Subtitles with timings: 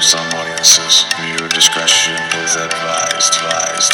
[0.00, 1.04] for some audiences.
[1.20, 3.36] Viewer discretion is advised.
[3.36, 3.92] Advised.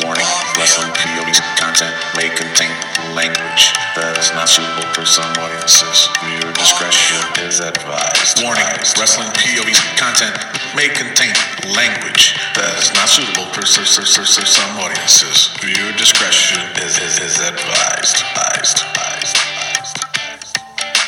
[0.00, 0.24] Warning:
[0.56, 2.72] Wrestling POV's content may contain
[3.12, 6.08] language that is not suitable for some audiences.
[6.24, 8.40] Viewer discretion is advised.
[8.40, 8.64] Warning:
[8.96, 10.32] Wrestling POV's content
[10.72, 11.36] may contain
[11.76, 15.52] language that is not suitable for, for, for, for, for some audiences.
[15.60, 18.16] Viewer discretion is, is, is advised.
[18.32, 18.93] Advised.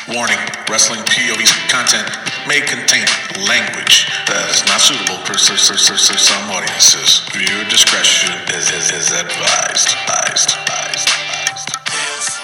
[0.08, 0.16] Advised.
[0.16, 0.38] Warning:
[0.70, 2.08] Wrestling POV's content
[2.46, 3.06] may contain
[3.46, 7.22] language that is not suitable for, for, for, for, for some audiences.
[7.32, 9.88] Viewer discretion is, is, is advised.
[10.06, 10.50] Advised.
[10.54, 11.10] Advised.
[11.10, 12.36] Advised.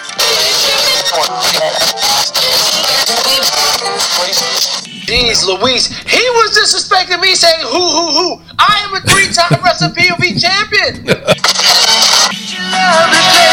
[5.07, 8.43] Jeez Louise, he was disrespecting me saying who who who.
[8.59, 11.07] I am a three-time wrestling POV champion.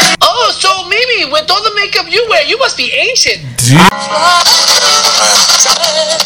[0.52, 3.42] so Mimi, with all the makeup you wear, you must be ancient.
[3.58, 3.78] Dude.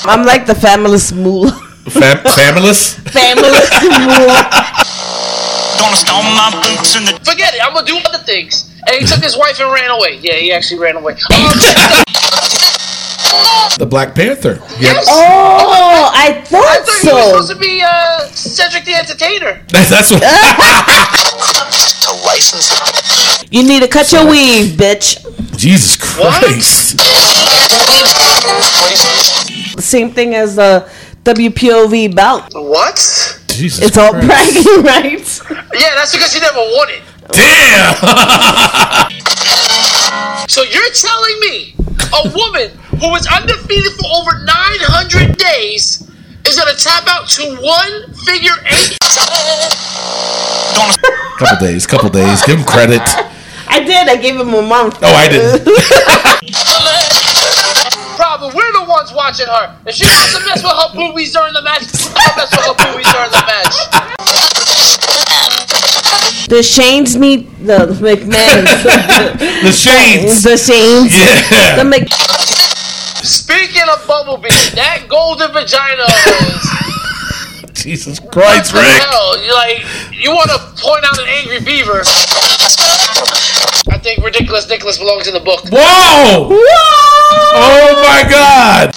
[0.06, 1.52] I'm like the famous moolah.
[1.90, 2.94] Fam- familess?
[3.10, 4.48] Famous moolah.
[5.80, 8.70] Gonna stomp my boots in the Forget it, I'm gonna do other things.
[8.86, 10.18] And he took his wife and ran away.
[10.22, 11.16] Yeah, he actually ran away.
[13.76, 14.60] The Black Panther.
[14.78, 15.08] yes.
[15.10, 19.60] Oh, I I thought thought he was supposed to be uh, Cedric the Entertainer.
[19.68, 20.22] That's, that's what.
[22.06, 22.70] to license
[23.54, 25.22] You need to cut your weave, bitch.
[25.56, 26.98] Jesus Christ.
[29.80, 30.90] Same thing as the
[31.22, 32.52] WPOV belt.
[32.52, 32.96] What?
[33.46, 35.40] Jesus It's all bragging rights.
[35.48, 37.02] Yeah, that's because he never won it.
[37.30, 37.94] Damn!
[40.48, 41.74] So you're telling me
[42.12, 46.08] a woman who was undefeated for over 900 days
[46.46, 48.98] is gonna tap out to one figure eight?
[51.38, 52.42] couple days, couple days.
[52.42, 53.02] Give him credit.
[53.68, 54.08] I did.
[54.08, 54.98] I gave him a month.
[55.02, 55.64] Oh, I didn't.
[58.16, 59.74] Problem, we're the ones watching her.
[59.86, 61.82] If she wants to mess with her boobies during the match,
[62.14, 63.74] I'll mess with her boobies during the match.
[66.46, 68.64] The Shanes meet the McMahon.
[69.64, 70.42] The Shanes.
[70.44, 71.10] the Shanes.
[71.10, 71.76] Yeah.
[71.76, 72.06] The Mc.
[73.24, 76.68] Speaking of Bumblebee, that golden vagina is
[77.84, 79.02] Jesus Christ, what the Rick.
[79.02, 79.36] hell?
[79.44, 79.78] You like
[80.14, 82.00] you want to point out an angry beaver?
[83.90, 85.60] I think ridiculous Nicholas belongs in the book.
[85.70, 86.48] Whoa!
[86.48, 86.56] Whoa!
[87.56, 88.94] Oh my God!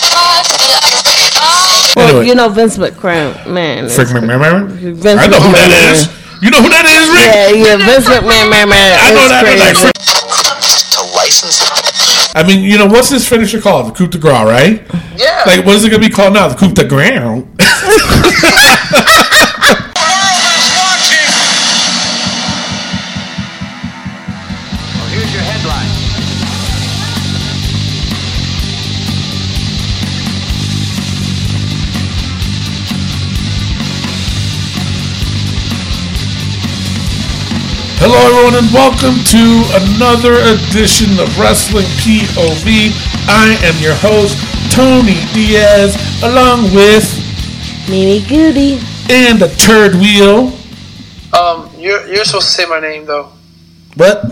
[1.95, 2.27] Well, Anyway.
[2.27, 3.89] you know Vince McMahon, man.
[3.89, 4.69] Frick McMahon.
[4.69, 5.91] Vince I know who that McMahon.
[5.97, 6.07] is.
[6.45, 7.25] You know who that is, Rick?
[7.33, 8.93] Yeah, yeah, Vince McMahon, man, man.
[9.01, 9.41] I know that.
[9.43, 9.57] that.
[9.57, 9.77] is Like.
[9.81, 9.97] Frick-
[10.93, 11.57] to license
[12.37, 13.87] I mean, you know, what's this finisher called?
[13.87, 14.83] The coup de grace, right?
[15.17, 15.41] Yeah.
[15.47, 16.47] Like, what is it going to be called now?
[16.47, 17.19] The coup de grace?
[38.09, 39.44] Hello, everyone, and welcome to
[39.84, 42.95] another edition of Wrestling POV.
[43.28, 44.40] I am your host,
[44.72, 47.03] Tony Diaz, along with
[47.90, 48.79] Mimi Goody.
[49.09, 50.56] and the Turd Wheel.
[51.35, 53.34] Um, you're you're supposed to say my name though.
[53.96, 54.23] What?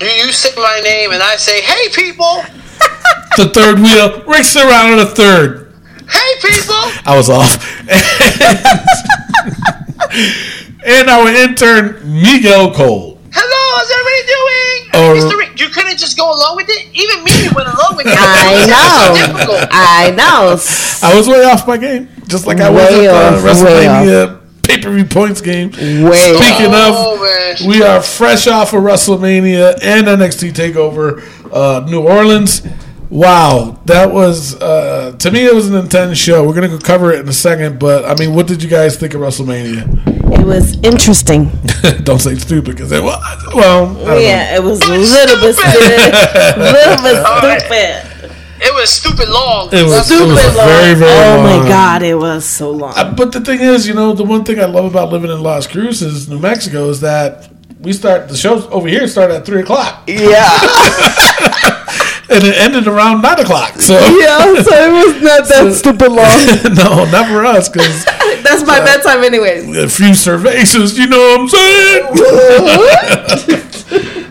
[0.00, 2.40] You you say my name and I say, hey people,
[3.36, 4.24] The Third Wheel.
[4.24, 5.74] Rick Serrano the Third.
[6.08, 6.88] hey people.
[7.04, 7.52] I was off.
[10.88, 13.18] and our intern, Miguel Cole.
[13.30, 14.90] Hello, how's everybody doing?
[14.94, 15.28] Oh.
[15.30, 15.38] Mr.
[15.38, 16.86] Rick, you couldn't just go along with it.
[16.94, 18.16] Even me went along with it.
[18.16, 19.66] I It's so know.
[19.70, 21.10] I know.
[21.10, 25.04] I was way off my game, just like I was Way at the WrestleMania pay-per-view
[25.06, 25.70] points game.
[25.72, 27.20] Way Speaking Oh, of,
[27.60, 27.68] man.
[27.68, 31.22] we are fresh off of WrestleMania and NXT Takeover
[31.52, 32.62] uh, New Orleans.
[33.10, 36.46] Wow, that was uh, to me it was an intense show.
[36.46, 38.96] We're gonna go cover it in a second, but I mean, what did you guys
[38.98, 40.38] think of WrestleMania?
[40.38, 41.50] It was interesting.
[42.04, 43.18] Don't say stupid because it was.
[43.54, 44.18] Well, I don't know.
[44.18, 45.72] Yeah, it was a little bit stupid.
[45.82, 46.58] stupid.
[46.58, 48.34] little bit stupid.
[48.60, 49.68] It was stupid long.
[49.72, 50.66] It was, That's it was Stupid long.
[50.66, 51.62] very, very oh long.
[51.62, 52.92] my god, it was so long.
[52.96, 55.42] Uh, But the thing is, you know, the one thing I love about living in
[55.42, 57.48] Las Cruces, New Mexico, is that
[57.80, 60.58] we start the shows over here start at three o'clock, yeah.
[62.30, 63.80] and it ended around nine o'clock.
[63.80, 66.46] So yeah, so it was not that stupid long.
[66.76, 68.04] no, not for us, because
[68.44, 69.64] That's my bedtime anyways.
[69.76, 72.02] a few cervezas, you know what I'm saying?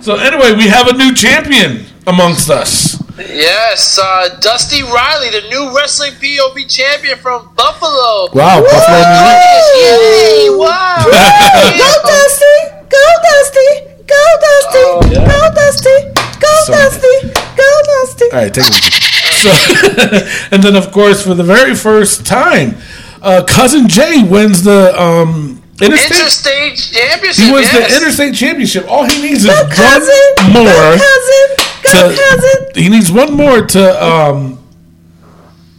[0.01, 2.97] so anyway, we have a new champion amongst us.
[3.17, 8.29] Yes, uh, Dusty Riley, the new wrestling POV champion from Buffalo.
[8.31, 10.49] Wow, Buffalo, New Yay!
[10.51, 11.03] Wow!
[11.03, 12.59] Go Dusty!
[12.89, 13.96] Go Dusty!
[14.07, 14.83] Go Dusty!
[14.87, 15.27] Oh, yeah.
[15.27, 15.97] Go Dusty!
[16.39, 17.15] Go So- Dusty!
[17.55, 18.25] Go Dusty!
[18.31, 19.03] All right, take it easy.
[19.37, 19.51] So,
[20.51, 22.75] and then of course, for the very first time,
[23.21, 26.17] uh, cousin Jay wins the um, interstate.
[26.17, 27.45] Interstate championship.
[27.45, 27.91] he wins yes.
[27.91, 28.85] the interstate championship.
[28.89, 30.13] All he needs is Go cousin.
[30.37, 30.97] one Go more.
[30.97, 31.47] cousin.
[31.83, 32.67] Go to- cousin.
[32.83, 34.57] He needs one more to um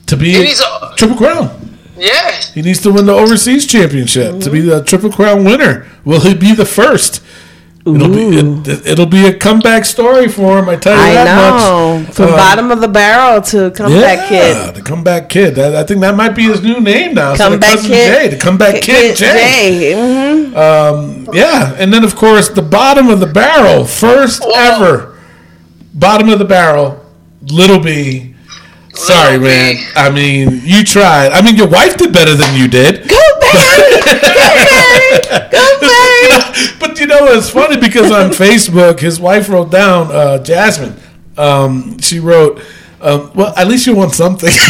[0.07, 1.77] to be He needs a- triple crown.
[1.97, 2.31] Yeah.
[2.55, 5.85] He needs to win the overseas championship to be the triple crown winner.
[6.05, 7.21] Will he be the first?
[7.97, 10.69] It'll be it, it'll be a comeback story for him.
[10.69, 11.99] I tell you I that know.
[12.01, 12.15] much.
[12.15, 14.35] From Uh, bottom of the barrel to comeback kid.
[14.57, 14.75] yeah, kid.
[14.77, 15.55] the comeback kid.
[15.57, 17.37] That, I think that might be his new name now.
[17.37, 18.07] Comeback Cousin kid.
[18.15, 19.93] Jay, the comeback kid, Jay.
[19.97, 21.35] Mhm.
[21.35, 24.53] Yeah, and then of course the bottom of the barrel, first Whoa.
[24.55, 25.15] ever
[25.95, 27.05] bottom of the barrel,
[27.51, 28.35] Little B.
[28.95, 29.77] Sorry, man.
[29.95, 31.31] I mean, you tried.
[31.31, 33.09] I mean, your wife did better than you did.
[33.09, 33.91] Go Barry!
[34.03, 35.49] Go Barry!
[35.53, 35.78] Go!
[36.81, 40.97] but you know, it's funny because on Facebook, his wife wrote down uh, Jasmine.
[41.37, 42.61] Um, she wrote,
[43.01, 44.51] um, "Well, at least you won something."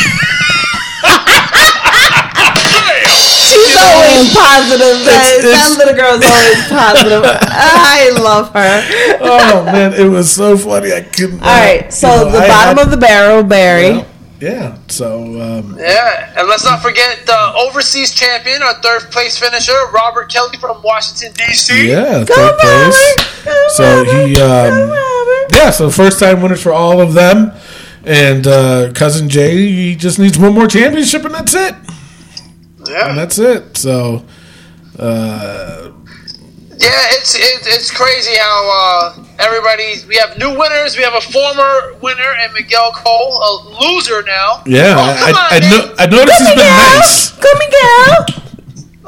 [3.49, 5.05] She's always positive.
[5.09, 7.23] That, It's- that little girl's always positive.
[7.25, 9.19] I love her.
[9.20, 10.93] oh man, it was so funny.
[10.93, 11.41] I couldn't.
[11.41, 13.88] All right, so the bottom of the barrel, Barry.
[13.88, 14.05] yeah.
[14.88, 20.31] So um, Yeah, and let's not forget the overseas champion, our third place finisher, Robert
[20.31, 21.88] Kelly from Washington D.C.
[21.88, 23.17] yeah, Go third place.
[23.19, 23.44] Robert!
[23.44, 24.26] Go So Robert!
[24.29, 25.55] he, um, Robert!
[25.55, 27.52] Yeah, so first time winners for all of them.
[28.05, 31.75] And uh, cousin Jay, he just needs one more championship, and that's it.
[32.88, 33.76] Yeah, and that's it.
[33.76, 34.25] So,
[34.99, 35.91] uh,
[36.79, 40.03] yeah, it's it, it's crazy how uh, everybody.
[40.07, 40.97] We have new winners.
[40.97, 43.51] We have a former winner and Miguel Cole, a
[43.83, 44.63] loser now.
[44.67, 45.71] yeah, Oh, I, come on, I, I, man.
[45.71, 47.31] no, I noticed he's been nice.
[47.39, 48.45] Go Miguel!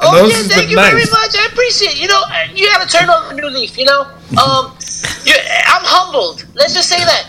[0.03, 1.33] Oh yeah, thank been you very much.
[1.37, 1.93] I appreciate.
[1.95, 2.01] it.
[2.01, 3.77] You know, uh, you got to turn over a new leaf.
[3.77, 4.01] You know,
[4.41, 4.75] um,
[5.23, 5.33] you,
[5.69, 6.45] I'm humbled.
[6.55, 7.27] Let's just say that.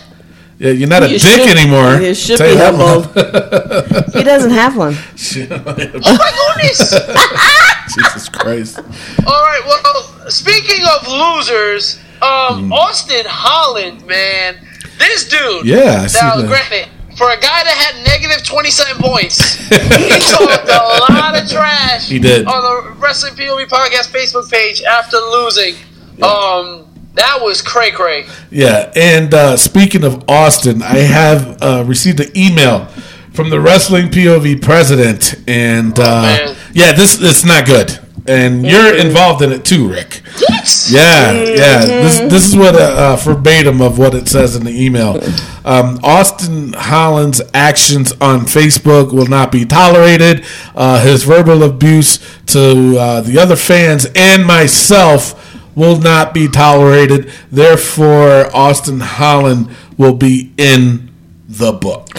[0.59, 1.95] Yeah, you're not a dick should- anymore.
[1.99, 3.05] You should Tell be you humbled.
[4.13, 4.93] he doesn't have one.
[5.49, 6.93] Oh my goodness.
[7.95, 8.77] Jesus Christ.
[8.79, 9.61] All right.
[9.65, 12.73] Well, speaking of losers, um, Hmm.
[12.73, 14.55] Austin Holland, man,
[14.99, 15.65] this dude.
[15.65, 16.47] Yeah, I see Now, that.
[16.47, 21.49] granted, for a guy that had negative twenty seven points, he talked a lot of
[21.49, 22.07] trash.
[22.07, 22.45] He did.
[22.47, 25.75] on the Wrestling POV podcast Facebook page after losing.
[26.21, 26.85] Um,
[27.15, 28.25] that was cray cray.
[28.49, 32.85] Yeah, and uh, speaking of Austin, I have uh, received an email
[33.33, 38.95] from the Wrestling POV president, and uh, Oh, yeah, this it's not good, and you're
[38.95, 40.21] involved in it too, Rick.
[40.39, 40.87] What?
[40.89, 41.85] Yeah, yeah.
[41.85, 45.21] This this is what uh, uh, verbatim of what it says in the email.
[45.65, 50.45] Um, Austin Holland's actions on Facebook will not be tolerated.
[50.75, 52.17] Uh, his verbal abuse
[52.47, 55.42] to uh, the other fans and myself
[55.75, 57.31] will not be tolerated.
[57.51, 61.11] Therefore, Austin Holland will be in
[61.47, 62.09] the book.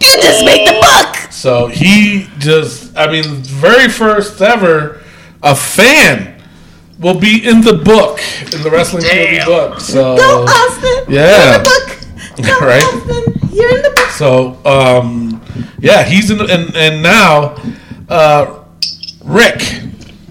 [0.00, 1.16] You just make the book!
[1.32, 5.00] So he just, I mean, very first ever,
[5.42, 6.40] a fan
[6.98, 8.20] will be in the book,
[8.52, 9.46] in the Wrestling Damn.
[9.46, 9.80] book.
[9.80, 11.12] So, Go Austin!
[11.14, 11.26] Yeah.
[11.26, 12.46] You're in the book!
[12.60, 12.82] Go Right.
[12.84, 13.50] Austin!
[13.52, 14.08] You're in the book!
[14.10, 15.40] so, um,
[15.78, 17.56] yeah, he's in, the, and, and now,
[18.08, 18.64] uh,
[19.24, 19.62] Rick,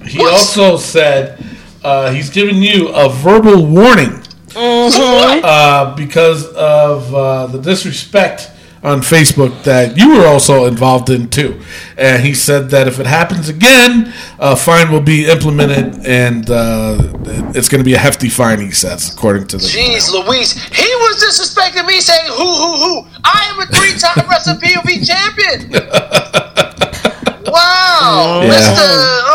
[0.05, 1.38] he also said
[1.83, 4.21] uh, he's giving you a verbal warning
[4.53, 5.43] What?
[5.43, 11.59] uh, because of uh, the disrespect on Facebook that you were also involved in too.
[11.97, 16.97] And he said that if it happens again, a fine will be implemented, and uh,
[17.53, 18.59] it's going to be a hefty fine.
[18.61, 19.63] He says, according to the.
[19.63, 23.07] Jeez Louise, he was disrespecting me saying who who who.
[23.25, 25.85] I am a three time Wrestling POV champion.
[27.51, 28.51] Wow, Yeah.
[28.51, 28.77] Mr.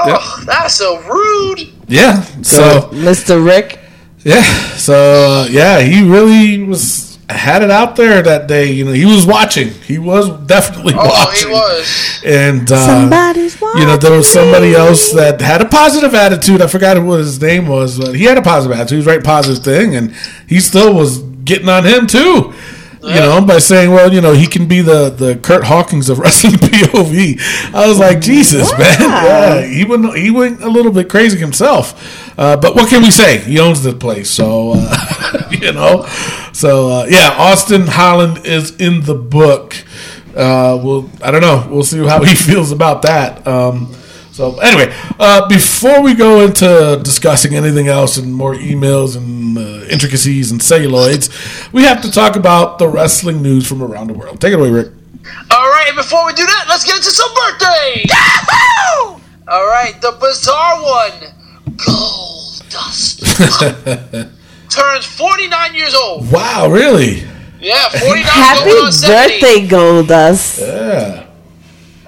[0.07, 1.74] Oh, that's so rude.
[1.89, 2.23] Yeah.
[2.43, 3.45] So Mr.
[3.45, 3.79] Rick.
[4.25, 4.43] yeah.
[4.77, 8.71] So uh, yeah, he really was had it out there that day.
[8.71, 9.69] You know, he was watching.
[9.71, 11.49] He was definitely Oh, watching.
[11.49, 12.21] he was.
[12.25, 16.61] And uh, Somebody's you know, there was somebody else that had a positive attitude.
[16.61, 18.91] I forgot what his name was, but he had a positive attitude.
[18.91, 20.15] He was right positive thing, and
[20.47, 22.53] he still was getting on him too.
[23.07, 26.19] You know, by saying, "Well, you know, he can be the the Curt Hawkins of
[26.21, 31.09] wrestling POV." I was like, "Jesus, man, yeah, he went he went a little bit
[31.09, 33.39] crazy himself." Uh, but what can we say?
[33.39, 36.07] He owns the place, so uh, you know.
[36.53, 39.75] So uh, yeah, Austin Holland is in the book.
[40.35, 41.67] Uh, we'll I don't know.
[41.71, 43.47] We'll see how he feels about that.
[43.47, 43.95] Um,
[44.35, 49.87] so anyway, uh, before we go into discussing anything else and more emails and uh,
[49.87, 51.31] intricacies and celluloids,
[51.73, 54.41] we have to talk about the wrestling news from around the world.
[54.41, 54.89] Take it away, Rick.
[55.53, 58.11] All right, before we do that, let's get into some birthdays.
[59.47, 61.13] All right, the bizarre one,
[61.77, 63.21] Goldust,
[64.69, 66.33] turns 49 years old.
[66.33, 67.23] Wow, really?
[67.61, 70.61] Yeah, 49 Happy going on birthday, Goldust.
[70.61, 71.24] Yeah.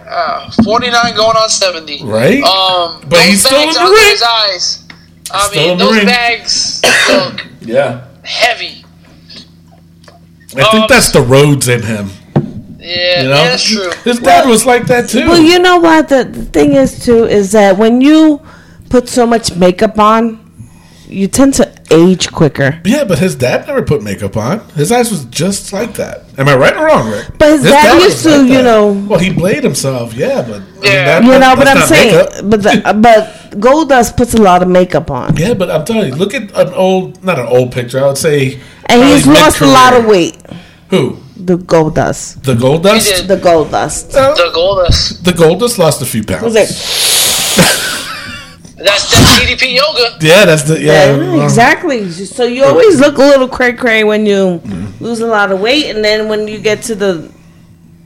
[0.09, 2.05] Uh, 49 going on 70.
[2.05, 2.43] Right?
[2.43, 4.11] Um, But he's still in the ring.
[4.13, 4.85] his eyes.
[5.33, 6.07] I Still in mean, the those ring.
[6.07, 8.03] bags look Yeah.
[8.23, 8.85] heavy.
[10.57, 12.11] I think Um, that's the roads in him.
[12.79, 13.91] Yeah, You know, yeah, that's true.
[14.05, 15.27] His dad was like that too.
[15.29, 16.09] Well, you know what?
[16.09, 18.41] The, the thing is, too, is that when you
[18.89, 20.39] put so much makeup on,
[21.09, 22.81] you tend to age quicker.
[22.85, 24.61] yeah, but his dad never put makeup on.
[24.71, 26.25] His eyes was just like that.
[26.37, 27.27] Am I right or wrong, Rick?
[27.39, 30.13] But his dad was used to, you know- Well, he played himself.
[30.15, 31.05] Yeah, but I mean, Yeah.
[31.21, 32.17] that- You know what I'm saying?
[32.17, 32.51] makeup.
[32.51, 36.09] But the, uh, but Goldust puts a lot of makeup on, Yeah, but I'm telling
[36.09, 38.03] you, look at an old, not an old picture.
[38.03, 40.37] I would say, and he's lost a lot of weight.
[40.91, 41.19] Who?
[41.37, 43.21] The Goldust, The Goldust.
[43.21, 44.11] He the Goldust.
[44.13, 45.23] The Goldust.
[45.25, 46.55] The Goldust lost a few pounds.
[48.79, 48.85] Was it?
[48.85, 50.17] That's that's DDP yoga.
[50.21, 51.17] Yeah, that's the yeah.
[51.17, 52.11] Yeah, exactly.
[52.11, 54.61] So you always look a little cray cray when you
[55.01, 57.33] lose a lot of weight, and then when you get to the,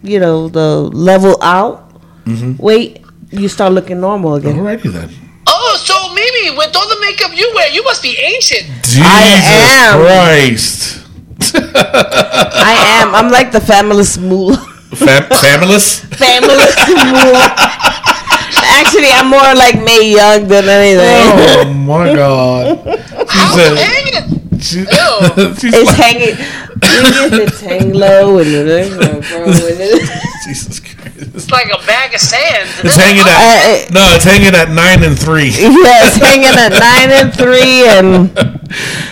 [0.03, 1.91] you know, the level out
[2.25, 2.57] mm-hmm.
[2.63, 4.57] weight, you start looking normal again.
[4.57, 5.11] Alrighty then.
[5.47, 8.67] Oh, so Mimi, with all the makeup you wear, you must be ancient.
[8.85, 10.01] Jesus am.
[10.01, 11.07] Christ.
[11.55, 13.15] I am.
[13.15, 14.59] I'm like the familess moolah.
[14.95, 16.05] Fam- familess.
[16.19, 17.80] Familess moolah.
[18.65, 21.69] Actually, I'm more like Mae Young than anything.
[21.69, 22.79] Oh my god.
[23.29, 24.59] How's She's it a, hanging?
[24.61, 25.55] she, Ew.
[25.61, 26.37] she's It's like, hanging.
[26.83, 28.69] It's hang low and it
[30.47, 30.90] Jesus Christ.
[31.21, 32.69] It's like a bag of sand.
[32.83, 35.51] It's hanging Uh, at no, it's hanging at nine and three.
[35.61, 38.31] Yeah, it's hanging at nine and three, and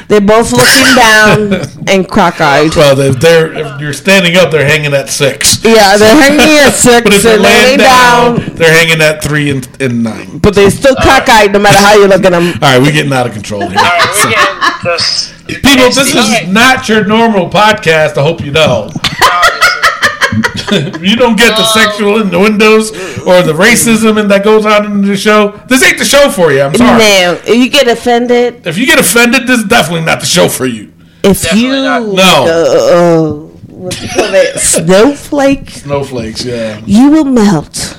[0.09, 1.53] they're both looking down
[1.89, 2.75] and cockeyed.
[2.77, 5.63] Well, if they're if you're standing up, they're hanging at six.
[5.65, 9.01] Yeah, they're hanging at six But if they're they're laying laying down, down, they're hanging
[9.01, 10.39] at three and, and nine.
[10.39, 12.55] but they're still cockeyed no matter how you look at them.
[12.63, 13.79] All right, we're getting out of control here.
[13.79, 15.35] All right, we're getting just.
[15.49, 16.47] People, this is right.
[16.49, 18.19] not your normal podcast.
[18.19, 18.91] I hope you know.
[21.01, 22.91] you don't get the sexual innuendos
[23.27, 25.53] or the racism and that goes on in the show.
[25.69, 26.63] This ain't the show for you.
[26.63, 26.99] I'm sorry.
[26.99, 30.49] Now, if you get offended, If you get offended, this is definitely not the show
[30.49, 30.93] for you.
[31.25, 32.03] if Definitely you not.
[32.03, 32.47] No.
[32.47, 33.33] uh,
[33.75, 36.81] what you call it, snowflake, Snowflakes, yeah.
[36.85, 37.97] you will melt.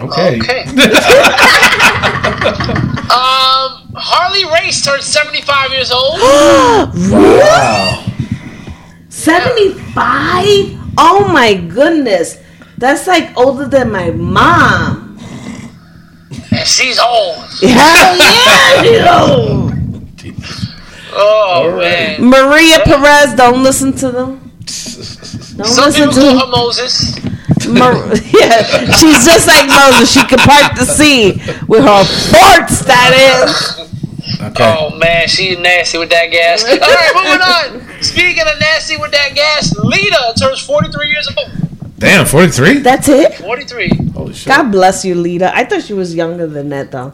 [0.00, 0.38] Okay.
[0.40, 0.62] Okay.
[3.10, 6.20] um, Harley Race turned 75 years old.
[7.10, 8.04] Wow.
[9.08, 10.77] 75?
[11.00, 12.38] Oh my goodness.
[12.76, 15.18] That's like older than my mom.
[16.50, 17.36] and she's old.
[17.60, 19.70] Hell yeah, you know.
[21.12, 22.22] Oh, man.
[22.24, 24.52] Maria Perez, don't listen to them.
[25.56, 27.16] Don't Some listen to her Moses.
[27.68, 27.94] Mar-
[28.38, 28.62] yeah,
[28.92, 30.12] she's just like Moses.
[30.12, 31.32] She can part the sea
[31.66, 32.84] with her farts.
[32.86, 33.97] That is.
[34.40, 34.76] Okay.
[34.78, 36.64] Oh, man, she's nasty with that gas.
[36.68, 38.02] All right, moving on.
[38.02, 41.50] Speaking of nasty with that gas, Lita turns 43 years old.
[41.98, 42.78] Damn, 43?
[42.78, 43.34] That's it.
[43.34, 43.90] 43.
[44.14, 44.46] Holy shit.
[44.46, 45.50] God bless you, Lita.
[45.54, 47.12] I thought she was younger than that, though.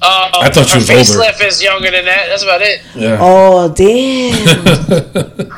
[0.00, 1.02] Uh, I thought she her was older.
[1.30, 2.26] facelift is younger than that.
[2.28, 2.82] That's about it.
[2.94, 3.18] Yeah.
[3.20, 4.36] Oh damn!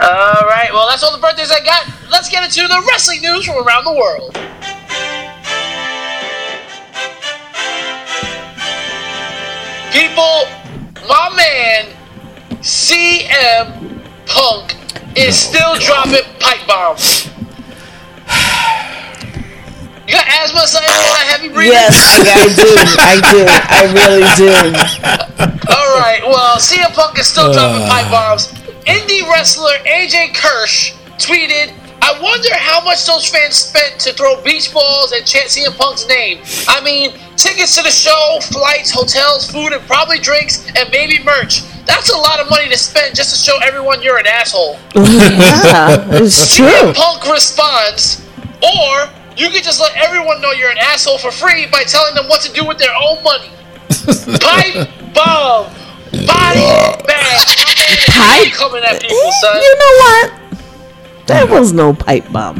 [0.00, 1.86] All right, well, that's all the birthdays I got.
[2.10, 4.38] Let's get into the wrestling news from around the world.
[9.98, 10.46] People,
[11.08, 11.90] my man,
[12.62, 14.76] CM Punk
[15.18, 17.26] is still dropping pipe bombs.
[20.06, 20.82] You got asthma, son?
[20.84, 21.72] You got heavy breathing?
[21.72, 22.70] yes, I, I do.
[23.02, 23.44] I do.
[23.74, 24.48] I really do.
[25.68, 26.22] All right.
[26.22, 27.88] Well, CM Punk is still dropping uh.
[27.88, 28.52] pipe bombs.
[28.86, 34.72] Indie wrestler AJ Kirsch tweeted, "I wonder how much those fans spent to throw beach
[34.72, 36.40] balls and chant CM Punk's name.
[36.68, 41.62] I mean, tickets to the show, flights, hotels, food, and probably drinks, and maybe merch.
[41.86, 46.06] That's a lot of money to spend just to show everyone you're an asshole." Yeah,
[46.12, 46.66] it's true.
[46.66, 48.24] CM Punk responds,
[48.62, 52.26] or you could just let everyone know you're an asshole for free by telling them
[52.28, 53.50] what to do with their own money.
[54.40, 55.66] Pipe bomb,
[56.26, 56.66] body
[57.06, 57.38] bag.
[57.46, 59.56] My man is Pipe- coming at people, son.
[59.62, 60.32] You know what?
[61.28, 62.56] That was no pipe bomb.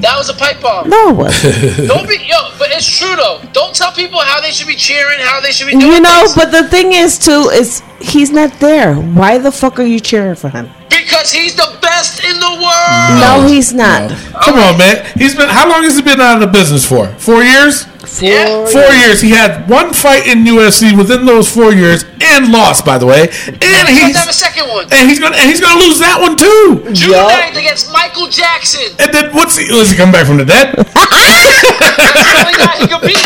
[0.00, 0.88] That was a pipe bomb.
[0.90, 1.88] No, it wasn't.
[1.88, 3.40] Don't be yo, but it's true though.
[3.52, 6.20] Don't tell people how they should be cheering, how they should be doing You know,
[6.24, 6.34] things.
[6.34, 8.94] but the thing is, too, is he's not there.
[8.96, 10.68] Why the fuck are you cheering for him?
[10.90, 13.20] because he's the best in the world.
[13.20, 14.10] No, he's not.
[14.44, 15.04] Come on, man.
[15.16, 15.48] He's been.
[15.48, 17.06] How long has he been out of the business for?
[17.18, 17.86] Four years.
[18.22, 18.66] Yeah.
[18.66, 19.20] Four years.
[19.20, 23.28] He had one fight in UFC within those four years and lost, by the way.
[23.46, 24.86] And And he's he's gonna have a second one.
[24.92, 26.92] and he's gonna and he's gonna lose that one too.
[26.92, 27.30] June Yup.
[27.30, 28.86] 9th against Michael Jackson.
[28.98, 29.66] And then what's he?
[29.66, 30.74] Does he come back from the dead?
[30.76, 33.24] That's the only guy he could beat.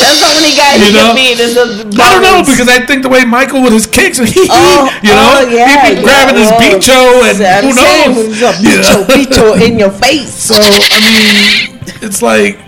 [0.00, 1.12] That's how many guys You you know?
[1.12, 1.38] can beat.
[1.40, 1.64] Is the
[2.02, 5.10] I don't know because I think the way Michael with his kicks, he, Oh, you
[5.10, 8.26] know, oh, yeah, he'd be yeah, grabbing his well, bicho and I'm who knows.
[8.28, 10.32] he's a bicho, bicho in your face.
[10.34, 12.58] So I mean, it's like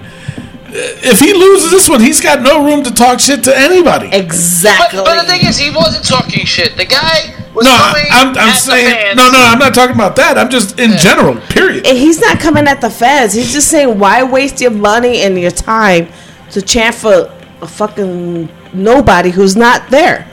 [0.75, 4.09] if he loses this one, he's got no room to talk shit to anybody.
[4.13, 5.01] Exactly.
[5.05, 6.77] but the thing is, he wasn't talking shit.
[6.77, 9.17] The guy was No, coming I'm, I'm at the saying fans.
[9.17, 9.39] no, no.
[9.39, 10.39] I'm not talking about that.
[10.39, 11.37] I'm just in general.
[11.49, 11.87] Period.
[11.87, 13.35] And he's not coming at the fans.
[13.35, 16.09] He's just saying, why waste your money and your time
[16.53, 20.27] to chant for a fucking nobody who's not there?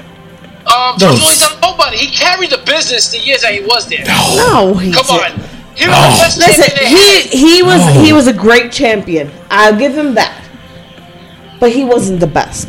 [0.67, 1.09] Um, No.
[1.09, 1.97] George Floyd's not nobody.
[1.97, 4.05] He carried the business the years that he was there.
[4.05, 5.41] No, he Come didn't.
[5.41, 5.49] on.
[5.79, 6.01] He was No.
[6.11, 7.05] the best Listen, he
[7.43, 8.01] he was No.
[8.03, 9.31] he was a great champion.
[9.49, 10.35] I'll give him that.
[11.59, 12.67] But he wasn't the best.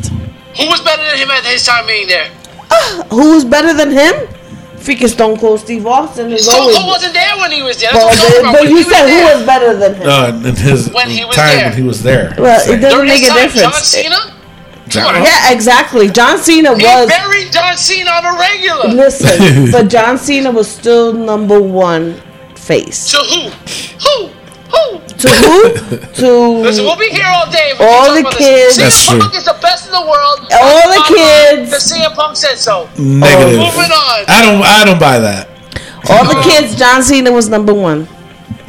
[0.57, 2.27] Who was better than him at his time being there?
[3.09, 4.15] Who was better than him?
[4.77, 6.73] Freaking Stone Cold Steve Austin is Stone.
[6.73, 7.91] Cold wasn't there when he was there.
[7.93, 8.53] That's But, what I'm talking about.
[8.61, 10.09] but you he said was who was better than him?
[10.09, 11.69] Uh, in his When he was time there.
[11.69, 12.33] when he was there.
[12.37, 13.73] Well, it doesn't During make a time, difference.
[13.75, 14.19] John Cena?
[14.87, 16.09] John- Yeah, exactly.
[16.09, 17.07] John Cena He was.
[17.09, 18.87] buried John Cena on a regular.
[19.03, 22.19] Listen, but John Cena was still number one
[22.71, 23.11] face.
[23.11, 23.41] To who?
[24.05, 24.15] Who?
[24.71, 24.83] Who?
[25.21, 25.97] To who?
[26.19, 26.29] to
[26.63, 27.71] Listen, we'll be here all day.
[27.75, 28.77] if we All keep the about kids- This.
[28.77, 29.39] That's CM Punk true.
[29.39, 30.39] is the best in the world.
[30.55, 31.71] All the kids.
[31.75, 32.87] The CM Punk said so.
[32.97, 33.59] Negative.
[33.59, 34.23] Moving on.
[34.27, 34.61] I don't.
[34.63, 35.47] I don't buy that.
[36.09, 36.75] all the kids.
[36.79, 38.07] John Cena was number one.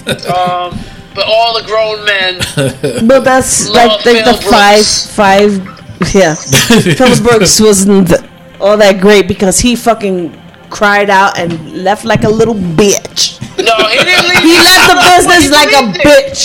[0.06, 0.74] Um,
[1.14, 2.40] but all the grown men.
[3.06, 5.14] But that's Love like, like the five, Brooks.
[5.14, 5.50] five.
[6.12, 6.34] Yeah,
[6.98, 8.20] Phil Brooks wasn't th-
[8.60, 10.34] all that great because he fucking
[10.72, 11.52] cried out and
[11.84, 13.38] left like a little bitch.
[13.60, 14.40] No, he didn't leave.
[14.42, 15.92] He left the business like a in.
[15.92, 16.40] bitch.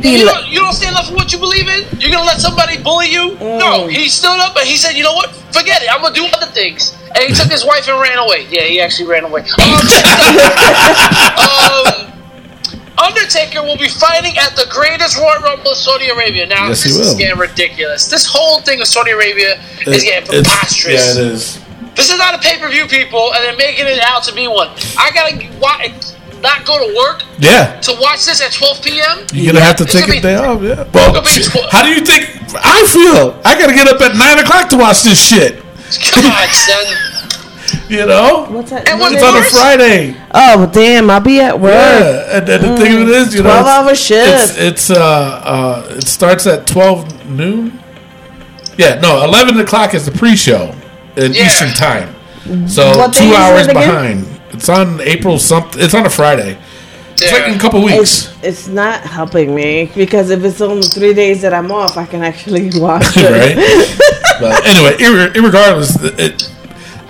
[0.00, 1.84] He you, le- don't, you don't stand up for what you believe in?
[2.00, 3.36] You're gonna let somebody bully you?
[3.38, 3.90] No, Mm.
[3.92, 5.28] he stood up and he said, you know what?
[5.52, 5.88] Forget it.
[5.92, 6.96] I'm gonna do other things.
[7.14, 8.46] And he took his wife and ran away.
[8.50, 9.42] Yeah, he actually ran away.
[9.42, 9.46] Um,
[11.44, 12.06] um,
[12.98, 16.46] Undertaker will be fighting at the greatest Royal Rumble in Saudi Arabia.
[16.46, 18.08] Now, Yes, this is getting ridiculous.
[18.08, 21.16] This whole thing of Saudi Arabia is getting preposterous.
[21.16, 21.60] Yeah, it is.
[22.00, 24.48] This is not a pay per view, people, and they're making it out to be
[24.48, 24.68] one.
[24.96, 25.84] I gotta wa-
[26.40, 27.78] not go to work Yeah.
[27.80, 29.26] to watch this at 12 p.m.
[29.34, 30.62] You're gonna have to It's take gonna a day off.
[30.62, 30.84] Yeah.
[30.94, 32.24] Well, tw- how do you think
[32.56, 33.38] I feel?
[33.44, 35.62] I gotta get up at nine o'clock to watch this shit.
[36.14, 36.86] God, son.
[37.90, 38.88] You know, What's that?
[38.88, 40.16] And it's on a Friday.
[40.32, 41.10] Oh damn!
[41.10, 41.72] I'll be at work.
[41.74, 44.58] Yeah, and, and the thing of it is, you know, 12 it's- hour shift.
[44.58, 44.96] It's, it's uh
[45.44, 47.78] uh it starts at twelve noon.
[48.78, 50.74] Yeah, no, eleven o'clock is the pre-show
[51.16, 51.46] in Yeah.
[51.46, 52.14] Eastern time.
[52.68, 54.26] So What two hours it behind.
[54.52, 55.80] It's on April something.
[55.80, 56.58] It's on a Friday.
[57.22, 58.00] It's like in a couple weeks.
[58.42, 62.06] It's, it's not helping me because if it's only three days that I'm off, I
[62.06, 63.30] can actually watch it.
[63.30, 64.40] right?
[64.40, 66.50] but anyway, ir- irregardless, it,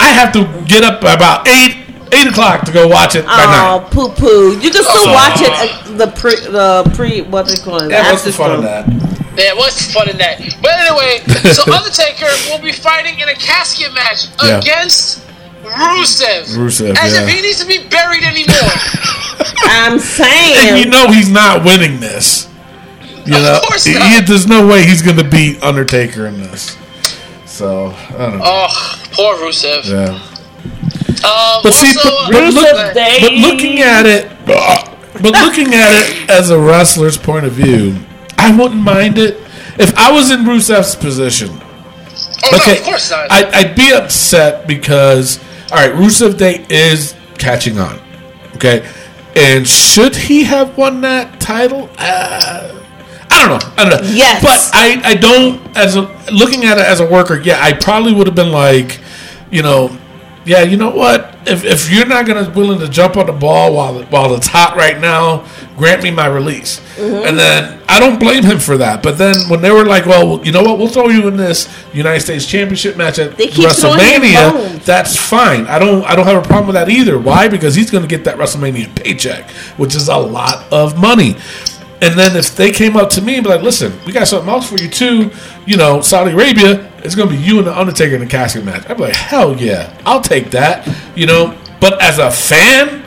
[0.00, 1.76] I have to get up about eight
[2.12, 3.90] eight o'clock to go watch it by Oh, nine.
[3.92, 4.54] poo poo!
[4.54, 5.50] You can still So- watch it.
[5.50, 7.90] Uh, the pre, the pre, what they call it?
[7.90, 8.84] Yeah, what's the fun of that?
[9.40, 10.38] Yeah, what's fun in that?
[10.60, 14.58] But anyway, so Undertaker will be fighting in a casket match Yeah.
[14.58, 15.26] against
[15.62, 16.56] Rusev.
[16.56, 17.22] Rusev, As yeah.
[17.22, 18.56] if he needs to be buried anymore.
[19.64, 20.76] I'm And saying.
[20.76, 22.48] you know he's not winning this.
[23.26, 24.02] You Of know, course not.
[24.02, 26.76] he- there's no way he's going to beat Undertaker in this.
[27.46, 28.44] So I don't know.
[28.44, 29.84] oh, poor Rusev.
[29.84, 30.18] yeah.
[31.22, 36.30] Um, But see, but, but, Rusev look, but looking at it, but looking at it
[36.30, 37.96] as a wrestler's point of view,
[38.40, 39.36] I wouldn't mind it
[39.78, 41.50] if I was in Rusev's position.
[41.52, 43.30] oh, no, Okay, of course not.
[43.30, 45.38] I, I'd be upset because
[45.70, 48.00] all right, Rusev Day is catching on.
[48.56, 48.88] Okay,
[49.36, 51.88] and should he have won that title?
[51.98, 52.82] Uh,
[53.30, 53.72] I don't know.
[53.76, 54.08] I don't know.
[54.10, 54.42] Yes.
[54.42, 57.38] but I, I don't as a looking at it as a worker.
[57.40, 59.00] Yeah, I probably would have been like,
[59.50, 59.96] you know,
[60.50, 61.38] yeah, you know what?
[61.46, 64.48] If, if you're not gonna be willing to jump on the ball while while it's
[64.48, 66.80] hot right now, grant me my release.
[66.96, 67.28] Mm-hmm.
[67.28, 69.00] And then I don't blame him for that.
[69.00, 70.78] But then when they were like, well, you know what?
[70.78, 74.84] We'll throw you in this United States Championship match at They keep throwing him WrestleMania.
[74.84, 75.68] That's fine.
[75.68, 77.16] I don't I don't have a problem with that either.
[77.16, 77.46] Why?
[77.46, 81.36] Because he's gonna get that WrestleMania paycheck, which is a lot of money.
[82.02, 84.48] And then if they came up to me and be like, listen, we got something
[84.48, 85.30] else for you too,
[85.66, 88.88] you know, Saudi Arabia, it's gonna be you and the Undertaker in the casket match.
[88.88, 90.88] I'd be like, hell yeah, I'll take that.
[91.16, 93.04] You know, but as a fan,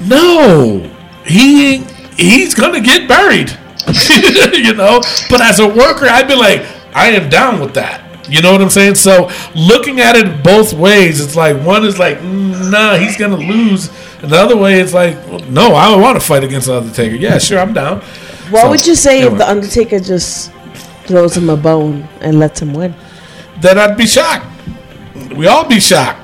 [0.00, 0.92] no.
[1.24, 1.78] He
[2.16, 3.50] he's gonna get buried.
[4.54, 5.00] you know?
[5.30, 8.02] But as a worker, I'd be like, I am down with that.
[8.28, 8.96] You know what I'm saying?
[8.96, 13.88] So looking at it both ways, it's like one is like, nah, he's gonna lose.
[14.22, 16.76] And the other way, it's like, well, no, I don't want to fight against the
[16.78, 17.14] Undertaker.
[17.14, 18.00] Yeah, sure, I'm down.
[18.50, 20.52] What So, would you say if the Undertaker just
[21.06, 22.94] throws him a bone and lets him win?
[23.60, 24.46] Then I'd be shocked.
[25.36, 26.22] We all be shocked.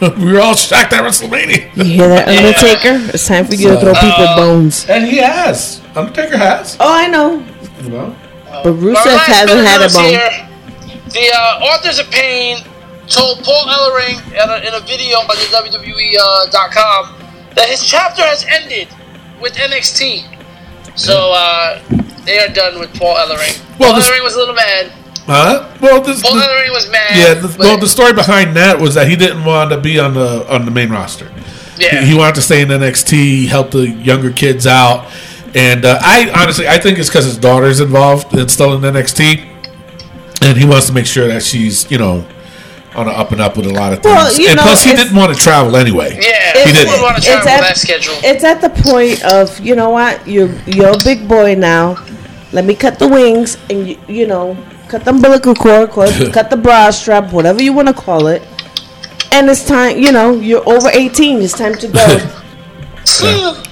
[0.18, 1.76] we were all shocked at WrestleMania.
[1.76, 3.12] You hear that, Undertaker?
[3.14, 4.88] It's time for you to throw people bones.
[4.88, 5.80] And he has.
[5.94, 6.76] Undertaker has.
[6.80, 7.44] Oh, I know.
[7.82, 8.16] You know?
[8.46, 10.10] But Our Rusev last hasn't had a bone.
[10.10, 10.48] here.
[11.08, 12.58] The uh, Authors of Pain
[13.06, 17.14] told Paul Ellering in a, in a video on the WWE.com
[17.54, 18.88] that his chapter has ended
[19.40, 20.24] with NXT.
[20.96, 21.80] So uh,
[22.24, 23.58] They are done with Paul Ellering.
[23.78, 24.92] Well, Paul this- Ellering was a little mad.
[25.24, 25.68] Huh?
[25.80, 27.16] Well, this, Paul the- Ellering was mad.
[27.16, 27.34] yeah.
[27.34, 30.44] The, well, the story behind that was that he didn't want to be on the
[30.52, 31.30] on the main roster.
[31.78, 32.00] yeah.
[32.00, 35.06] He, he wanted to stay in NXT, help the younger kids out,
[35.54, 39.46] and uh, I honestly I think it's because his daughter's involved and still in NXT,
[40.42, 42.26] and he wants to make sure that she's you know
[42.94, 44.14] on an up and up with a lot of things.
[44.14, 46.10] Well, you and know, plus, he didn't want to travel anyway.
[46.20, 46.86] yeah, he didn't.
[46.90, 48.14] didn't want to It's travel at- that schedule.
[48.22, 51.96] It's at the point of you know what you're you're a big boy now.
[52.52, 54.56] Let me cut the wings and you, you know
[54.88, 58.42] cut the umbilical cord, cut, cut the bra strap, whatever you want to call it.
[59.32, 59.98] And it's time.
[59.98, 61.40] You know you're over 18.
[61.40, 62.06] It's time to go.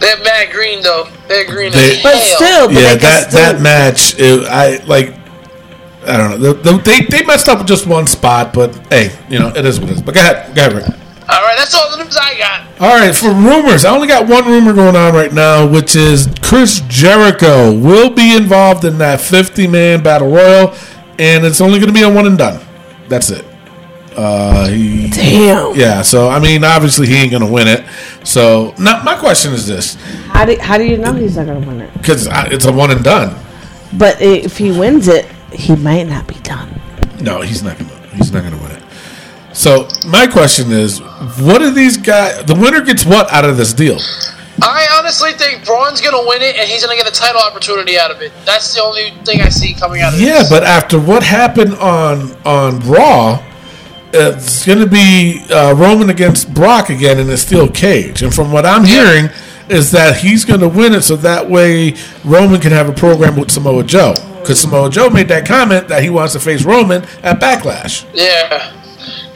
[0.00, 1.08] They're Matt Green though.
[1.28, 5.14] They're green They- but still, but yeah, that still, that match, it, I like.
[6.06, 6.52] I don't know.
[6.52, 9.78] They, they, they messed up with just one spot, but hey, you know it is
[9.80, 10.02] what it is.
[10.02, 10.86] But go ahead, go ahead, Rick.
[11.28, 12.80] All right, that's all the news I got.
[12.80, 16.28] All right, for rumors, I only got one rumor going on right now, which is
[16.42, 20.74] Chris Jericho will be involved in that 50 man battle royal,
[21.18, 22.60] and it's only going to be a one and done.
[23.08, 23.44] That's it.
[24.16, 25.76] Uh, he, Damn.
[25.76, 27.84] yeah, so I mean, obviously he ain't going to win it.
[28.24, 29.94] So, now, my question is this
[30.28, 31.92] How do how do you know he's not gonna win it?
[31.94, 33.36] because it's a one and done.
[33.96, 36.80] But if he wins it, he might not be done.
[37.20, 37.96] No, he's not going to.
[38.16, 38.82] He's not going to win it.
[39.52, 41.00] So, my question is,
[41.40, 42.44] what do these guys?
[42.44, 43.98] The winner gets what out of this deal?
[44.62, 48.10] I honestly think Braun's gonna win it, and he's gonna get a title opportunity out
[48.10, 48.30] of it.
[48.44, 50.50] That's the only thing I see coming out of Yeah, this.
[50.50, 53.42] but after what happened on on Raw,
[54.12, 58.22] it's going to be uh, Roman against Brock again in a steel cage.
[58.22, 59.30] And from what I'm hearing,
[59.68, 63.36] is that he's going to win it so that way Roman can have a program
[63.36, 64.14] with Samoa Joe.
[64.40, 68.04] Because Samoa Joe made that comment that he wants to face Roman at Backlash.
[68.14, 68.76] yeah.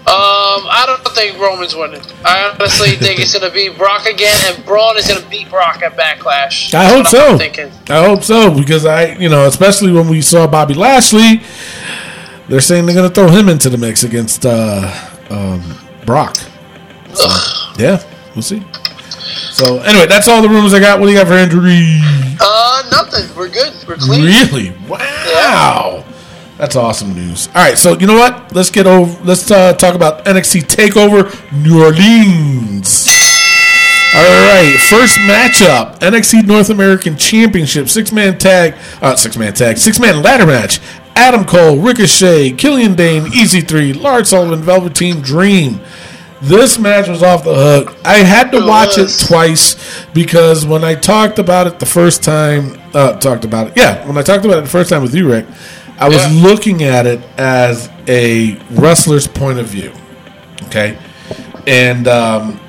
[0.07, 0.11] Um,
[0.69, 2.03] I don't think Roman's winning.
[2.27, 5.97] I honestly think it's gonna be Brock again, and Braun is gonna beat Brock at
[5.97, 6.75] Backlash.
[6.75, 7.39] I hope so.
[7.39, 7.71] Thinking.
[7.89, 11.41] I hope so because I, you know, especially when we saw Bobby Lashley,
[12.49, 14.93] they're saying they're going to throw him into the mix against uh,
[15.31, 15.63] um,
[16.05, 16.37] Brock.
[17.15, 17.27] So,
[17.79, 18.03] yeah,
[18.35, 18.63] we'll see.
[19.53, 21.01] So anyway, that's all the rumors I got.
[21.01, 22.01] What do you got for injury?
[22.41, 23.35] Uh, nothing.
[23.37, 23.73] We're good.
[23.87, 24.25] We're clean.
[24.25, 24.71] Really?
[24.89, 26.05] Wow.
[26.57, 27.49] That's awesome news.
[27.49, 28.55] All right, so you know what?
[28.55, 29.23] Let's get over.
[29.25, 33.09] Let's uh, talk about NXT Takeover New Orleans.
[34.15, 39.79] All right, first matchup: NXT North American Championship six man tag, uh, six man tag,
[39.79, 40.79] six man ladder match.
[41.17, 45.81] Adam Cole, Ricochet, Killian Dain, Easy Three, Lars Sullivan, Velveteen Dream.
[46.45, 47.97] This match was off the hook.
[48.05, 49.23] I had to It watch was.
[49.23, 49.77] it twice
[50.13, 54.19] because when I talked about it the first time, uh, talked about it, yeah, when
[54.19, 55.47] I talked about it the first time with you, Rick,
[55.99, 56.43] I was Yeah.
[56.43, 59.93] looking at it as a wrestler's point of view.
[60.67, 60.99] Okay,
[61.67, 62.61] and um,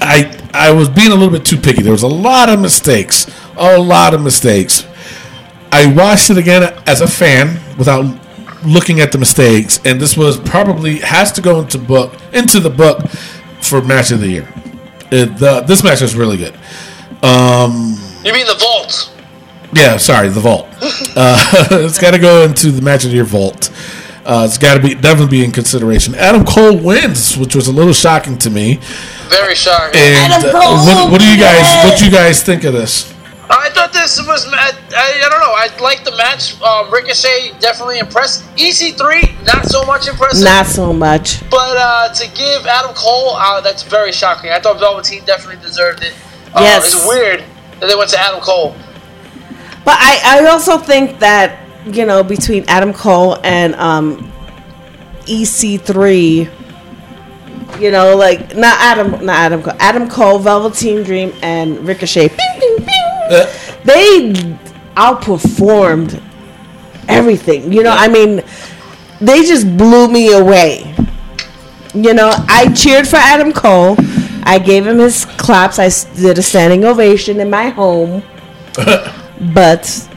[0.00, 1.82] I I was being a little bit too picky.
[1.82, 4.84] There was a lot of mistakes, a lot of mistakes.
[5.70, 8.04] I watched it again as a fan without
[8.64, 12.70] looking at the mistakes, and this was probably has to go into book into the
[12.70, 13.08] book
[13.60, 14.48] for match of the year.
[15.10, 16.54] It, the, this match was really good.
[17.22, 19.12] Um, You mean the Vault?
[19.74, 20.68] Yeah, sorry, the vault.
[21.14, 21.36] Uh,
[21.72, 23.70] it's got to go into the match of the year vault.
[24.24, 26.14] Uh, it's got to be definitely be in consideration.
[26.14, 28.78] Adam Cole wins, which was a little shocking to me.
[29.28, 30.00] Very shocking.
[30.00, 32.72] And Adam uh, Cole what, what do you guys what do you guys think of
[32.72, 33.11] this?
[33.54, 34.46] I thought this was.
[34.48, 35.52] I, I, I don't know.
[35.54, 36.60] I liked the match.
[36.62, 38.44] Um, Ricochet definitely impressed.
[38.56, 40.44] EC3 not so much impressive.
[40.44, 41.40] Not so much.
[41.50, 44.50] But uh, to give Adam Cole, uh, that's very shocking.
[44.50, 46.14] I thought Velveteen definitely deserved it.
[46.54, 46.94] Uh, Yes.
[46.94, 47.40] It's weird
[47.80, 48.74] that they went to Adam Cole.
[49.84, 54.32] But I, I also think that you know between Adam Cole and um,
[55.26, 56.48] EC3,
[57.80, 62.28] you know, like not Adam, not Adam Cole, Adam Cole, Velveteen Dream, and Ricochet.
[62.28, 63.11] Bing, bing, bing.
[63.84, 64.32] They
[64.94, 66.22] outperformed
[67.08, 67.72] everything.
[67.72, 68.42] You know, I mean,
[69.20, 70.94] they just blew me away.
[71.94, 73.96] You know, I cheered for Adam Cole.
[74.44, 75.78] I gave him his claps.
[75.78, 78.22] I did a standing ovation in my home.
[79.54, 80.08] but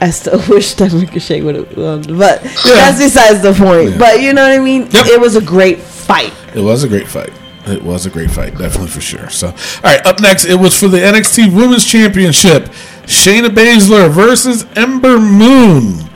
[0.00, 2.02] I still wish that Ricochet would have won.
[2.18, 3.92] But that's besides the point.
[3.92, 3.98] Yeah.
[3.98, 4.82] But you know what I mean?
[4.82, 5.06] Yep.
[5.06, 6.32] It was a great fight.
[6.54, 7.32] It was a great fight.
[7.66, 9.28] It was a great fight, definitely for sure.
[9.30, 12.66] So, all right, up next, it was for the NXT Women's Championship.
[13.06, 16.08] Shayna Baszler versus Ember Moon.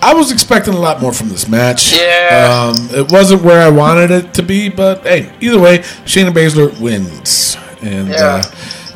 [0.00, 1.92] I was expecting a lot more from this match.
[1.96, 2.72] Yeah.
[2.76, 6.78] Um, it wasn't where I wanted it to be, but hey, either way, Shayna Baszler
[6.80, 7.56] wins.
[7.82, 8.16] And Yeah.
[8.44, 8.44] uh,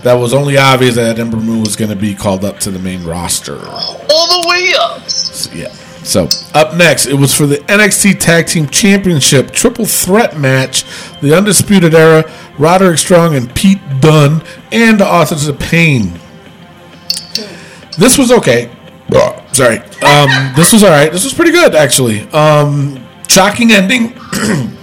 [0.03, 2.79] that was only obvious that Ember Moon was going to be called up to the
[2.79, 3.59] main roster.
[3.69, 5.09] All the way up.
[5.09, 5.73] So, yeah.
[6.07, 10.85] So up next, it was for the NXT Tag Team Championship triple threat match.
[11.21, 16.19] The Undisputed Era, Roderick Strong and Pete Dunne, and the Authors of Pain.
[17.99, 18.71] this was okay.
[19.13, 19.79] Oh, sorry.
[19.79, 21.11] Um, this was all right.
[21.11, 22.23] This was pretty good, actually.
[22.31, 24.15] Um, shocking ending.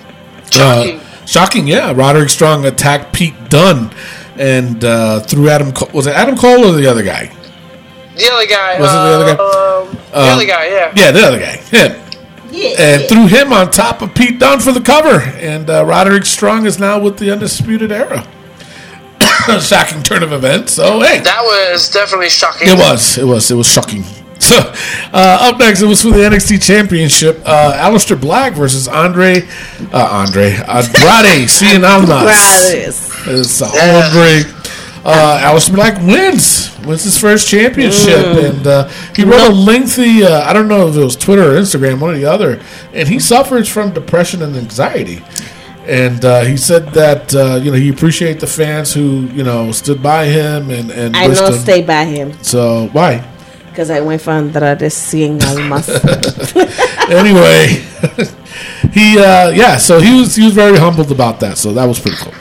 [0.51, 0.99] Shocking.
[0.99, 1.91] Uh, shocking, yeah.
[1.95, 3.91] Roderick Strong attacked Pete Dunne
[4.38, 5.71] and uh, threw Adam.
[5.71, 5.89] Cole.
[5.93, 7.25] Was it Adam Cole or the other guy?
[8.15, 8.79] The other guy.
[8.79, 9.43] Was it the other guy?
[9.43, 9.72] Um,
[10.13, 10.93] the Um, other guy, yeah.
[10.95, 11.58] Yeah, the other guy.
[11.58, 11.99] Him.
[12.80, 15.19] And threw him on top of Pete Dunne for the cover.
[15.19, 18.28] And uh, Roderick Strong is now with the Undisputed Era.
[19.60, 20.73] shocking turn of events.
[20.73, 21.19] So, hey.
[21.19, 22.67] That was definitely shocking.
[22.67, 23.17] It was.
[23.17, 23.49] It was.
[23.52, 24.04] It was shocking.
[24.43, 24.58] So,
[25.13, 27.41] uh, up next, it was for the NXT Championship.
[27.45, 29.38] Uh, Aleister Black versus Andre,
[29.93, 32.08] uh, Andre Andrade Cien Almas.
[32.10, 33.12] Brothers.
[33.26, 34.43] It's Andre.
[35.05, 36.69] Uh, Aleister Black wins.
[36.85, 40.23] Wins his first championship, and uh, he wrote a lengthy.
[40.23, 42.61] Uh, I don't know if it was Twitter or Instagram, one or the other,
[42.93, 45.21] and he suffers from depression and anxiety.
[45.85, 49.73] And uh, he said that uh, you know he appreciate the fans who you know
[49.73, 53.29] stood by him and and I him- stay by him So why?
[53.69, 55.89] because I went for Andrade Cien Almas.
[57.09, 57.67] anyway,
[58.93, 61.57] he uh, yeah, so he was he was very humbled about that.
[61.57, 62.33] So that was pretty cool,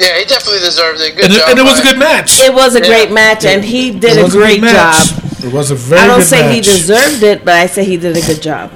[0.00, 1.14] Yeah, he definitely deserved it.
[1.14, 1.48] Good and, it, job.
[1.50, 2.40] and it was a good match.
[2.40, 2.86] it was a Yeah.
[2.88, 5.10] great match, and he did a great match.
[5.10, 5.24] job.
[5.44, 6.00] It was a very.
[6.00, 8.70] I don't good say he deserved it, but I say he did a good job.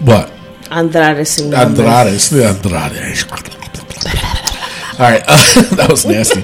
[0.00, 0.30] what
[0.70, 1.78] Andrade Cien Almas.
[1.80, 2.44] Andrade.
[2.44, 3.24] Andrade.
[5.00, 5.24] All right,
[5.76, 6.42] that was nasty.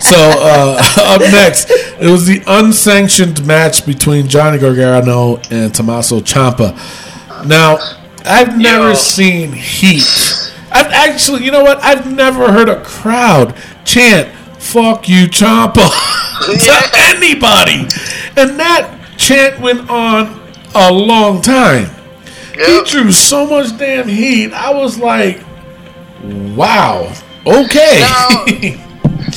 [0.00, 6.74] So uh, up next, it was the unsanctioned match between Johnny Gargano and Tommaso Ciampa.
[7.46, 7.78] Now,
[8.26, 8.94] I've never Yo.
[8.94, 10.33] seen heat.
[10.74, 11.82] I've actually, you know what?
[11.82, 14.28] I've never heard a crowd chant
[14.60, 15.88] "Fuck you, Ciampa"
[16.46, 17.86] to anybody,
[18.36, 20.40] and that chant went on
[20.74, 21.90] a long time.
[22.54, 24.52] He drew so much damn heat.
[24.52, 25.42] I was like,
[26.22, 27.12] wow.
[27.46, 28.00] Okay.
[28.00, 28.80] Now-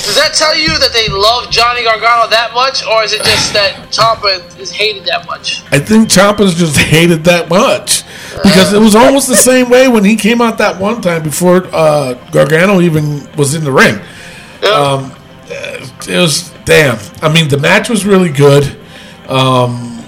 [0.06, 3.54] Does that tell you that they love Johnny Gargano that much, or is it just
[3.54, 5.64] that Ciampa is hated that much?
[5.72, 8.04] I think Ciampa's just hated that much.
[8.44, 11.66] Because it was almost the same way when he came out that one time before
[11.74, 14.00] uh, Gargano even was in the ring.
[14.62, 14.72] Yep.
[14.72, 15.12] Um,
[15.50, 17.00] It was, damn.
[17.22, 18.64] I mean, the match was really good.
[19.28, 20.04] Um,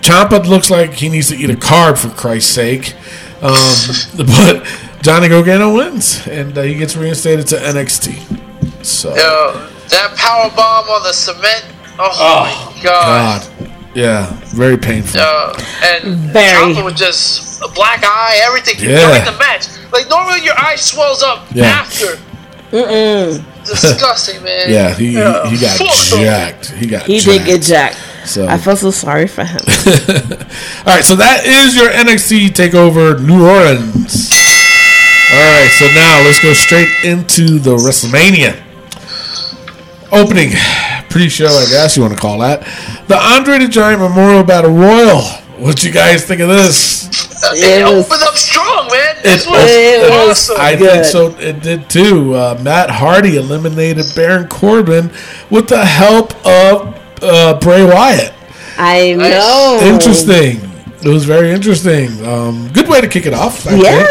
[0.00, 2.94] Ciampa looks like he needs to eat a carb, for Christ's sake.
[3.42, 4.66] Um, but
[5.02, 8.49] Johnny Gargano wins, and uh, he gets reinstated to NXT.
[8.82, 9.10] So.
[9.10, 11.64] Yo, that power bomb on the cement.
[11.98, 13.42] Oh, my god.
[13.58, 13.70] God.
[13.94, 15.20] Yeah, very painful.
[15.20, 16.74] Uh, and Very.
[16.74, 19.06] Ciampa was just a black eye, everything Yeah.
[19.10, 19.66] during the match.
[19.92, 21.66] Like normally your eye swells up Yeah.
[21.66, 22.16] after.
[23.64, 24.70] Disgusting, man.
[24.70, 25.44] Yeah, he, he, Yeah.
[25.50, 26.70] he got Fuck jacked.
[26.70, 27.38] He got He jacked.
[27.38, 27.96] did get jacked.
[28.24, 28.46] So.
[28.46, 29.60] I felt so sorry for him.
[30.86, 34.30] All right, so that is your NXT Takeover New Orleans.
[35.32, 38.56] All right, so now let's go straight into the WrestleMania
[40.12, 40.50] opening
[41.08, 42.62] pre-show, I guess you want to call that.
[43.08, 45.20] The Andre the Giant Memorial Battle Royal.
[45.58, 47.08] What you guys think of this?
[47.52, 49.16] It, It was- opened up strong, man.
[49.22, 50.56] This It- was it was- awesome.
[50.60, 50.90] I Good.
[50.92, 51.34] think so.
[51.38, 52.34] It did too.
[52.34, 55.10] Uh, Matt Hardy eliminated Baron Corbin
[55.50, 58.32] with the help of uh, Bray Wyatt.
[58.78, 59.78] I know.
[59.82, 60.66] Interesting.
[61.02, 62.26] It was very interesting.
[62.26, 63.66] Um, good way to kick it off.
[63.66, 64.08] I think.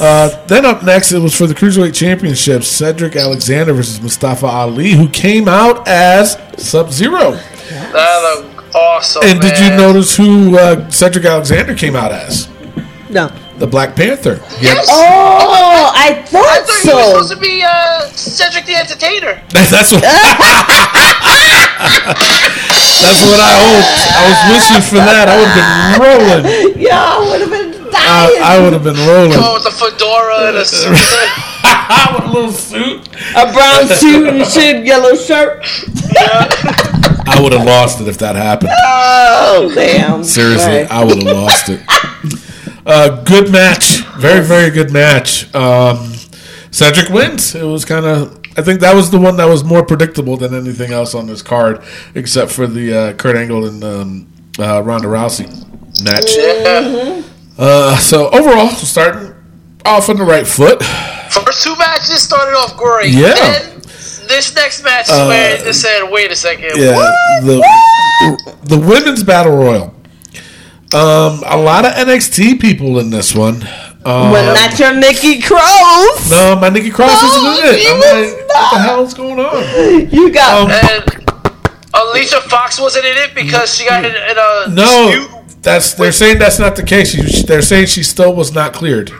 [0.00, 0.34] Yes.
[0.34, 4.92] Uh, then up next, it was for the Cruiserweight Championship Cedric Alexander versus Mustafa Ali,
[4.92, 7.32] who came out as Sub Zero.
[7.32, 9.22] that looked awesome.
[9.24, 12.48] And did you notice who uh, Cedric Alexander came out as?
[13.10, 13.30] no.
[13.58, 14.36] The Black Panther.
[14.62, 14.86] He Yes.
[14.88, 19.42] Oh, I I thought thought he was supposed to be uh, Cedric the Entertainer.
[19.50, 19.98] That's what.
[23.02, 23.98] That's what I hoped.
[24.14, 25.26] I was wishing for that.
[25.26, 26.78] I would have been rolling.
[26.78, 28.42] Yeah, I would have been I, dying.
[28.42, 29.32] I would have been rolling.
[29.34, 30.90] Oh, with a fedora and a suit.
[31.88, 33.08] With a little suit.
[33.36, 35.62] a brown suit and shit, yellow shirt.
[37.26, 38.70] I would have lost it if that happened.
[38.76, 40.22] Oh, damn.
[40.24, 40.90] Seriously, Right.
[40.90, 41.80] I would have lost it.
[42.86, 45.52] Uh, good match, very very good match.
[45.54, 46.12] Um,
[46.70, 47.54] Cedric wins.
[47.54, 48.38] It was kind of.
[48.56, 51.42] I think that was the one that was more predictable than anything else on this
[51.42, 51.82] card,
[52.14, 54.26] except for the uh, Kurt Angle and um,
[54.58, 55.46] uh, Ronda Rousey
[56.02, 56.34] match.
[56.36, 57.22] Yeah.
[57.58, 59.34] Uh, so overall, starting
[59.84, 60.82] off on the right foot.
[60.82, 63.12] First two matches started off great.
[63.12, 63.34] Yeah.
[63.34, 63.80] Then
[64.28, 66.72] this next match is where it just said, wait a second.
[66.76, 67.44] Yeah, What?
[67.44, 69.94] the the women's battle royal.
[70.94, 73.56] Um, a lot of NXT people in this one.
[74.06, 76.30] Um, But not your Nikki Cross.
[76.30, 77.80] no, my Nikki Cross No, isn't in it.
[77.80, 80.10] she I'm was like, what the hell's going on?
[80.10, 81.04] You got Um, And
[81.94, 85.37] Alicia Fox wasn't in it because she got in, in a No, dispute.
[85.68, 87.10] That's they're saying that's not the case.
[87.10, 89.12] She, they're saying she still was not cleared.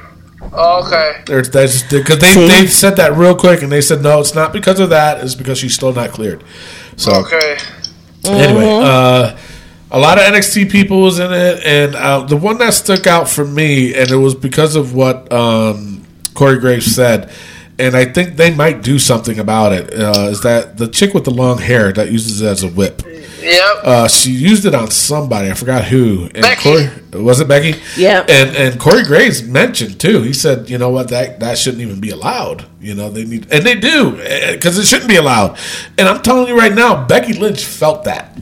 [0.53, 1.23] Oh, okay.
[1.27, 2.49] They're, that's because they, See?
[2.49, 5.23] they said that real quick, and they said no, it's not because of that.
[5.23, 6.43] It's because she's still not cleared.
[6.97, 7.59] So Okay.
[8.25, 9.39] Anyway, uh,
[9.91, 13.29] a lot of NXT people was in it, and uh, the one that stuck out
[13.29, 17.31] for me, and it was because of what um, Corey Graves said,
[17.79, 19.93] and I think they might do something about it.
[19.95, 23.03] Uh, is that the chick with the long hair that uses it as a whip?
[23.41, 23.77] Yep.
[23.85, 25.49] Uh, she used it on somebody.
[25.51, 26.25] I forgot who.
[26.35, 26.63] And Becky.
[26.63, 27.81] Corey, was it Becky?
[27.97, 28.27] Yeah.
[28.29, 30.23] And and Corey Graves mentioned too.
[30.23, 32.67] He said, you know what, that that shouldn't even be allowed.
[32.81, 34.13] You know, they need, and they do
[34.53, 35.57] because it shouldn't be allowed.
[35.97, 38.37] And I'm telling you right now, Becky Lynch felt that.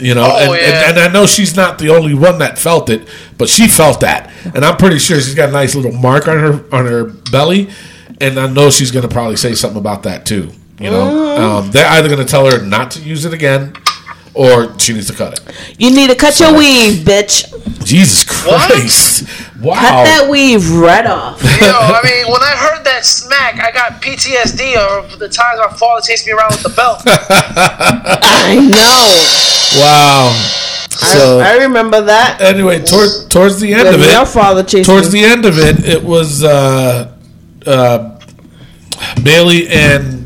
[0.00, 0.88] You know, Oh, and, yeah.
[0.88, 3.98] and, and I know she's not the only one that felt it, but she felt
[4.00, 7.04] that, and I'm pretty sure she's got a nice little mark on her on her
[7.32, 7.68] belly,
[8.20, 10.50] and I know she's going to probably say something about that too.
[10.80, 11.42] You know, Mm-hmm.
[11.42, 13.72] um, they're either going to tell her not to use it again,
[14.34, 15.74] or she needs to cut it.
[15.78, 17.44] You need to cut your weave, bitch.
[17.84, 19.28] Jesus Christ!
[19.58, 19.74] Wow.
[19.74, 21.42] Cut that weave right off.
[21.42, 25.76] Yo, I mean, when I heard that smack, I got PTSD of the times my
[25.76, 27.02] father chased me around with the belt.
[27.04, 29.80] I know.
[29.82, 30.30] Wow.
[30.90, 32.40] So I remember that.
[32.40, 35.22] anyway, toward, towards the end When of your it, father chased towards me.
[35.22, 37.12] the end of it, it was uh,
[37.66, 38.18] uh,
[39.22, 40.24] Bayley and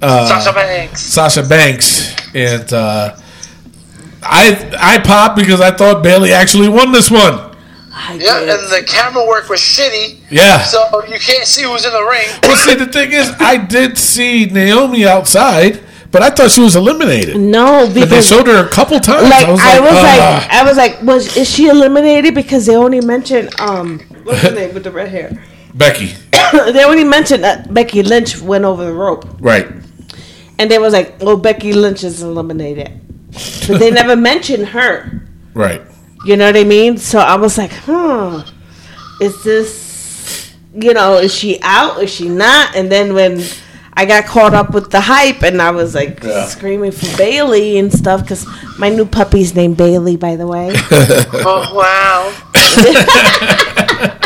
[0.00, 1.00] Sasha Banks.
[1.02, 3.16] Sasha Banks, and uh,
[4.22, 7.50] I I popped because I thought Bayley actually won this one.
[7.94, 8.48] I Yeah, did.
[8.48, 10.62] and the camera work was shitty, Yeah.
[10.62, 12.26] so you can't see who's in the ring.
[12.42, 15.80] Well, see, the thing is, I did see Naomi outside,
[16.10, 17.36] but I thought she was eliminated.
[17.36, 19.28] no, And they showed her a couple times.
[19.28, 20.50] like I was I like, was like.
[20.50, 22.34] I was like, was is she eliminated?
[22.34, 25.44] Because they only mentioned um what's her name with the red hair.
[25.74, 26.14] Becky,
[26.72, 29.66] they only mentioned that Becky Lynch went over the rope, right?
[30.58, 32.90] and they was like, "Oh, Becky Lynch is eliminated,"
[33.66, 35.22] but they never mentioned her.
[35.54, 35.82] Right.
[36.24, 36.98] You know what I mean?
[36.98, 38.40] So I was like, "Hmm,
[39.20, 42.02] is this, you know, is she out?
[42.02, 43.42] Is she not?" And then when
[43.94, 46.46] I got caught up with the hype, and I was like Yeah.
[46.46, 48.46] screaming for Bayley and stuff because
[48.78, 50.72] my new puppy's named Bailey, by the way.
[51.44, 52.32] Oh wow!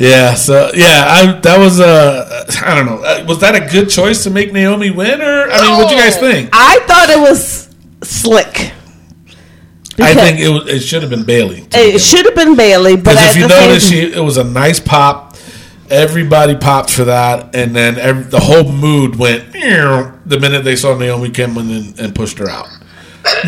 [0.00, 0.34] Yeah.
[0.34, 3.02] So yeah, I that was uh, I don't know.
[3.04, 5.94] Uh, Was that a good choice to make Naomi win, or I mean, what do
[5.94, 6.50] you guys think?
[6.52, 7.68] I thought it was
[8.02, 8.72] slick.
[10.02, 11.66] I think it was, it should have been Bayley.
[11.72, 14.80] it should have been Bayley, but Because if you notice, she, it was a nice
[14.80, 15.36] pop.
[15.90, 20.96] Everybody popped for that, and then every, the whole mood went the minute they saw
[20.96, 22.68] Naomi come in and, and pushed her out.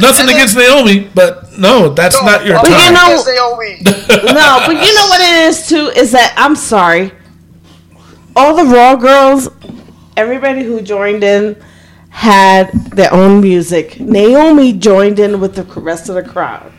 [0.01, 3.79] Nothing against Naomi, but no, that's not your Well, you know- Naomi.
[3.85, 7.13] no, but you know what it is too is that I'm sorry,
[8.37, 9.49] all the Raw girls,
[10.17, 11.57] everybody who joined in
[12.11, 13.99] had their own music.
[14.01, 16.71] Naomi joined in with the rest of the crowd.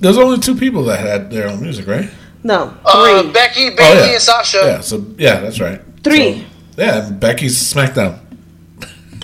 [0.00, 2.08] There's only two people that had their own music, right?
[2.44, 4.12] No, Uh, three, Becky, Bayley, Oh, yeah.
[4.12, 4.58] and Sasha.
[4.64, 5.80] Yeah, so yeah, that's right.
[6.04, 6.46] three.
[6.76, 8.18] So, yeah, Becky's SmackDown.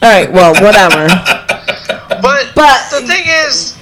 [0.03, 1.07] All right, well, whatever.
[2.61, 3.75] But, But- the thing is,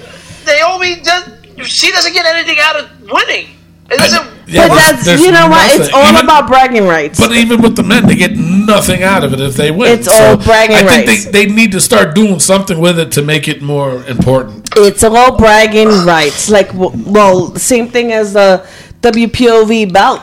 [0.47, 1.25] Naomi does.
[1.67, 3.47] She doesn't get anything out of winning.
[3.91, 4.27] It doesn't.
[4.47, 5.65] Yeah, but that's there's you know what?
[5.81, 7.19] It's all Even- about bragging rights.
[7.19, 9.99] But even with the men, they get nothing out of it if they win.
[9.99, 10.91] It's all bragging rights.
[10.93, 11.25] I think rights.
[11.25, 14.69] they, they need to start doing something with it to make it more important.
[14.77, 16.49] It's all bragging rights.
[16.49, 18.67] Like, well, same thing as the
[19.03, 20.23] WPOV belt.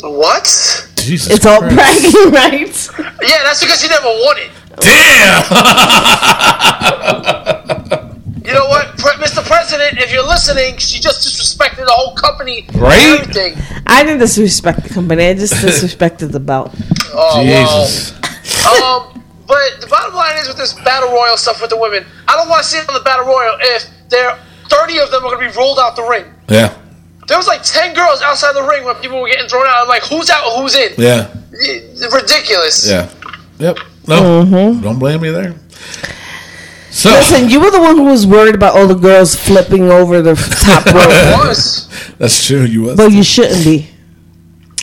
[0.00, 0.44] What?
[0.96, 2.90] Jesus It's all bragging rights.
[2.98, 4.50] Yeah, that's because she never won it.
[4.80, 5.44] Damn!
[8.48, 9.44] You know what, Pre- Mr.
[9.44, 9.98] President?
[9.98, 12.64] If you're listening, she just disrespected the whole company.
[12.68, 13.20] and Right?
[13.20, 13.56] Everything.
[13.86, 15.26] I didn't disrespect the company.
[15.26, 16.74] I just disrespected the belt.
[17.12, 18.18] Oh, Jesus.
[18.64, 19.12] Well.
[19.12, 22.36] Um, but the bottom line is with this battle royal stuff with the women, I
[22.36, 24.38] don't want to see it on the battle royal if there
[24.70, 26.24] 30 of them are going to be rolled out the ring.
[26.48, 26.74] Yeah,
[27.26, 29.82] There was like 10 girls outside the ring when people were getting thrown out.
[29.82, 30.56] I'm like, who's out?
[30.58, 30.94] Who's in?
[30.96, 31.82] yeah, Y-
[32.14, 32.88] Ridiculous.
[32.88, 33.10] yeah.
[33.58, 33.78] Yep.
[34.08, 34.82] No, Mm-hmm.
[34.82, 35.54] don't blame me there.
[36.90, 40.20] So, Listen, you were the one who was worried about all the girls flipping over
[40.22, 42.18] the top rope.
[42.18, 42.62] That's true.
[42.62, 42.96] You was.
[42.96, 43.88] But you shouldn't be.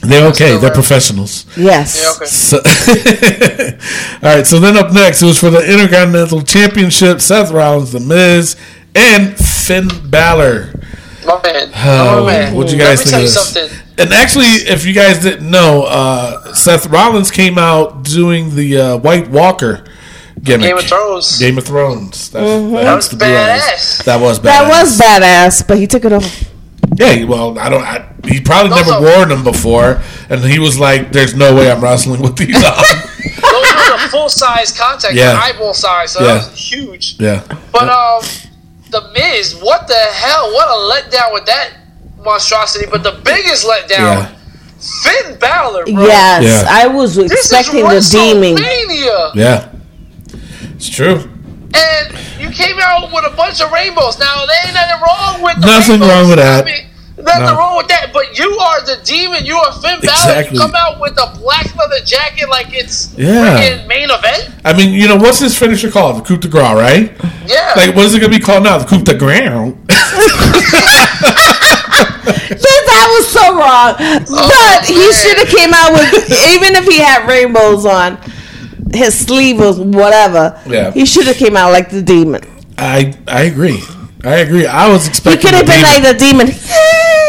[0.01, 0.51] They're okay.
[0.51, 0.71] They're there.
[0.71, 1.45] professionals.
[1.57, 1.99] Yes.
[2.01, 2.25] Yeah, okay.
[2.25, 2.57] So,
[4.27, 4.45] all right.
[4.45, 8.55] So then up next, it was for the Intercontinental Championship: Seth Rollins, The Miz,
[8.93, 10.73] and Finn Balor.
[11.25, 11.71] My man.
[11.75, 12.55] Oh, my man.
[12.55, 13.69] what'd you guys Let me think tell of you this?
[13.69, 13.79] something.
[13.97, 18.97] And actually, if you guys didn't know, uh, Seth Rollins came out doing the uh,
[18.97, 19.85] White Walker
[20.43, 20.67] gimmick.
[20.67, 21.39] Game of Thrones.
[21.39, 22.29] Game of Thrones.
[22.31, 23.61] That's, That was the blue eyes.
[23.61, 24.03] badass.
[24.03, 24.43] That was badass.
[24.43, 26.51] That was badass, but he took it off.
[26.97, 27.83] Yeah, well, I don't.
[27.83, 31.53] I, he probably Those never are- worn them before, and he was like, "There's no
[31.55, 35.37] way I'm wrestling with these on." Those were the full size contact, Yeah.
[35.41, 36.11] eyeball size.
[36.11, 36.25] So Yeah.
[36.35, 37.15] that was huge.
[37.19, 38.21] yeah, But um,
[38.95, 40.51] the Miz, what the hell?
[40.53, 41.73] What a letdown with that
[42.23, 42.85] monstrosity.
[42.89, 44.35] But the biggest letdown, yeah,
[45.03, 46.05] Finn Balor, bro.
[46.05, 46.67] Yes, Yeah.
[46.69, 48.57] I was This expecting is the demon.
[49.35, 49.69] Yeah.
[50.75, 51.29] It's true.
[51.77, 54.17] And you came out with a bunch of rainbows.
[54.19, 56.09] Now there ain't nothing wrong with the Nothing rainbows.
[56.09, 56.63] wrong with that.
[56.63, 56.85] I mean,
[57.17, 57.55] nothing No.
[57.55, 58.11] wrong with that.
[58.13, 59.45] But you are the demon.
[59.45, 60.13] You are Finn Balor.
[60.13, 60.57] Exactly.
[60.57, 63.57] You come out with a black leather jacket like it's Yeah.
[63.57, 64.49] freaking main event.
[64.63, 66.17] I mean, you know, what's his finisher called?
[66.17, 67.11] The coup de grace, right?
[67.47, 67.73] Yeah.
[67.75, 68.77] Like, what is it going to be called now?
[68.77, 69.77] The coup de ground.
[72.95, 73.95] That was so wrong.
[74.29, 74.47] Oh,
[74.79, 78.17] but he should have came out with even if he had rainbows on
[78.93, 80.59] his sleeve was whatever.
[80.65, 80.91] Yeah.
[80.91, 82.41] He should have came out like the demon.
[82.77, 83.81] I I agree.
[84.23, 84.65] I agree.
[84.65, 85.41] I was expecting.
[85.41, 86.47] He could have been demon- like the demon.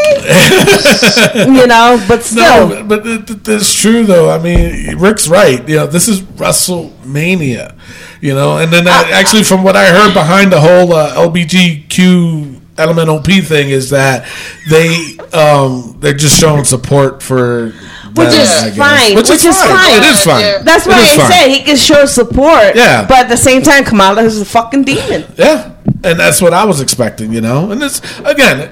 [1.60, 2.68] you know, but still.
[2.68, 4.30] No, but th- th- that's true though.
[4.30, 5.66] I mean, Rick's right.
[5.68, 7.74] You know, this is WrestleMania.
[8.20, 12.60] You know, and then I, actually, from what I heard behind the whole uh, LBGQ
[12.76, 14.28] LMNOP thing is that
[14.68, 17.66] they um they're just showing support for
[18.14, 19.96] Which them, is fine, which is fine.
[19.96, 20.64] It is fine.
[20.64, 21.30] That's why is I fine.
[21.30, 22.74] said he can show support.
[22.74, 23.06] Yeah.
[23.06, 25.24] But at the same time, Kamala is a fucking demon.
[25.38, 27.32] Yeah, and that's what I was expecting.
[27.32, 28.70] You know, and it's again.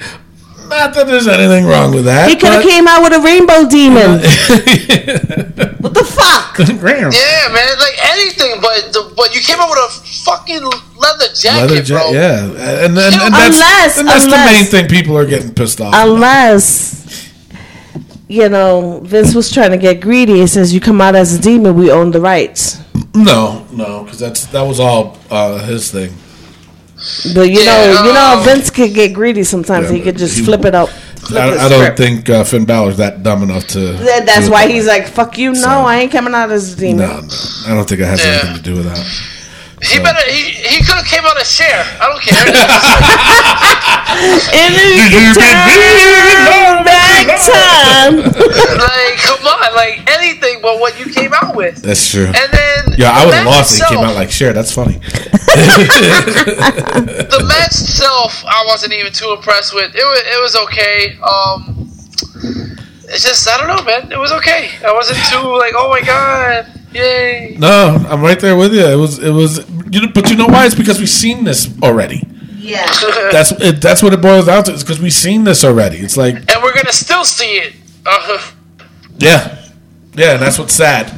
[0.68, 2.28] Not that there's anything wrong with that.
[2.28, 4.20] He could have came out with a rainbow demon.
[5.80, 6.56] what the fuck?
[6.80, 7.14] Ground.
[7.14, 9.90] Yeah, man, like anything, but the, but you came out with a
[10.24, 10.62] fucking
[10.96, 12.10] leather jacket, Leather bro.
[12.12, 15.80] yeah, and, and, and that's, Unless- and that's the main thing people are getting pissed
[15.80, 15.88] off.
[15.88, 16.08] about.
[16.08, 17.30] Unless,
[18.28, 20.34] you know, Vince was trying to get greedy.
[20.40, 22.80] He says, "You come out as a demon, we own the rights."
[23.14, 26.14] No, no, because that's that was all uh, his thing.
[27.34, 29.90] But you Yeah, know, you know, um, Vince could get greedy sometimes.
[29.90, 30.88] Yeah, he could just he- flip it up.
[30.88, 33.78] Flip I, I don't think uh, Finn Balor's that dumb enough to.
[33.94, 37.06] That- That's why he's like, "Fuck you, no, I ain't coming out as a demon."
[37.08, 37.28] No, no,
[37.66, 38.32] I don't think it has Yeah.
[38.32, 39.33] anything to do with that.
[39.84, 40.24] He better.
[40.30, 41.84] He, he could have came out a Cher.
[42.00, 42.44] I don't care.
[44.14, 48.16] And then you can turn back time.
[48.16, 51.82] like, come on, like anything but what you came out with.
[51.82, 52.26] That's true.
[52.26, 53.84] And then Yeah, I the would have match lost it.
[53.84, 54.94] He came out like, "Sure, that's funny."
[55.54, 59.94] the match itself, I wasn't even too impressed with.
[59.94, 61.16] It was, it was okay.
[61.22, 61.88] Um,
[63.08, 64.12] it's just I don't know, man.
[64.12, 64.70] It was okay.
[64.86, 67.56] I wasn't too like, oh my god, yay.
[67.58, 68.86] No, I'm right there with you.
[68.86, 70.66] It was, it was, you know, but you know why?
[70.66, 72.22] It's because we've seen this already.
[72.56, 72.86] Yeah.
[73.32, 74.72] That's it, that's what it boils down to.
[74.72, 75.98] It's because we've seen this already.
[75.98, 77.74] It's like, and we're gonna still see it.
[78.06, 78.54] Uh-huh.
[79.18, 79.68] yeah,
[80.14, 81.10] yeah, and that's what's sad.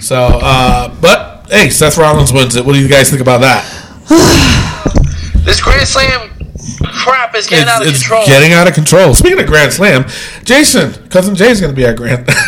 [0.00, 2.64] So, uh, but hey, Seth Rollins wins it.
[2.64, 3.64] What do you guys think about that?
[5.44, 6.30] this Grand Slam
[7.02, 8.26] crap is getting it's, out of it's control.
[8.26, 9.14] getting out of control.
[9.14, 10.04] Speaking of Grand Slam,
[10.44, 12.28] Jason, cousin Jay's going to be our Grand.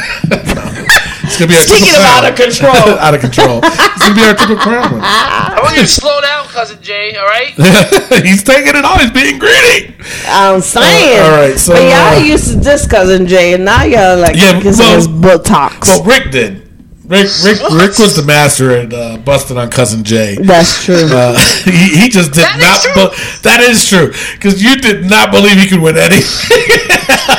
[0.54, 0.90] No.
[1.24, 2.98] It's going to be our Speaking triple of out of control.
[3.04, 3.60] out of control.
[3.64, 4.92] It's going to be our triple crown.
[4.92, 5.00] one.
[5.04, 7.16] I want you to slow down, cousin Jay.
[7.16, 7.52] All right.
[8.24, 8.98] He's taking it all.
[8.98, 9.94] He's being greedy.
[10.28, 11.18] I'm saying.
[11.18, 14.18] Uh, all right, so, but y'all uh, used to diss cousin Jay, and now y'all
[14.18, 15.88] like Yeah, kissing well- his buttocks.
[15.88, 16.60] Well, Rick did.
[17.06, 20.36] Rick, Rick, Rick was the master at uh, busting on cousin Jay.
[20.40, 21.04] That's true.
[21.12, 22.80] Uh, he, he just did That is not.
[22.80, 22.94] true.
[23.12, 26.24] be- that is true because you did not believe he could win anything.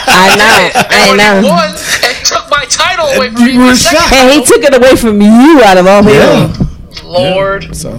[0.06, 0.70] I know.
[0.76, 1.42] I know.
[2.32, 4.14] Won took my title away from You me for were a second, shocked.
[4.14, 6.66] And he took it away from you out of all people.
[7.04, 7.76] Lord.
[7.76, 7.92] So,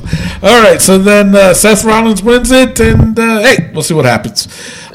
[0.42, 0.80] all right.
[0.80, 4.48] So then uh, Seth Rollins wins it, and uh, hey, we'll see what happens.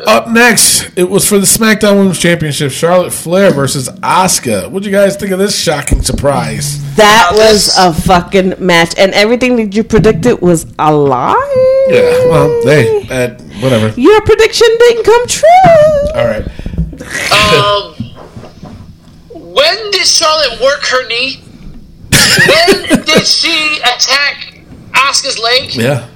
[0.05, 4.69] Up next, it was for the SmackDown Women's Championship: Charlotte Flair versus Asuka.
[4.69, 6.95] What do you guys think of this shocking surprise?
[6.95, 11.86] That was a fucking match, and everything that you predicted was a lie.
[11.89, 12.01] Yeah.
[12.29, 13.99] Well, hey, uh, whatever.
[13.99, 16.11] Your prediction didn't come true.
[16.15, 16.47] All right.
[17.32, 18.01] Um,
[19.62, 21.39] when did Charlotte work her knee?
[22.12, 24.59] When did she attack
[24.91, 25.76] Asuka's leg?
[25.76, 26.07] Yeah.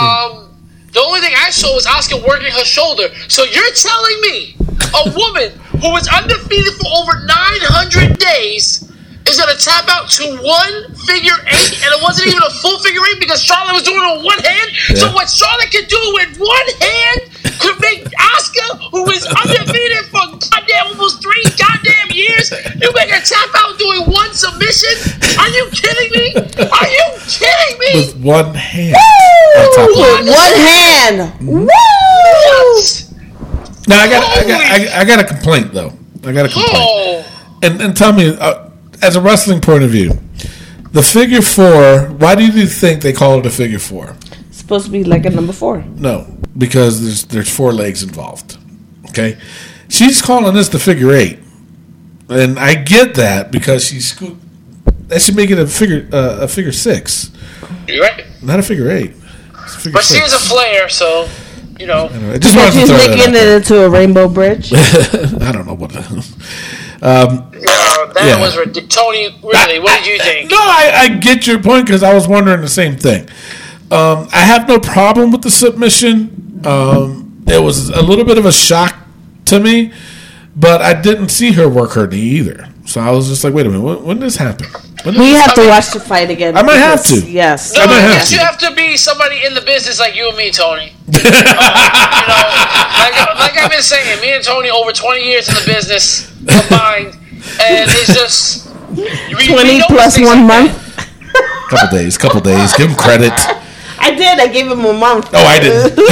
[0.00, 0.48] Um,
[0.92, 3.08] the only thing I saw was Asuka working her shoulder.
[3.28, 5.52] So you're telling me a woman
[5.82, 8.89] who was undefeated for over 900 days
[9.30, 10.74] is gonna tap out to one
[11.06, 14.10] figure eight, and it wasn't even a full figure eight because Charlotte was doing it
[14.18, 14.68] with one hand.
[14.98, 17.18] So what Charlotte could do with one hand
[17.62, 22.50] could make Asuka, who is undefeated for goddamn almost three goddamn years,
[22.82, 24.90] you make her tap out doing one submission?
[25.38, 26.26] Are you kidding me?
[26.66, 27.90] Are you kidding me?
[27.94, 28.96] With one hand.
[28.96, 29.88] on top.
[29.88, 31.18] With one hand.
[31.46, 31.66] Woo!
[31.66, 33.06] What?
[33.88, 35.92] Now I got, I got, I, I got a complaint though.
[36.24, 36.74] I got a complaint.
[36.76, 38.69] Oh, And, and tell me, uh,
[39.02, 40.18] as a wrestling point of view,
[40.92, 42.08] the figure four.
[42.18, 44.16] Why do you think they call it a figure four?
[44.48, 45.82] It's supposed to be like a number four.
[45.96, 46.26] No,
[46.56, 48.56] because there's there's four legs involved.
[49.08, 49.38] Okay,
[49.88, 51.38] she's calling this the figure eight,
[52.28, 54.36] and I get that because she's scoot.
[55.08, 57.30] That should make it a figure uh, a figure six,
[57.88, 58.24] you're right.
[58.42, 59.12] not a figure eight.
[59.64, 60.32] It's a figure But she six.
[60.32, 61.28] has a flair, so
[61.80, 62.04] you know.
[62.06, 64.72] I just wanted to She's making it into a rainbow bridge.
[64.74, 65.90] I don't know what.
[67.02, 68.40] Uh, that Yeah.
[68.40, 68.94] was ridiculous.
[68.94, 70.50] Tony, really, what did you think?
[70.50, 73.28] No, I, I get your point because I was wondering the same thing.
[73.90, 76.60] Um, I have no problem with the submission.
[76.64, 78.94] Um, it was a little bit of a shock
[79.46, 79.92] to me,
[80.54, 82.68] but I didn't see her work her knee either.
[82.84, 84.66] So I was just like, wait a minute, when, when did this happen?
[85.04, 86.56] When did We this have to watch the fight again.
[86.56, 87.20] I might have to.
[87.20, 87.74] Yes.
[87.74, 88.34] No, I might have to.
[88.34, 90.92] you have to be somebody in the business like you and me, Tony.
[91.12, 95.54] Uh, you know, like, like I've been saying, me and Tony over 20 years in
[95.54, 97.14] the business combined,
[97.60, 99.04] and it's just we,
[99.36, 100.96] we 20 notice plus things one like month.
[101.70, 102.72] couple days, couple days.
[102.74, 103.32] Give him credit.
[104.02, 104.38] I did.
[104.40, 105.28] I gave him a month.
[105.32, 105.98] Oh, I didn't.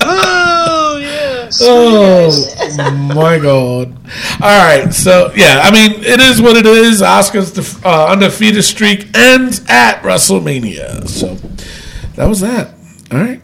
[0.00, 1.60] Oh yes.
[1.60, 3.92] Oh my god!
[4.40, 7.00] All right, so yeah, I mean, it is what it is.
[7.02, 11.08] Asuka's def- uh, undefeated streak ends at WrestleMania.
[11.08, 11.34] So
[12.14, 12.74] that was that.
[13.10, 13.40] All right.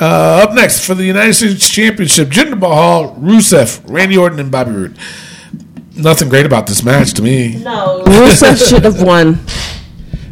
[0.00, 4.72] Uh, up next for the United States Championship, Jinder Mahal, Rusev, Randy Orton, and Bobby
[4.72, 4.98] Roode.
[5.96, 7.56] Nothing great about this match to me.
[7.62, 9.38] No, Rusev should have won.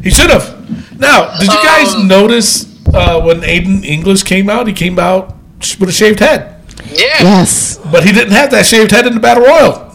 [0.03, 0.99] He should have.
[0.99, 4.67] Now, did you guys Um, notice uh, when Aiden English came out?
[4.67, 5.33] He came out
[5.79, 7.21] with a shaved head, Yeah.
[7.21, 7.79] Yes.
[7.89, 9.93] but he didn't have that shaved head in the Battle Royal.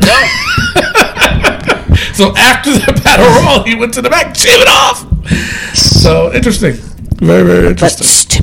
[0.00, 0.24] No.
[2.14, 5.04] So after the battle royal, he went to the back, shave it off.
[5.76, 6.74] So interesting,
[7.18, 7.90] very very But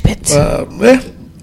[0.05, 0.23] interesting.
[0.23, 0.37] stupid.
[0.37, 0.65] Uh,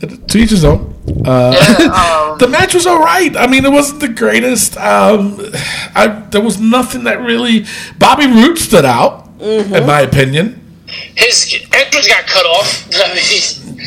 [0.08, 0.94] yeah, to each his own.
[1.24, 3.34] Uh, Yeah, um, the match was all right.
[3.36, 4.76] I mean, it wasn't the greatest.
[4.76, 5.40] Um,
[5.94, 7.64] I, there was nothing that really.
[7.98, 9.74] Bobby Roode stood out, Mm-hmm.
[9.74, 10.60] in my opinion.
[11.14, 12.88] his entrance got cut off.
[12.94, 13.78] I mean,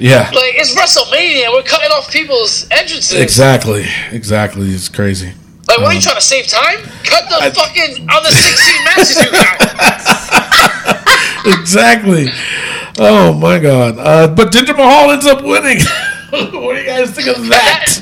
[0.00, 1.52] Yeah, like it's WrestleMania.
[1.52, 3.18] We're cutting off people's entrances.
[3.20, 4.68] exactly, exactly.
[4.70, 5.32] It's crazy.
[5.68, 6.78] Like, what are you trying to save time?
[7.04, 9.60] Cut the fucking other 16 matches you got.
[11.60, 12.28] Exactly.
[13.02, 13.98] Oh my god!
[13.98, 15.78] Uh, but Jinder Mahal ends up winning.
[16.30, 17.98] what do you guys think of that?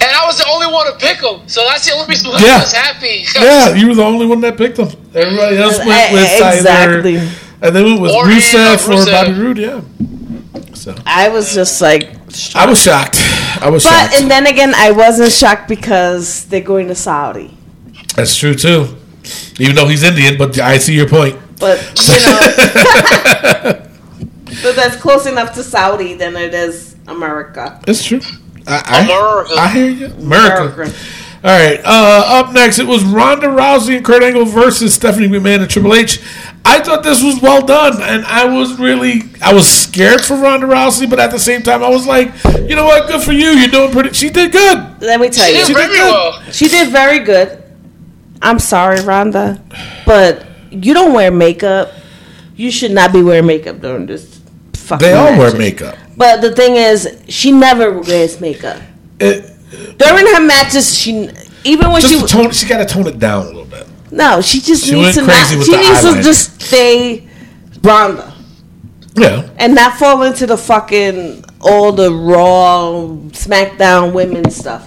[0.00, 2.40] And I was the only one to pick him, so that's the only reason why
[2.40, 2.56] Yeah.
[2.56, 3.24] I was happy.
[3.34, 4.88] Yeah, you were the only one that picked him.
[5.14, 7.16] Everybody else went with Exactly.
[7.18, 7.30] either,
[7.62, 9.06] and they went with Or Rusev Rusev.
[9.08, 9.58] or Bobby Roode.
[9.58, 9.80] Yeah,
[10.74, 12.10] so I was just like,
[12.56, 13.16] I was shocked.
[13.62, 14.20] I was but shocked.
[14.20, 17.56] and then again, I wasn't shocked because they're going to Saudi.
[18.16, 18.96] That's true too.
[19.60, 21.38] Even though he's Indian, but I see your point.
[21.60, 21.78] But
[22.08, 23.80] you know,
[24.62, 27.80] but that's close enough to Saudi than it is America.
[27.86, 28.20] It's true.
[28.66, 29.54] I, I, America.
[29.54, 30.06] I hear you.
[30.06, 30.72] America.
[30.72, 30.96] America.
[31.44, 31.78] All right.
[31.84, 35.94] Uh, up next, it was Ronda Rousey and Kurt Angle versus Stephanie McMahon and Triple
[35.94, 36.20] H.
[36.64, 40.66] I thought this was well done, and I was really, I was scared for Ronda
[40.66, 42.32] Rousey, but at the same time, I was like,
[42.66, 43.06] you know what?
[43.08, 43.48] Good for you.
[43.48, 44.14] You're doing pretty.
[44.14, 45.02] She did good.
[45.02, 45.98] Let me tell She you, did very good.
[45.98, 46.42] well.
[46.50, 47.62] She did very good.
[48.40, 49.62] I'm sorry, Ronda,
[50.06, 51.92] but you don't wear makeup.
[52.56, 54.33] You should not be wearing makeup during this
[54.84, 55.96] fucking They all wear makeup.
[56.16, 58.80] But the thing is, she never wears makeup.
[59.20, 59.50] It,
[59.98, 61.28] During her matches, she
[61.64, 63.86] even when just she tone, she got to tone it down a little bit.
[64.12, 65.46] no, she just She needs to not.
[65.48, 65.68] She needs
[66.04, 66.16] eyeliner.
[66.18, 67.26] to just stay
[67.82, 68.32] Ronda
[69.16, 69.48] Yeah.
[69.58, 74.86] and not fall into the fucking all the raw SmackDown women stuff.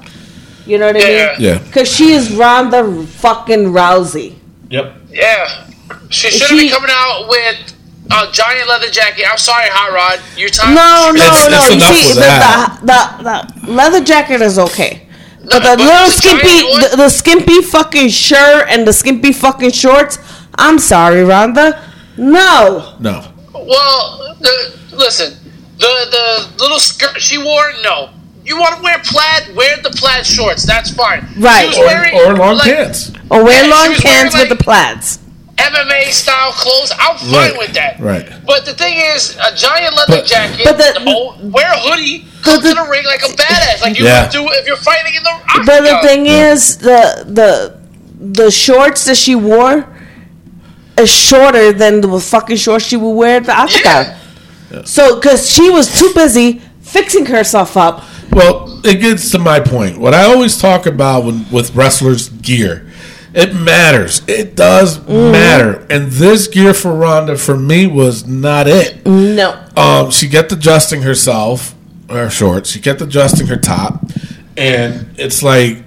[0.65, 1.29] You know what I mean?
[1.39, 1.57] Yeah.
[1.59, 4.35] Because she is Ronda fucking Rousey.
[4.69, 4.95] Yep.
[5.11, 5.65] Yeah.
[6.09, 7.73] She shouldn't be coming out with
[8.11, 9.25] a giant leather jacket.
[9.29, 10.19] I'm sorry, Hot Rod.
[10.37, 10.73] Your time.
[10.73, 11.57] No, no, It's- no.
[11.65, 12.79] it's you see, the, that.
[12.81, 15.07] the, the the leather jacket is okay.
[15.43, 20.19] But the but little skimpy, the, the skimpy fucking shirt and the skimpy fucking shorts.
[20.55, 21.81] I'm sorry, Ronda.
[22.17, 22.95] No.
[22.99, 23.23] No.
[23.53, 25.37] Well, the, listen,
[25.77, 28.09] the the little skirt she wore, no.
[28.43, 29.55] You want to wear plaid?
[29.55, 30.63] Wear the plaid shorts.
[30.65, 31.25] That's fine.
[31.37, 31.63] Right.
[31.63, 33.11] She was Or, wearing, or long like, pants.
[33.29, 35.19] Or wear Yeah, long was wearing, pants with like- the plaids.
[35.57, 36.91] MMA style clothes.
[36.99, 37.99] I'm fine Right, with that.
[37.99, 38.27] right.
[38.45, 40.65] But the thing is, a giant leather But- jacket.
[40.65, 42.25] But the- no, wear a hoodie.
[42.43, 44.23] Come the- to the ring like a badass, like you Yeah.
[44.23, 45.29] would do if you're fighting in the.
[45.31, 45.65] Octagon.
[45.65, 46.07] But the octagon.
[46.07, 47.73] thing is, the the
[48.19, 49.85] the shorts that she wore
[50.97, 54.13] is shorter than the fucking shorts she would wear at the octagon.
[54.85, 58.03] So, because she was too busy fixing herself up.
[58.31, 59.97] Well, it gets to my point.
[59.99, 62.86] What I always talk about when, with wrestlers' gear,
[63.33, 64.21] it matters.
[64.27, 65.85] It does matter.
[65.89, 69.05] And this gear for Ronda, for me, was not it.
[69.05, 69.63] No.
[69.75, 71.75] Um, she kept adjusting herself,
[72.09, 72.69] her shorts.
[72.69, 74.01] She kept adjusting her top,
[74.57, 75.83] and it's like,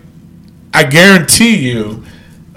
[0.72, 2.05] I guarantee you,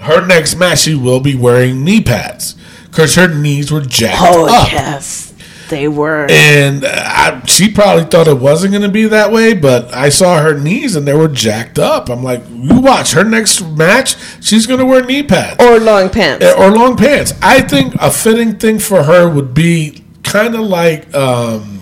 [0.00, 2.54] her next match she will be wearing knee pads
[2.84, 4.70] because her knees were jacked Oh up.
[4.70, 5.33] yes,
[5.68, 6.26] they were.
[6.30, 10.40] And I, she probably thought it wasn't going to be that way, but I saw
[10.42, 12.08] her knees and they were jacked up.
[12.08, 16.10] I'm like, you watch her next match, she's going to wear knee pads or long
[16.10, 16.44] pants.
[16.58, 17.32] or long pants.
[17.42, 21.80] I think a fitting thing for her would be kind of like um,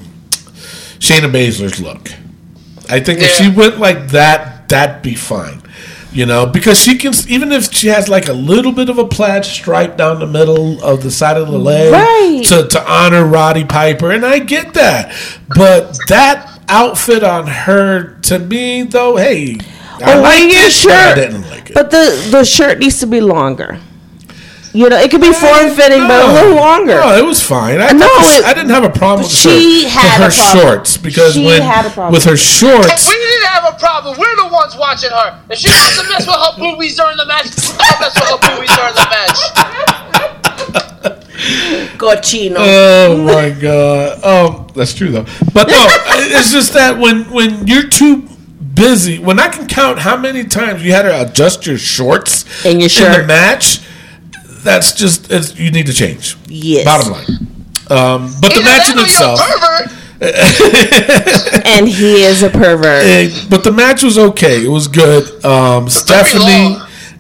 [0.99, 2.11] Shayna Baszler's look.
[2.89, 5.62] I think if she went like that, that'd be fine.
[6.13, 9.07] You know, because she can, even if she has like a little bit of a
[9.07, 12.45] plaid stripe down the middle of the side of the leg Right.
[12.49, 15.15] to, to honor Roddy Piper, and I get that.
[15.49, 19.57] But that outfit on her, to me, though, hey,
[20.05, 21.75] I oh, wear liked your but I didn't like it.
[21.75, 23.79] But the the shirt needs to be longer.
[24.75, 26.95] You know, it could be form fitting, but a little longer.
[26.95, 27.79] No, it was fine.
[27.81, 29.91] I, No, thought the sh- it- I didn't have a problem with She shirt.
[29.93, 30.63] had But her problem.
[30.65, 32.13] shorts because She when had a problem.
[32.15, 34.17] with her shorts, We didn't have a problem.
[34.19, 35.39] We're the ones watching her.
[35.51, 37.49] If she wants to mess with her boobies during the match,
[37.79, 39.39] I'll mess with her boobies during the match.
[41.99, 42.57] Cochino.
[42.59, 44.25] Oh my god.
[44.25, 45.27] Um, that's true though.
[45.53, 45.75] But no,
[46.31, 48.29] it's just that when when you're too
[48.75, 52.75] busy, when I can count how many times you had to adjust your shorts And
[52.75, 53.27] your in the shirt.
[53.27, 53.81] match,
[54.63, 56.37] that's just it's, you need to change.
[56.47, 56.85] Yes.
[56.85, 57.27] Bottom line.
[57.91, 59.99] Um, but the match that in or you're a itself, pervert.
[61.67, 63.03] and he is a pervert.
[63.05, 64.65] eh, but the match was okay.
[64.65, 65.25] It was good.
[65.45, 66.77] Um, very Stephanie,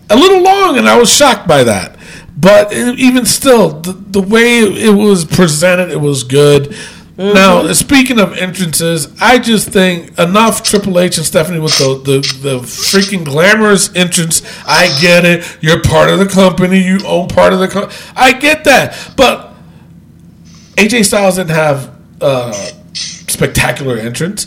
[0.08, 1.96] a little long, and I was shocked by that.
[2.36, 6.74] But e- even still, the, the way it was presented, it was good.
[7.16, 12.18] Now, speaking of entrances, I just think enough Triple H and Stephanie with the, the,
[12.40, 14.42] the freaking glamorous entrance.
[14.66, 15.58] I get it.
[15.60, 16.82] You're part of the company.
[16.82, 17.94] You own part of the company.
[18.16, 19.12] I get that.
[19.16, 19.54] But
[20.76, 22.52] AJ Styles didn't have uh,
[22.94, 24.46] spectacular entrance.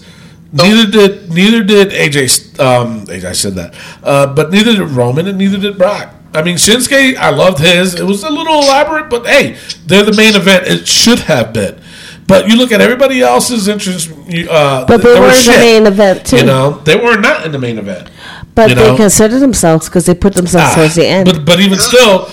[0.52, 2.60] Neither did neither did AJ.
[2.60, 6.14] Um, I said that, uh, but neither did Roman and neither did Brock.
[6.34, 7.96] I mean Shinsuke, I loved his.
[7.96, 10.68] It was a little elaborate, but hey, they're the main event.
[10.68, 11.82] It should have been.
[12.28, 14.10] But you look at everybody else's interest.
[14.12, 16.38] Uh, But they were were in the main event too.
[16.38, 18.10] You know, they were not in the main event.
[18.56, 18.96] but you they know.
[18.98, 21.26] consider themselves because they put themselves Ah, towards the end.
[21.26, 22.28] But but even still,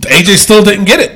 [0.00, 1.12] AJ still didn't get it.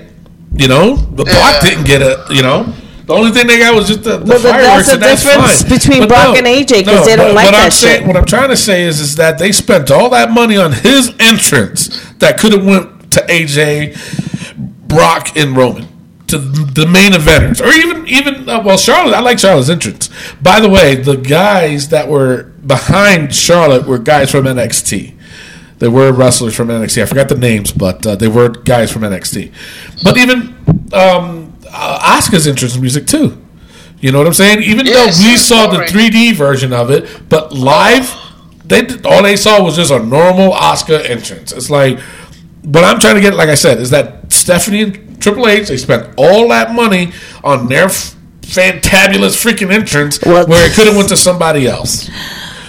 [0.54, 1.68] You know, the Brock Yeah.
[1.70, 2.18] didn't get it.
[2.30, 2.72] You know,
[3.06, 5.02] the only thing they got was just the, the Well, then fireworks, that's the and
[5.02, 5.70] that's difference fine.
[5.78, 8.06] between But Brock and AJ, 'cause they don't but like what I'm that saying, shit.
[8.06, 11.12] What I'm trying to say is, is that they spent all that money on his
[11.20, 11.90] entrance
[12.20, 13.94] that could have went to AJ,
[14.88, 15.88] Brock, and Roman.
[16.32, 19.14] To the main eventers, or even even uh, well, Charlotte.
[19.14, 20.08] I like Charlotte's entrance.
[20.40, 25.14] By the way, the guys that were behind Charlotte were guys from NXT.
[25.78, 27.02] They were wrestlers from NXT.
[27.02, 29.52] I forgot the names, but uh, they were guys from NXT.
[30.02, 30.54] But even
[30.94, 33.36] um, uh, Asuka's entrance music too.
[34.00, 34.62] You know what I'm saying?
[34.62, 38.10] Even Yeah, though we saw the 3D version of it, but live,
[38.64, 41.52] they all they saw was just a normal Asuka entrance.
[41.52, 41.98] It's like
[42.62, 45.76] what I'm trying to get, like I said, is that Stephanie and Triple H they
[45.76, 47.12] spent all that money
[47.44, 52.10] on their f- fantabulous freaking entrance, Well- where it could have went to somebody else.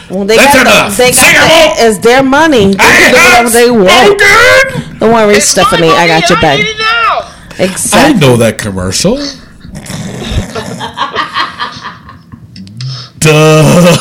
[0.09, 0.91] well, they That's got enough.
[0.97, 1.75] the, they Sing got along.
[1.77, 2.65] the, it's their money.
[2.73, 4.21] They I can do whatever have they want.
[4.21, 4.99] spoken.
[4.99, 5.89] Don't worry, It's my Stephanie.
[5.89, 6.57] I got your back.
[6.59, 7.31] need it now.
[7.93, 9.17] I know that commercial.
[13.19, 13.97] Duh.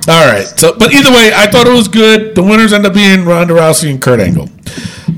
[0.08, 0.44] All right.
[0.56, 2.34] So, but either way, I thought it was good.
[2.34, 4.48] The winners end up being Ronda Rousey and Kurt Angle.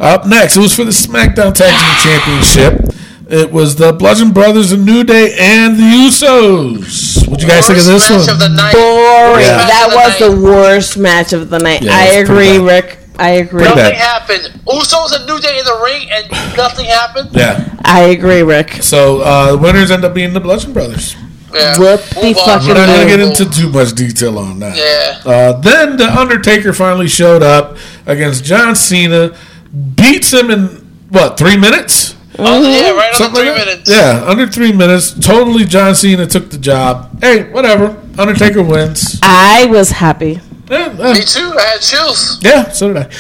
[0.01, 2.95] Up next, it was for the SmackDown Tag Team Championship.
[3.28, 7.26] It was the Bludgeon Brothers, the New Day, and the Usos.
[7.28, 8.30] What you guys think of this match one?
[8.30, 8.72] Of the night.
[8.74, 9.47] Boring.
[9.47, 9.57] Yeah.
[9.57, 11.82] That Match was the the worst match of the night.
[11.82, 12.59] Yeah, I agree.
[12.59, 12.99] Rick.
[13.18, 13.62] I agree.
[13.64, 13.95] Nothing bad.
[13.95, 14.61] happened.
[14.66, 17.30] Usos and New Day in the ring, and nothing happened.
[17.32, 17.74] Yeah.
[17.84, 18.82] I agree, Rick.
[18.82, 21.14] So uh, the winners end up being the Bludgeon Brothers.
[21.55, 21.78] Yeah.
[21.78, 22.34] Whoop Move the on.
[22.34, 24.76] fucking We're not going to get into too much detail on that.
[24.76, 25.30] Yeah.
[25.30, 27.76] Uh, then the Undertaker finally showed up
[28.07, 29.36] against John Cena,
[29.72, 30.66] beats him in
[31.10, 32.16] what three minutes?
[32.38, 33.90] Oh, yeah, right on three like minutes.
[33.90, 35.12] Yeah, under three minutes.
[35.12, 37.20] Totally, John Cena took the job.
[37.20, 38.02] Hey, whatever.
[38.18, 39.18] Undertaker wins.
[39.22, 40.40] I was happy.
[40.70, 41.52] Yeah, uh, Me too.
[41.58, 42.38] I had chills.
[42.42, 43.10] yeah so did I.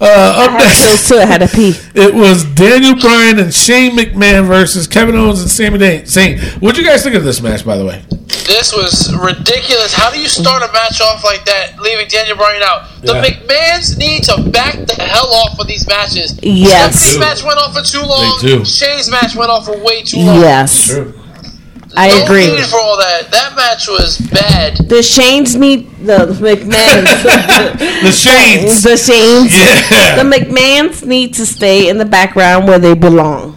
[0.00, 1.16] Uh, I up had next, chills too.
[1.16, 1.72] I had to pee.
[1.94, 6.60] it was Daniel Bryan and Shane McMahon versus Kevin Owens and Sammy Sami Zayn.
[6.62, 8.02] What'd you guys think of this match, by the way?
[8.46, 9.92] This was ridiculous.
[9.92, 12.88] How do you start a match off like that, leaving Daniel Bryan out?
[13.02, 13.24] The Yeah.
[13.24, 16.38] McMahons need to back the hell off for these matches.
[16.42, 16.96] Yes.
[16.96, 18.38] Stephanie's match went on for too long.
[18.40, 18.64] They do.
[18.64, 20.40] Shane's match went on for way too long.
[20.40, 21.12] Yes, True.
[21.96, 22.46] I No agree.
[22.46, 23.30] need for all that.
[23.30, 24.76] That match was bad.
[24.76, 27.22] The Shanes need the McMahons.
[28.02, 28.82] The Shanes.
[28.82, 29.50] the Shanes.
[29.90, 30.22] Yeah.
[30.22, 33.56] The McMahons need to stay in the background where they belong,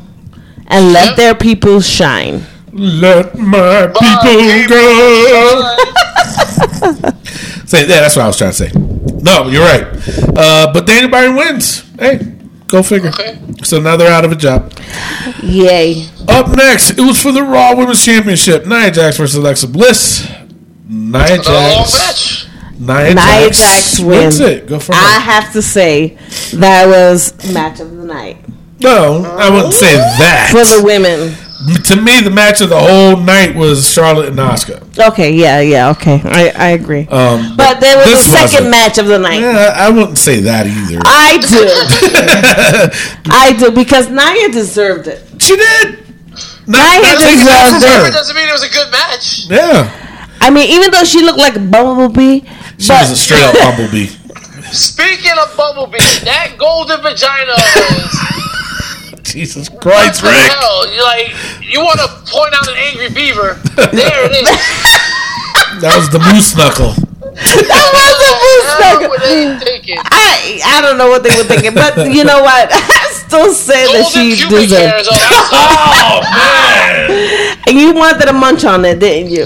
[0.67, 1.15] and let Yep.
[1.17, 2.45] their people shine.
[2.73, 5.61] Let my Bye, people go.
[5.61, 7.11] Bye.
[7.65, 8.71] Say, yeah, that's what I was trying to say.
[9.21, 9.85] No, you're right.
[10.35, 11.83] Uh, but Daniel Bryan wins.
[11.99, 12.19] Hey,
[12.71, 13.09] go figure.
[13.09, 13.37] Okay.
[13.63, 14.73] So now they're out of a job.
[15.43, 16.07] Yay!
[16.27, 18.65] Up next, it was for the Raw Women's Championship.
[18.65, 20.27] Nia Jax versus Alexa Bliss.
[20.87, 21.93] Nia Jax.
[21.93, 22.47] match.
[22.79, 24.39] Nia, Nia Jax, Jax wins wins.
[24.39, 24.67] it.
[24.67, 25.19] Go for I her.
[25.19, 26.17] have to say
[26.55, 28.37] that was match of the night
[28.79, 30.49] No, I wouldn't say that.
[30.51, 31.35] for the women.
[31.85, 34.81] To me, the match of the whole night was Charlotte and Asuka.
[35.09, 36.19] Okay, yeah, yeah, okay.
[36.25, 37.07] I, I agree.
[37.07, 38.69] Um, but there was a second wasn't.
[38.71, 39.41] match of the night.
[39.41, 40.99] Yeah, I wouldn't say that either.
[41.05, 41.37] I
[43.25, 43.31] do.
[43.31, 45.21] I do because Nia deserved it.
[45.39, 45.99] she did.
[46.67, 48.13] Not, Nia not taking deserved it.
[48.13, 49.45] doesn't mean it was a good match.
[49.49, 52.41] Yeah, I mean, even though she looked like a bumblebee,
[52.79, 54.07] she but was a straight up bumblebee.
[54.71, 58.40] Speaking of Bumblebee, that golden vagina is
[59.23, 60.37] Jesus what Christ, the Rick.
[60.37, 60.87] hell?
[60.93, 63.59] You like you want to point out an angry beaver?
[63.75, 64.49] There it is.
[65.81, 66.91] That was the moose knuckle.
[66.93, 69.09] that was a moose Hell, knuckle.
[69.09, 69.97] what they thinking?
[69.97, 72.69] I I don't know what they were thinking, but you know what?
[72.73, 75.01] I still say that she pubic hair deserved.
[75.01, 77.57] is all I'm Oh man!
[77.67, 79.45] And you wanted to munch on it, didn't you?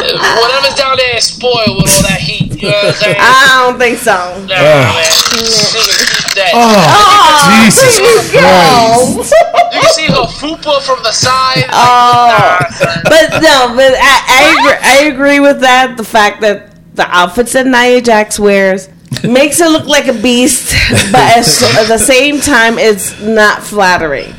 [0.00, 2.54] Whatever's down there is spoiled with all that heat.
[2.62, 3.16] You know what I'm saying?
[3.18, 4.14] I don't think so.
[4.46, 4.88] Nah, man.
[4.88, 6.23] Ah.
[6.34, 6.50] That.
[6.52, 9.30] Oh, ah, Jesus please Christ!
[9.30, 9.70] go.
[9.72, 11.66] You can see her fupa from the side.
[11.70, 12.58] Oh.
[12.82, 15.96] Nah, but no, but I, I agree, I agree with that.
[15.96, 18.88] The fact that the outfits that Nia Jax wears
[19.24, 20.74] makes her look like a beast,
[21.12, 24.34] but as, at the same time, it's not flattering.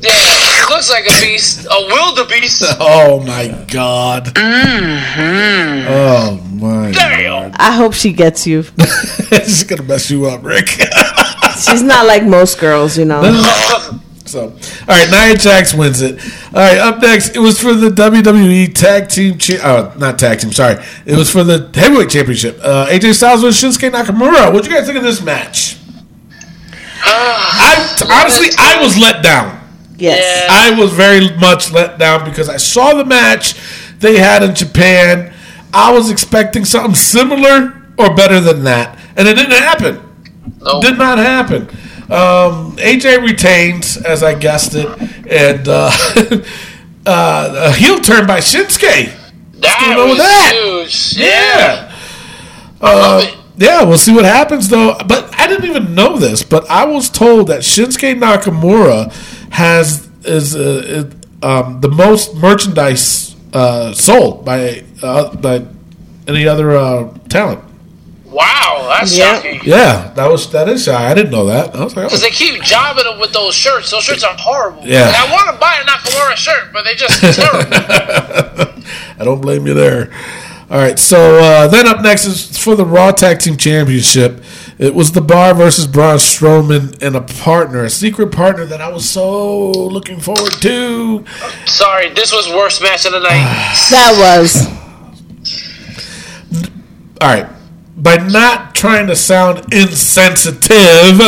[0.00, 2.62] Yeah, it looks like a beast, a wildebeest.
[2.78, 4.26] Oh my God!
[4.26, 5.86] Mm-hmm.
[5.88, 6.90] Oh my!
[6.92, 7.52] Damn.
[7.56, 8.64] I hope she gets you.
[9.34, 10.68] This is gonna mess you up, Rick.
[11.58, 13.22] She's not like most girls, you know.
[14.26, 16.18] So, all right, Nia Jax wins it.
[16.46, 20.40] All right, up next, it was for the WWE Tag Team, cha- uh, not Tag
[20.40, 22.58] Team, sorry, it was for the Heavyweight Championship.
[22.62, 24.52] Uh, AJ Styles versus Shinsuke Nakamura.
[24.52, 25.76] What do you guys think of this match?
[27.06, 29.60] I honestly, I was let down.
[29.98, 30.48] Yes.
[30.50, 33.54] I was very much let down because I saw the match
[33.98, 35.32] they had in Japan.
[35.72, 40.00] I was expecting something similar or better than that, and it didn't happen.
[40.60, 40.82] Nope.
[40.82, 41.62] Did not happen.
[42.04, 44.86] Um, AJ retains, as I guessed it,
[45.30, 45.90] and uh,
[47.06, 49.12] uh, a heel turn by Shinsuke.
[49.60, 50.52] That going on with was that?
[50.52, 51.16] huge.
[51.16, 51.90] Yeah.
[52.80, 54.96] Uh, yeah, we'll see what happens though.
[55.06, 59.12] But I didn't even know this, but I was told that Shinsuke Nakamura
[59.52, 61.06] has is uh,
[61.42, 65.64] uh, um, the most merchandise uh, sold by uh, by
[66.26, 67.62] any other uh, talent.
[68.34, 69.36] Wow, that's Yeah.
[69.36, 69.60] shocking.
[69.64, 71.10] Yeah, that was that is shy.
[71.10, 71.74] I didn't know that.
[71.76, 72.26] I was like, Because oh.
[72.26, 73.92] they keep jobbing them with those shirts.
[73.92, 74.82] Those shirts are horrible.
[74.84, 75.06] Yeah.
[75.06, 77.70] And I want to buy a Nakamura shirt, but they just terrible.
[79.20, 80.10] I don't blame you there.
[80.70, 84.42] All right, so uh, then up next is for the Raw Tag Team Championship.
[84.78, 88.88] It was the Bar versus Braun Strowman and a partner, a secret partner that I
[88.88, 91.24] was so looking forward to.
[91.66, 93.44] Sorry, this was worst match of the night.
[93.90, 94.66] That was.
[97.20, 97.46] All right,
[97.96, 101.18] by not trying to sound insensitive,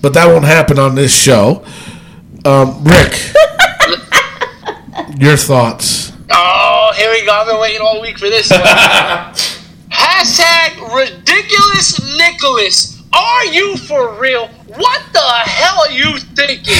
[0.00, 1.64] but that won't happen on this show.
[2.44, 3.32] Um, Rick,
[5.18, 6.12] your thoughts?
[6.30, 7.32] Oh, here we go.
[7.32, 8.60] I've been waiting all week for this one.
[9.90, 13.02] Hashtag ridiculous Nicholas.
[13.12, 14.48] Are you for real?
[14.48, 16.74] What the hell are you thinking?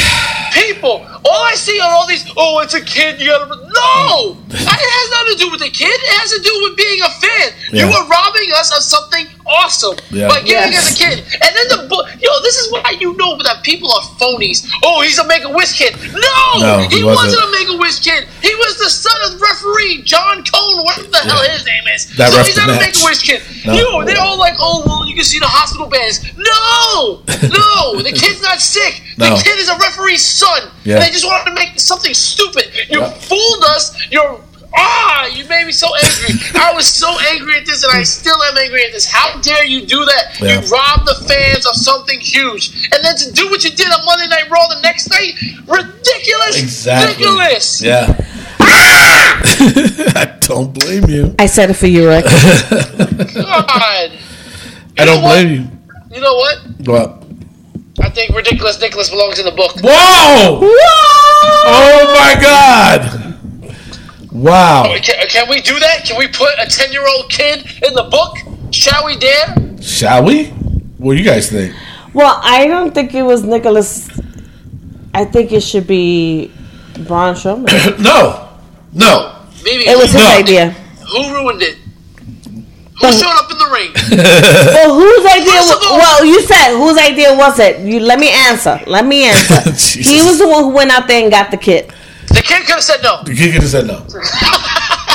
[0.54, 3.46] People, all I see on all these, oh, it's a kid, you gotta.
[3.48, 4.36] No!
[4.52, 5.94] It has nothing to do with the kid.
[5.94, 7.46] It has to do with being a fan.
[7.72, 7.94] You Yeah.
[7.96, 10.28] are robbing us of something awesome Yeah.
[10.28, 10.90] by giving Yes.
[10.90, 11.18] us a kid.
[11.22, 14.66] And then the book, yo, this is why you know that people are phonies.
[14.82, 15.94] Oh, he's a Make a Wish kid.
[16.12, 16.38] No!
[16.58, 17.32] No, he he wasn't.
[17.32, 18.26] wasn't a Make a Wish kid.
[18.42, 22.06] He was the son of the referee, John Cone, whatever the hell his name is.
[22.16, 22.94] That so he's the not a match.
[22.94, 23.42] Make a Wish kid.
[23.64, 23.72] No.
[23.74, 26.20] You, they're all like, oh, well, you can see the hospital bands.
[26.36, 27.22] No!
[27.42, 28.00] No!
[28.02, 29.02] the kid's not sick.
[29.18, 29.36] No.
[29.36, 30.70] The kid is a referee's son.
[30.85, 30.97] Yeah.
[30.97, 32.70] And they just wanted to make something stupid.
[32.91, 33.11] You Yeah.
[33.11, 33.93] fooled us.
[34.11, 34.41] You're.
[34.74, 36.41] Ah, you made me so angry.
[36.59, 39.05] I was so angry at this, and I still am angry at this.
[39.07, 40.41] How dare you do that?
[40.41, 40.61] Yeah.
[40.62, 44.03] You robbed the fans of something huge, and then to do what you did on
[44.07, 45.35] Monday Night Raw the next night,
[45.66, 47.12] ridiculous, Exactly.
[47.26, 47.83] ridiculous.
[47.83, 48.16] Yeah.
[49.14, 51.35] I don't blame you.
[51.39, 52.24] I said it for you, Rick.
[52.24, 52.35] God.
[54.99, 55.68] I don't blame you.
[56.14, 56.59] You know what?
[56.87, 57.21] What?
[58.01, 59.72] I think ridiculous Nicholas belongs in the book.
[59.82, 60.61] Whoa!
[60.61, 60.68] Whoa!
[61.64, 63.72] Oh my God!
[64.32, 64.84] Wow!
[64.86, 66.05] Oh, can, can we do that?
[66.05, 68.36] Can we put a ten-year-old kid in the book?
[68.72, 69.55] Shall we dare?
[69.82, 70.47] Shall we?
[70.99, 71.74] What do you guys think?
[72.14, 74.09] Well, I don't think it was Nicholas.
[75.14, 76.51] I think it should be
[77.07, 77.99] Braun Strowman.
[78.03, 78.49] No,
[78.95, 79.38] no.
[79.64, 80.30] Maybe It was his No.
[80.38, 80.70] idea.
[80.70, 81.76] Who ruined it?
[83.03, 83.90] Who showed up in the ring?
[84.74, 85.53] Well, whose idea?
[85.53, 87.80] First of wa- all- well, you said whose idea was it?
[87.80, 88.80] You let me answer.
[88.86, 89.61] Let me answer.
[90.11, 91.92] He was the one who went out there and got the kid.
[92.28, 93.22] The kid could have said no.
[93.24, 94.07] The kid could have said no.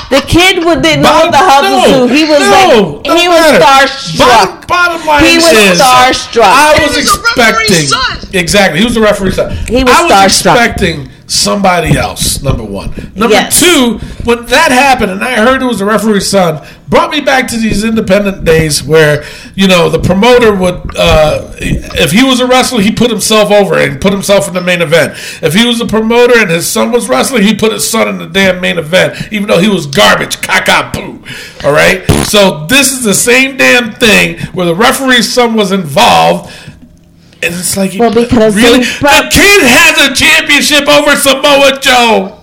[0.10, 2.16] The kid would, didn't know what the hell no, to do.
[2.16, 3.60] He was no, like, he was matter.
[3.60, 4.66] starstruck.
[4.66, 6.44] Bottom, bottom line He was is, starstruck.
[6.48, 7.88] I was was expecting.
[7.88, 8.18] son.
[8.34, 8.80] Exactly.
[8.80, 9.52] He was the referee's son.
[9.68, 10.56] He was I was starstruck.
[10.64, 12.92] expecting somebody else, number one.
[13.18, 13.60] Number Yes.
[13.60, 17.48] two, when that happened and I heard it was the referee's son, brought me back
[17.50, 19.24] to these independent days where,
[19.56, 23.78] you know, the promoter would, uh, if he was a wrestler, he put himself over
[23.78, 25.14] and put himself in the main event.
[25.42, 28.18] If he was a promoter and his son was wrestling, he put his son in
[28.18, 31.68] the damn main event, even though he was garbage, caca poo.
[31.68, 32.06] All right?
[32.28, 36.54] So this is the same damn thing where the referee's son was involved.
[37.44, 42.37] And it's like, Well, because really, the kid has a championship over Samoa Joe.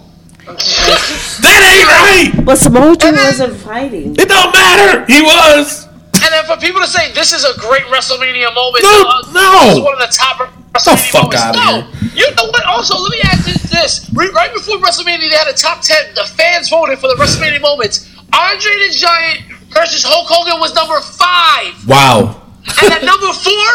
[0.47, 1.89] That ain't
[2.37, 2.45] right.
[2.45, 4.13] But Samoa Joe wasn't fighting.
[4.19, 5.05] It don't matter.
[5.11, 5.87] He was.
[6.15, 9.51] And then for people to say this is a great WrestleMania moment, No, uh, no.
[9.69, 10.39] this is one of the top
[10.73, 11.43] WrestleMania fuck moments.
[11.43, 12.65] outta no, you know what?
[12.65, 16.15] Also, let me add you this: right right before WrestleMania, they had a top ten.
[16.15, 18.11] The fans voted for the WrestleMania moments.
[18.33, 19.41] Andre the Giant
[19.71, 22.43] versus Hulk Hogan was number five, Wow.
[22.83, 23.67] and at number four,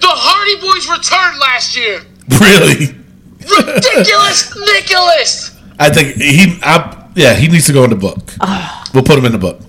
[0.00, 2.02] the Hardy Boys returned last year.
[2.40, 2.96] Really?
[3.42, 5.51] Ridiculous, Nicholas.
[5.82, 6.58] I think he.
[6.62, 8.18] I, yeah, he needs to go in the book.
[8.40, 8.88] Ah.
[8.94, 9.60] We'll put him in the book.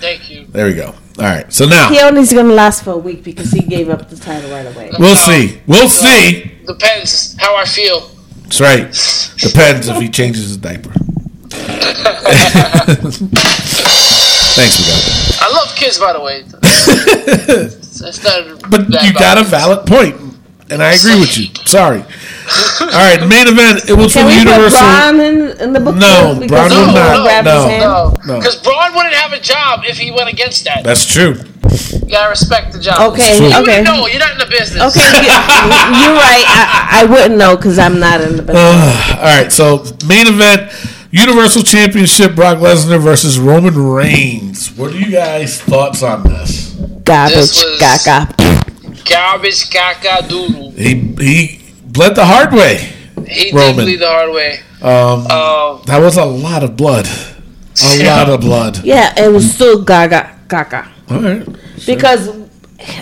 [0.00, 0.46] Thank you.
[0.46, 0.86] There we go.
[1.18, 1.52] All right.
[1.52, 4.50] So now He only's gonna last for a week because he gave up the title
[4.50, 4.90] right away.
[4.98, 5.60] we'll see.
[5.68, 6.50] We'll see.
[6.66, 8.00] Depends how I feel.
[8.42, 8.86] That's right.
[9.38, 10.92] Depends if he changes his diaper.
[14.52, 15.38] Thanks, we got it.
[15.40, 16.42] I love kids, by the way.
[16.44, 20.16] it's, it's not But you got a valid point,
[20.70, 21.46] and I agree with you.
[21.66, 22.04] Sorry.
[22.80, 23.88] All right, main event.
[23.88, 24.80] It was Can from we put Universal.
[24.80, 25.94] Braun in, in the book?
[25.96, 26.46] No, too?
[26.48, 27.24] Braun he would No, not.
[27.24, 27.68] no, his No.
[27.68, 27.82] hand?
[27.82, 28.38] No, No.
[28.40, 30.82] because Braun wouldn't have a job if he went against that.
[30.84, 31.34] That's true.
[32.02, 33.12] You gotta respect the job.
[33.12, 33.46] Okay, True.
[33.46, 33.60] You okay.
[33.80, 34.06] wouldn't know.
[34.06, 34.82] You're not in the business.
[34.82, 35.22] Okay, you,
[36.02, 36.44] you're right.
[36.48, 38.58] I, I wouldn't know because I'm not in the business.
[38.58, 40.70] Uh, all right, so main event:
[41.12, 44.76] Universal Championship Brock Lesnar versus Roman Reigns.
[44.76, 46.70] What are you guys' thoughts on this?
[47.04, 48.34] Garbage, This was- gaga.
[49.08, 50.70] Garbage, caca, doodle.
[50.72, 51.61] He he
[51.92, 52.92] bled the hard way.
[53.28, 53.76] He Roman.
[53.76, 54.60] did bleed the hard way.
[54.82, 57.06] Um, Um, that was a lot of blood.
[57.84, 58.84] A lot of blood.
[58.84, 60.88] Yeah, it was still gaga, gaga.
[61.10, 61.46] All right.
[61.86, 62.28] Because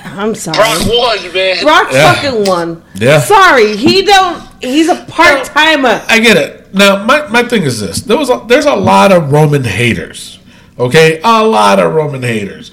[0.05, 1.63] I'm sorry, Brock won, man.
[1.63, 2.15] Brock Yeah.
[2.15, 2.83] fucking won.
[2.97, 3.21] Yeah.
[3.21, 4.43] Sorry, he don't.
[4.61, 6.03] He's a part timer.
[6.09, 6.75] I get it.
[6.75, 10.39] Now, my, my thing is this: there was a, there's a lot of Roman haters.
[10.79, 12.71] Okay, a lot of Roman haters,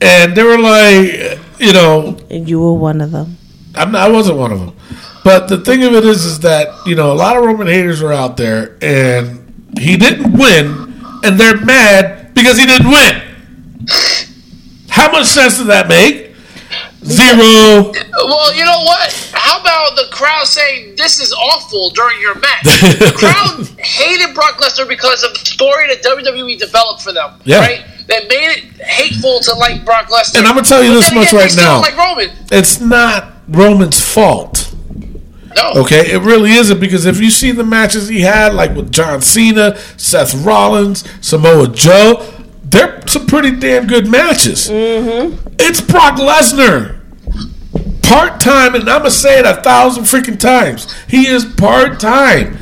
[0.00, 3.36] and they were like, you know, And you were one of them.
[3.76, 4.76] I'm not, I wasn't one of them.
[5.24, 8.02] But the thing of it is, is that you know a lot of Roman haters
[8.02, 10.94] are out there, and he didn't win,
[11.24, 13.22] and they're mad because he didn't win.
[14.88, 16.34] How much sense does that make?
[17.04, 17.92] Zero.
[18.24, 19.12] Well, you know what?
[19.34, 22.62] How about the crowd saying this is awful during your match?
[22.62, 27.32] the crowd hated Brock Lesnar because of the story that WWE developed for them.
[27.44, 27.60] Yeah.
[27.60, 27.84] Right?
[28.08, 30.38] That made it hateful to like Brock Lesnar.
[30.38, 31.80] And I'm gonna tell you But this much again, right now.
[31.80, 32.30] Like Roman.
[32.50, 34.74] It's not Roman's fault.
[35.56, 35.82] No.
[35.82, 39.20] Okay, it really isn't because if you see the matches he had, like with John
[39.22, 42.28] Cena, Seth Rollins, Samoa Joe,
[42.64, 44.68] they're some pretty damn good matches.
[44.68, 45.54] Mm-hmm.
[45.60, 47.00] It's Brock Lesnar,
[48.02, 50.92] part time, and I'm gonna say it a thousand freaking times.
[51.08, 52.58] He is part time,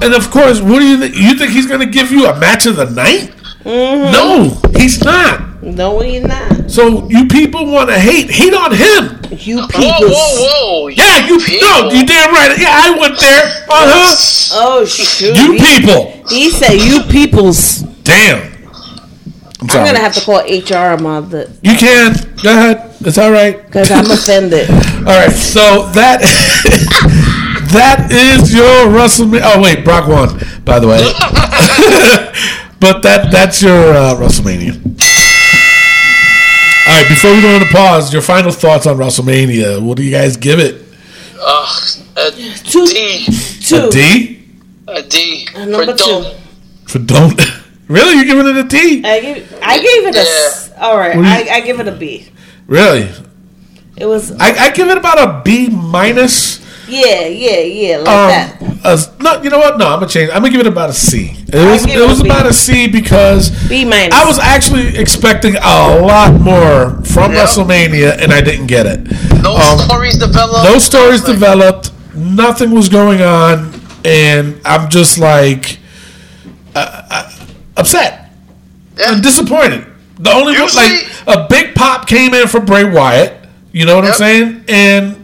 [0.00, 1.14] and of course, what do you think?
[1.14, 3.34] You think he's gonna give you a match of the night?
[3.66, 5.49] No, he's not.
[5.62, 6.70] No, he's not.
[6.70, 8.30] So you people want to hate?
[8.30, 9.20] Hate on him.
[9.30, 10.08] You people.
[10.08, 10.88] Whoa, whoa, whoa.
[10.88, 12.58] Yeah, you no, you damn right.
[12.58, 13.44] Yeah, I went there.
[13.68, 14.16] Uh huh.
[14.52, 15.36] Oh shoot!
[15.36, 16.12] You he, people.
[16.28, 18.50] he said, "You peoples." Damn.
[19.60, 22.14] I'm I'm gonna have to call HR about this You can.
[22.42, 22.94] Go ahead.
[23.00, 23.62] It's all right.
[23.62, 24.70] because I'm offended.
[25.00, 25.32] All right.
[25.32, 26.20] So that
[27.72, 29.40] that is your WrestleMania.
[29.44, 30.38] Oh wait, Brock won.
[30.64, 30.98] By the way.
[32.80, 35.00] but that that's your uh, WrestleMania.
[36.88, 37.08] All right.
[37.08, 39.82] Before we go into pause, your final thoughts on WrestleMania.
[39.82, 40.82] What do you guys give it?
[41.40, 41.78] Uh,
[42.16, 43.26] a Two, D.
[43.62, 43.86] two.
[43.86, 44.42] A D
[44.88, 45.46] A D.
[45.54, 46.24] Uh, For number don't.
[46.24, 46.38] two.
[46.86, 47.40] for don't.
[47.88, 49.02] really, you're giving it a D?
[49.04, 49.58] I give.
[49.62, 50.20] I gave it a.
[50.20, 51.14] s- All right.
[51.16, 52.28] You- I, I give it a B.
[52.66, 53.08] Really?
[53.96, 54.32] It was.
[54.32, 56.59] I, I give it about a B minus.
[56.90, 57.96] Yeah, yeah, yeah.
[57.98, 58.62] Like Um, that.
[58.84, 59.78] a- no, you know what?
[59.78, 60.30] No, I'm gonna change.
[60.30, 61.36] I'm gonna give it about a C.
[61.48, 62.28] It was it it was a B.
[62.30, 64.14] about a C because B minus.
[64.14, 67.46] I was actually expecting a lot more from Yep.
[67.48, 69.00] WrestleMania, and I didn't get it.
[69.42, 70.64] No Um, stories developed.
[70.64, 71.34] No stories nothing.
[71.34, 71.90] developed.
[72.14, 73.72] Nothing was going on,
[74.04, 75.78] and I'm just like
[76.74, 77.30] uh, uh,
[77.76, 78.30] upset.
[78.98, 79.10] Yeah.
[79.12, 79.86] I'm disappointed.
[80.18, 83.34] The only one, like a big pop came in for Bray Wyatt.
[83.72, 84.64] You know what I'm saying?
[84.68, 85.19] And th-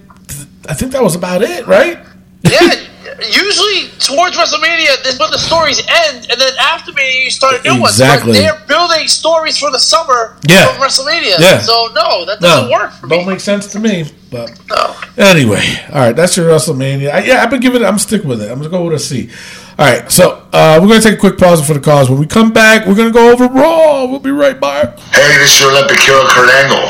[0.68, 1.98] I think that was about it, right?
[2.42, 2.60] Yeah,
[3.20, 7.64] usually towards WrestleMania, this is when the stories end, and then after Mania, you start
[7.64, 7.94] new ones.
[7.94, 8.32] Exactly.
[8.32, 10.66] But they're building stories for the summer Yeah.
[10.72, 11.38] from WrestleMania.
[11.38, 11.58] Yeah.
[11.60, 13.32] So no, that doesn't work for don't me.
[13.32, 14.04] make sense to me.
[14.30, 14.94] But No.
[15.16, 17.10] anyway, all right, that's your WrestleMania.
[17.12, 17.82] I, yeah, I've been giving.
[17.82, 18.50] it I'm sticking with it.
[18.50, 19.30] I'm gonna go with a C.
[19.78, 22.10] All right, so uh, we're gonna take a quick pause for the cause.
[22.10, 24.04] When we come back, we're gonna go over Raw.
[24.06, 24.98] We'll be right back.
[25.12, 26.84] Hey, this is your Olympic hero Kurt Angle.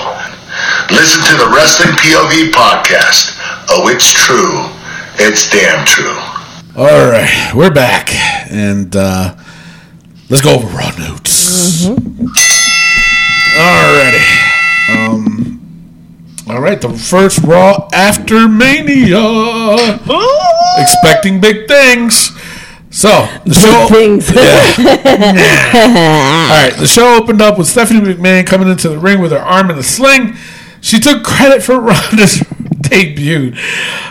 [0.90, 3.35] Listen to the Wrestling POV podcast.
[3.68, 4.64] Oh, it's true.
[5.18, 6.18] It's damn true.
[6.76, 8.10] All right, we're back,
[8.50, 9.34] and uh,
[10.28, 11.86] let's go over Raw notes.
[13.56, 14.24] Alrighty.
[14.90, 15.56] Um,
[16.48, 19.18] all right, the first Raw after Mania.
[20.78, 22.30] Expecting big things.
[22.90, 23.86] So the show.
[23.90, 24.28] Things.
[24.30, 24.36] All
[26.54, 29.70] right, the show opened up with Stephanie McMahon coming into the ring with her arm
[29.70, 30.36] in a sling.
[30.80, 32.42] She took credit for Ronda's
[32.88, 33.52] debut,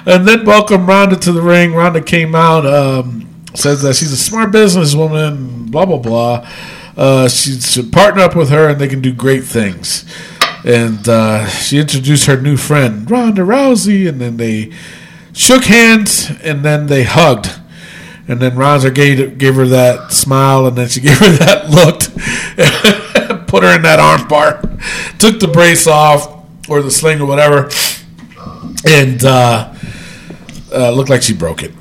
[0.06, 1.74] and then welcomed Ronda to the ring.
[1.74, 6.50] Ronda came out, um, says that she's a smart businesswoman, blah blah blah.
[6.98, 10.06] Uh, she should partner up with her, and they can do great things.
[10.64, 14.72] And uh, she introduced her new friend, Ronda Rousey, and then they
[15.34, 17.52] shook hands, and then they hugged.
[18.28, 22.00] And then Ronda gave, gave her that smile, and then she gave her that look,
[23.48, 24.62] put her in that arm bar,
[25.20, 27.70] took the brace off, or the sling, or whatever,
[28.86, 29.74] and uh,
[30.74, 31.72] uh, looked like she broke it.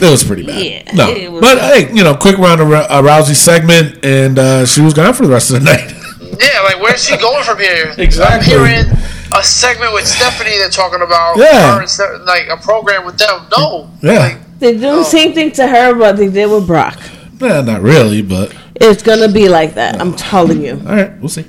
[0.00, 0.62] It was pretty bad.
[0.62, 4.38] Yeah, no, it was but hey, you know, quick Ronda Rou- uh, Rousey segment, and
[4.38, 5.92] uh, she was gone for the rest of the night.
[6.40, 7.94] Yeah, like where's she going from here?
[7.98, 8.54] Exactly.
[8.56, 8.90] I'm hearing
[9.36, 10.50] a segment with Stephanie.
[10.58, 11.74] They're talking about Yeah.
[11.76, 13.46] her and Ste- like a program with them.
[13.56, 14.18] No, Yeah.
[14.18, 16.98] like, They do the same thing to her, but they did with Brock.
[17.40, 20.00] nah, not really, but It's gonna be like that.
[20.00, 20.72] I'm telling you.
[20.88, 21.44] all right, we'll see.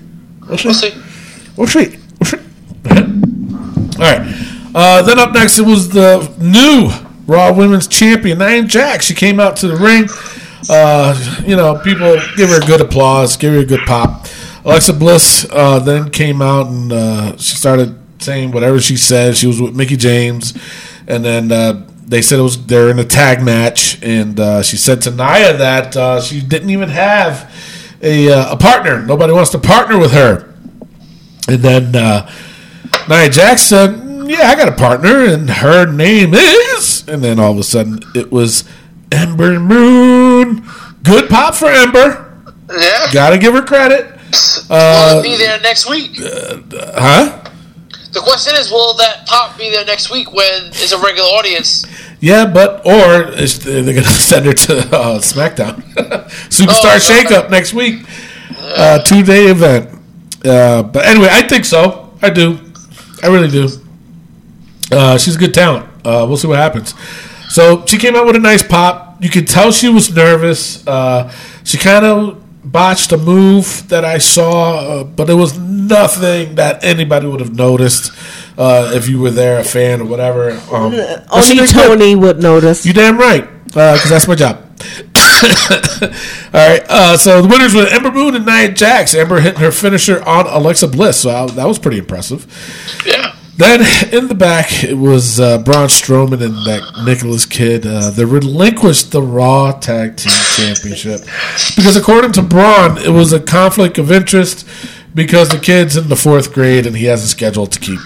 [0.48, 0.68] We'll see.
[0.68, 0.94] we'll see.
[1.58, 1.98] We'll see.
[2.20, 2.38] We'll see.
[3.98, 4.45] All right.
[4.76, 6.92] Uh, then up next, it was the new
[7.34, 9.06] Raw Women's Champion, Nia Jax.
[9.06, 10.10] She came out to the ring.
[10.70, 14.28] Uh, you know, people give her a good applause, give her a good pop.
[14.66, 19.38] Alexa Bliss uh, then came out and uh, she started saying whatever she said.
[19.38, 20.54] She was with Mickie James,
[21.08, 25.02] and then uh, they said it was they're in a tag match, and she said
[25.04, 27.50] to Nia that she didn't even have
[28.02, 29.06] a a partner.
[29.06, 30.54] Nobody wants to partner with her.
[31.48, 31.92] And then
[33.08, 37.40] Nia Jax said, "Mm, "Yeah, I got a partner, and her name is." And then
[37.40, 38.64] all of a sudden, it was
[39.12, 40.68] Ember Moon.
[41.04, 42.22] Good pop for Ember.
[42.72, 44.08] Yeah, Got to give her credit.
[44.70, 46.12] will it be there next week?
[46.20, 47.42] Huh?
[48.12, 51.86] The question is, will that pop be there next week when it's a regular audience?
[52.22, 55.84] Yeah, but or is, they're going to send her to uh, SmackDown
[56.50, 58.06] Superstar Oh, Shakeup next week,
[58.62, 59.90] uh, two day event.
[60.44, 62.18] Uh, but anyway, I think so.
[62.22, 62.58] I do.
[63.22, 63.68] I really do.
[64.92, 65.86] Uh, she's a good talent.
[66.06, 66.94] Uh, we'll see what happens.
[67.50, 69.24] So she came out with a nice pop.
[69.24, 70.86] You could tell she was nervous.
[70.86, 71.32] Uh,
[71.64, 76.84] she kind of botched a move that I saw, uh, but it was nothing that
[76.84, 78.12] anybody would have noticed
[78.58, 80.52] uh, if you were there, a fan or whatever.
[80.72, 81.88] Um, but she Only did good.
[81.88, 82.86] Tony would notice.
[82.86, 84.62] You damn right, because that's my job.
[85.16, 86.10] All
[86.70, 89.14] right, uh, so the winners were Ember Moon and Nia Jax.
[89.14, 92.46] Ember hitting her finisher on Alexa Bliss, so I- that was pretty impressive.
[93.06, 93.36] Yeah.
[93.58, 93.82] Then
[94.12, 97.86] in the back, it was uh, Braun Strowman and that Nicholas kid.
[97.86, 101.22] Uh, they relinquished the Raw Tag Team Championship
[101.76, 104.68] because, according to Braun, it was a conflict of interest
[105.14, 108.00] because the kid's in the fourth grade and he has a schedule to keep.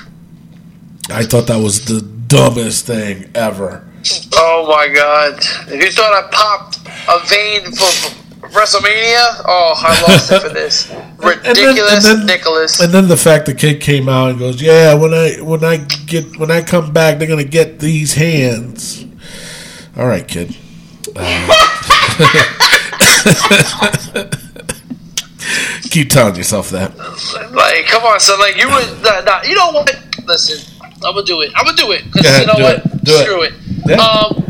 [1.10, 3.88] I thought that was the dumbest thing ever.
[4.36, 5.40] Oh my god!
[5.68, 6.78] If you thought I popped
[7.08, 12.80] a vein for WrestleMania, oh, I lost it for this ridiculous Nicholas.
[12.80, 15.78] And then the fact the kid came out and goes, "Yeah, when I when I
[15.78, 19.06] get when I come back, they're gonna get these hands."
[19.98, 20.56] All right, kid.
[21.16, 22.16] Uh,
[25.90, 26.96] keep telling yourself that.
[27.52, 28.40] Like, come on, son.
[28.40, 29.02] Like, you would.
[29.04, 29.96] Nah, nah, you know what?
[30.26, 31.52] Listen, I'm gonna do it.
[31.56, 32.04] I'm gonna do it.
[32.16, 32.86] ahead, you know do what?
[32.86, 33.04] it.
[33.04, 33.24] Do it.
[33.24, 33.54] Screw it.
[33.86, 33.96] Yeah.
[33.96, 34.44] Um,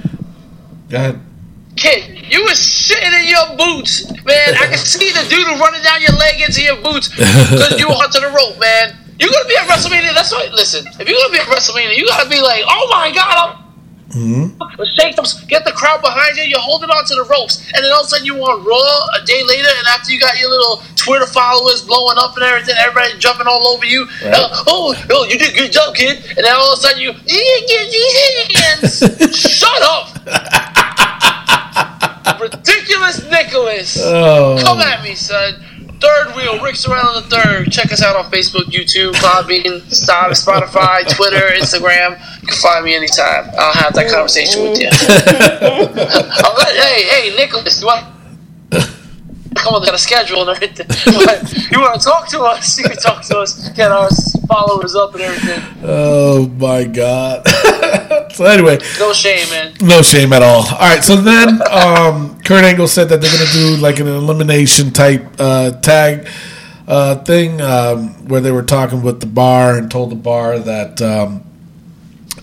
[0.90, 1.20] Go ahead.
[1.76, 4.56] kid, you was sitting in your boots, man.
[4.56, 7.96] I can see the dude running down your leg into your boots because you were
[7.96, 8.98] onto the rope, man.
[9.20, 10.14] You're gonna be at WrestleMania.
[10.14, 10.48] That's why.
[10.54, 13.70] Listen, if you're gonna be at WrestleMania, you gotta be like, oh my god, I'm.
[14.96, 16.44] Shake them, get the crowd behind you.
[16.44, 19.22] You're holding on to the ropes, and then all of a sudden you on Raw
[19.22, 22.76] a day later, and after you got your little Twitter followers blowing up and everything,
[22.80, 24.08] everybody jumping all over you.
[24.24, 26.18] Uh, oh, oh, you did a good job, kid.
[26.26, 28.16] And then all of a sudden you, you get these
[28.58, 29.38] hands.
[29.38, 30.16] Shut up,
[32.40, 33.98] ridiculous Nicholas.
[34.02, 35.56] Oh, Come at me, son.
[36.00, 37.72] Third wheel, Rick Sorrell the third.
[37.72, 42.12] Check us out on Facebook, YouTube, Podbean, Stop, Spotify, Twitter, Instagram.
[42.42, 43.50] You can find me anytime.
[43.58, 44.88] I'll have that conversation with you.
[44.92, 48.06] I'll let, hey, hey, Nicholas, you want
[49.56, 50.86] come on, they got a schedule and everything.
[51.26, 52.78] But you want to talk to us?
[52.78, 53.70] You can talk to us.
[53.70, 54.10] Get our
[54.48, 55.62] followers up and everything.
[55.84, 57.48] Oh my god.
[58.34, 59.74] so anyway, No shame, man.
[59.82, 60.64] no shame at all.
[60.68, 64.92] All right, so then um, Kurt Angle said that they're gonna do like an elimination
[64.92, 66.28] type uh, tag
[66.88, 71.02] uh, thing um, where they were talking with the bar and told the bar that
[71.02, 71.44] um,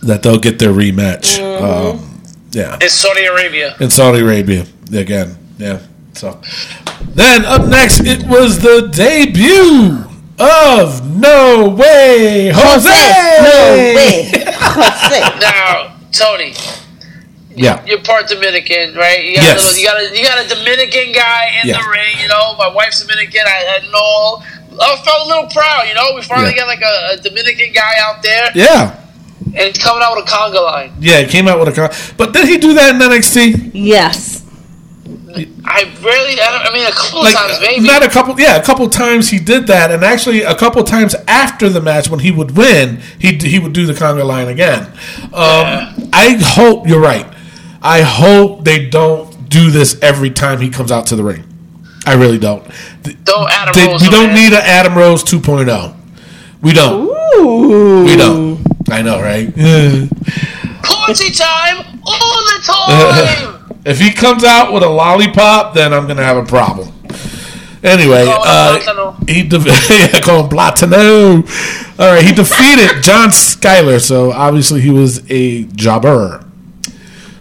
[0.02, 1.38] that they'll get their rematch.
[1.61, 3.74] Um, yeah, It's Saudi Arabia.
[3.80, 5.36] in Saudi Arabia again.
[5.59, 5.80] Yeah.
[6.16, 6.40] So
[7.14, 10.04] then up next, it was the debut
[10.38, 12.88] of No Way Jose.
[13.42, 14.30] No way.
[14.48, 15.20] Jose.
[15.40, 16.54] Now, Tony,
[17.54, 17.82] Yeah.
[17.86, 19.24] you're part Dominican, right?
[19.24, 19.62] You got, Yes.
[19.62, 21.78] a little, you got a you got a Dominican guy in Yeah.
[21.82, 22.16] the ring.
[22.20, 23.42] You know, my wife's Dominican.
[23.46, 24.42] I, I know.
[24.78, 25.88] I felt a little proud.
[25.88, 26.64] You know, we finally Yeah.
[26.64, 28.94] got like a, a Dominican guy out there, Yeah.
[29.54, 30.92] and he's coming out with a conga line.
[31.00, 32.16] Yeah, he came out with a conga.
[32.18, 33.70] But did he do that in NXT?
[33.72, 34.42] Yes.
[35.64, 36.41] I rarely.
[36.41, 37.87] I, don't, I mean, a couple Like, of times maybe.
[37.87, 38.39] not a couple.
[38.41, 42.09] Yeah, a couple times he did that, and actually a couple times after the match
[42.09, 44.87] when he would win, he he would do the conga line again.
[45.32, 47.26] Um, I hope you're right.
[47.82, 51.45] I hope they don't do this every time he comes out to the ring.
[52.07, 52.64] I really don't.
[53.24, 54.03] Don't Adam they- Rose.
[54.03, 54.34] we don't that.
[54.34, 55.95] need an Adam Rose 2.0.
[56.62, 57.07] We don't.
[58.05, 58.64] We don't.
[58.91, 59.53] I know, right?
[59.57, 60.07] Yeah.
[60.82, 63.53] party time all the time.
[63.87, 66.93] If he comes out with a lollipop, then I'm gonna have a problem.
[67.84, 68.80] Anyway, uh,
[69.28, 69.59] he de-
[69.89, 71.45] yeah, call him Platano.
[72.01, 76.43] All right, he defeated John Skyler, so obviously he was a jobber.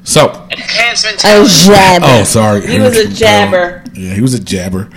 [0.03, 2.05] So, Enhancement A jabber.
[2.07, 3.83] oh, sorry, He was a jabber.
[3.95, 4.87] Yeah, he was a jabber.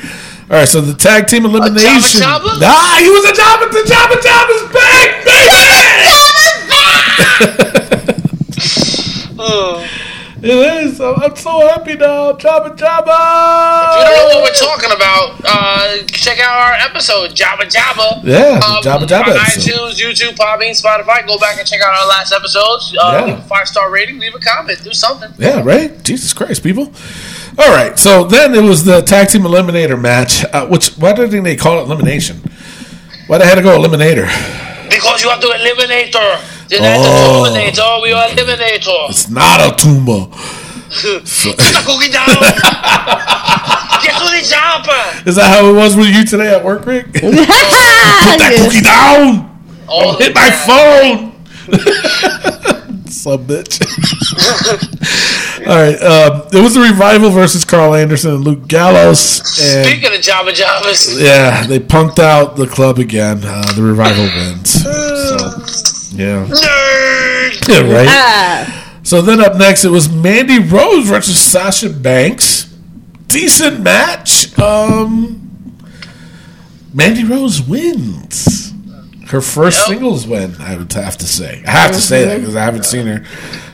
[0.51, 2.21] All right, so the tag team elimination.
[2.21, 2.51] jabber?
[2.61, 3.69] Ah, he was a jabber.
[3.73, 5.49] The jabber jabber's back, baby.
[9.39, 9.87] Ugh.
[10.41, 11.01] It is.
[11.01, 12.33] I'm, I'm so happy now.
[12.33, 13.11] Jabba jabba.
[13.91, 18.23] If you don't know what we're talking about, uh, check out our episode, Jabba Jabba.
[18.23, 21.27] Yeah, Um, Jabba Jabba On iTunes, YouTube, Podbean, Spotify.
[21.27, 22.95] Go back and check out our last episodes.
[23.01, 23.25] Uh, Yeah.
[23.35, 25.31] Leave a five star rating, leave a comment, do something.
[25.39, 26.01] Yeah, right?
[26.05, 26.93] Jesus Christ, people.
[27.59, 31.43] All right, so then it was the tag team eliminator match, uh, which, why didn't
[31.43, 32.41] they call it elimination?
[33.27, 34.27] Why they had to go eliminator?
[34.89, 36.41] Because you have to eliminate her.
[36.69, 37.01] Then oh.
[37.01, 37.45] Oh.
[37.45, 39.07] to eliminate her, we are eliminate her.
[39.09, 40.27] It's not a tumor.
[40.89, 42.27] Put the cookie down.
[44.03, 45.29] Get to the jumper.
[45.29, 47.07] Is that how it was with you today at work, Rick?
[47.13, 49.45] Put that cookie down!
[49.89, 51.33] Oh, Hit my phone!
[53.09, 53.81] Some bitch.
[55.67, 59.41] All right, um, it was the revival versus Karl Anderson and Luke Gallows.
[59.61, 63.41] And Speaking of Jabba Jabbas, yeah, they punked out the club again.
[63.43, 64.85] Uh, the revival wins.
[65.29, 65.37] So,
[66.13, 66.47] yeah.
[66.47, 67.69] nerd.
[67.69, 68.07] Yeah, right?
[68.09, 69.01] Ah.
[69.03, 72.65] So then up next, it was Mandy Rose versus Sasha Banks.
[73.27, 74.59] Decent match.
[74.59, 75.79] Um,
[76.93, 78.73] Mandy Rose wins.
[79.29, 79.87] Her first Yep.
[79.89, 81.63] singles win, I would have to say.
[81.67, 83.25] I have to say that because I haven't seen her.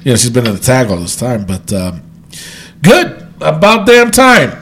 [0.03, 2.03] You know, she's been in the tag all this time, but um,
[2.83, 3.21] good.
[3.41, 4.53] About damn time.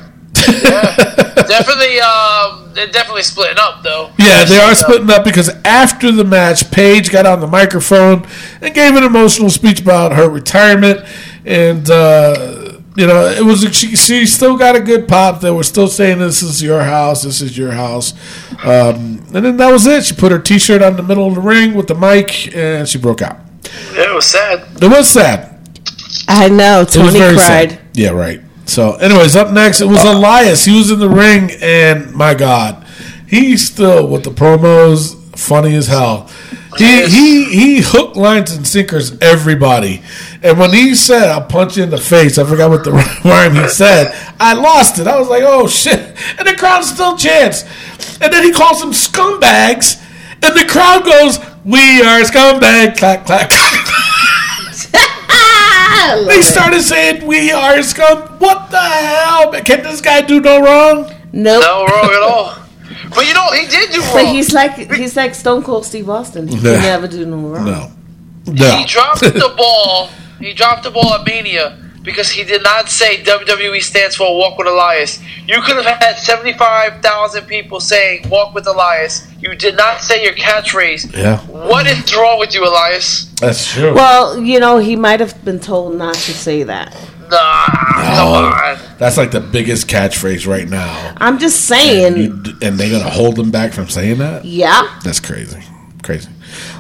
[1.49, 4.11] definitely, um, they're definitely splitting up though.
[4.19, 8.27] Yeah, they are splitting up because after the match, Paige got on the microphone
[8.61, 11.07] and gave an emotional speech about her retirement,
[11.45, 15.41] and uh, you know it was she, she still got a good pop.
[15.41, 18.13] They were still saying this is your house, this is your house,
[18.65, 20.05] um, and then that was it.
[20.05, 22.99] She put her T-shirt on the middle of the ring with the mic, and she
[22.99, 23.39] broke out.
[23.65, 24.83] It was sad.
[24.83, 25.49] It was sad.
[26.29, 26.85] I know.
[26.85, 27.39] Tony cried.
[27.39, 27.81] sad.
[27.95, 28.41] Yeah, right.
[28.73, 30.65] So, anyways, up next it was Elias.
[30.65, 32.83] He was in the ring, and my God,
[33.27, 36.31] he's still with the promos, funny as hell.
[36.79, 40.01] He he he hook lines and sinkers everybody,
[40.43, 42.93] and when he said "I'll punch you in the face," I forgot what the
[43.27, 44.17] rhyme he said.
[44.41, 45.07] I lost it.
[45.07, 46.01] I was like, "Oh shit!"
[46.39, 47.65] And the crowd still chants,
[48.23, 50.03] and then he calls them scumbags,
[50.43, 53.53] and the crowd goes, "We are scumbag!" Clack clack.
[55.95, 56.43] I love They it.
[56.45, 58.19] started saying we are scum.
[58.39, 59.53] What the hell?
[59.63, 61.11] Can this guy do no wrong?
[61.33, 61.63] Nope.
[61.63, 62.55] No wrong at all.
[63.15, 64.35] But you know, he did do But wrong.
[64.35, 66.49] he's like he's like Stone Cold Steve Austin.
[66.49, 66.75] He Yeah.
[66.75, 67.65] can never do no wrong.
[67.67, 67.91] No.
[68.47, 68.77] No.
[68.77, 70.09] He dropped the ball.
[70.41, 74.59] He dropped the ball at Mania because he did not say WWE stands for Walk
[74.59, 75.21] with Elias.
[75.47, 79.27] You could have had 75,000 people saying Walk with Elias.
[79.41, 81.17] You did not say your catchphrase.
[81.17, 81.39] Yeah.
[81.47, 83.27] What is wrong with you, Elias?
[83.41, 83.95] That's true.
[83.95, 86.93] Well, you know, he might have been told not to say that.
[87.31, 87.67] Nah,
[88.17, 88.79] come on.
[88.99, 91.15] That's like the biggest catchphrase right now.
[91.17, 92.17] I'm just And, saying.
[92.17, 94.45] you, and they're gonna hold them back from saying that.
[94.45, 95.01] yeah.
[95.03, 95.61] That's crazy,
[96.03, 96.29] crazy.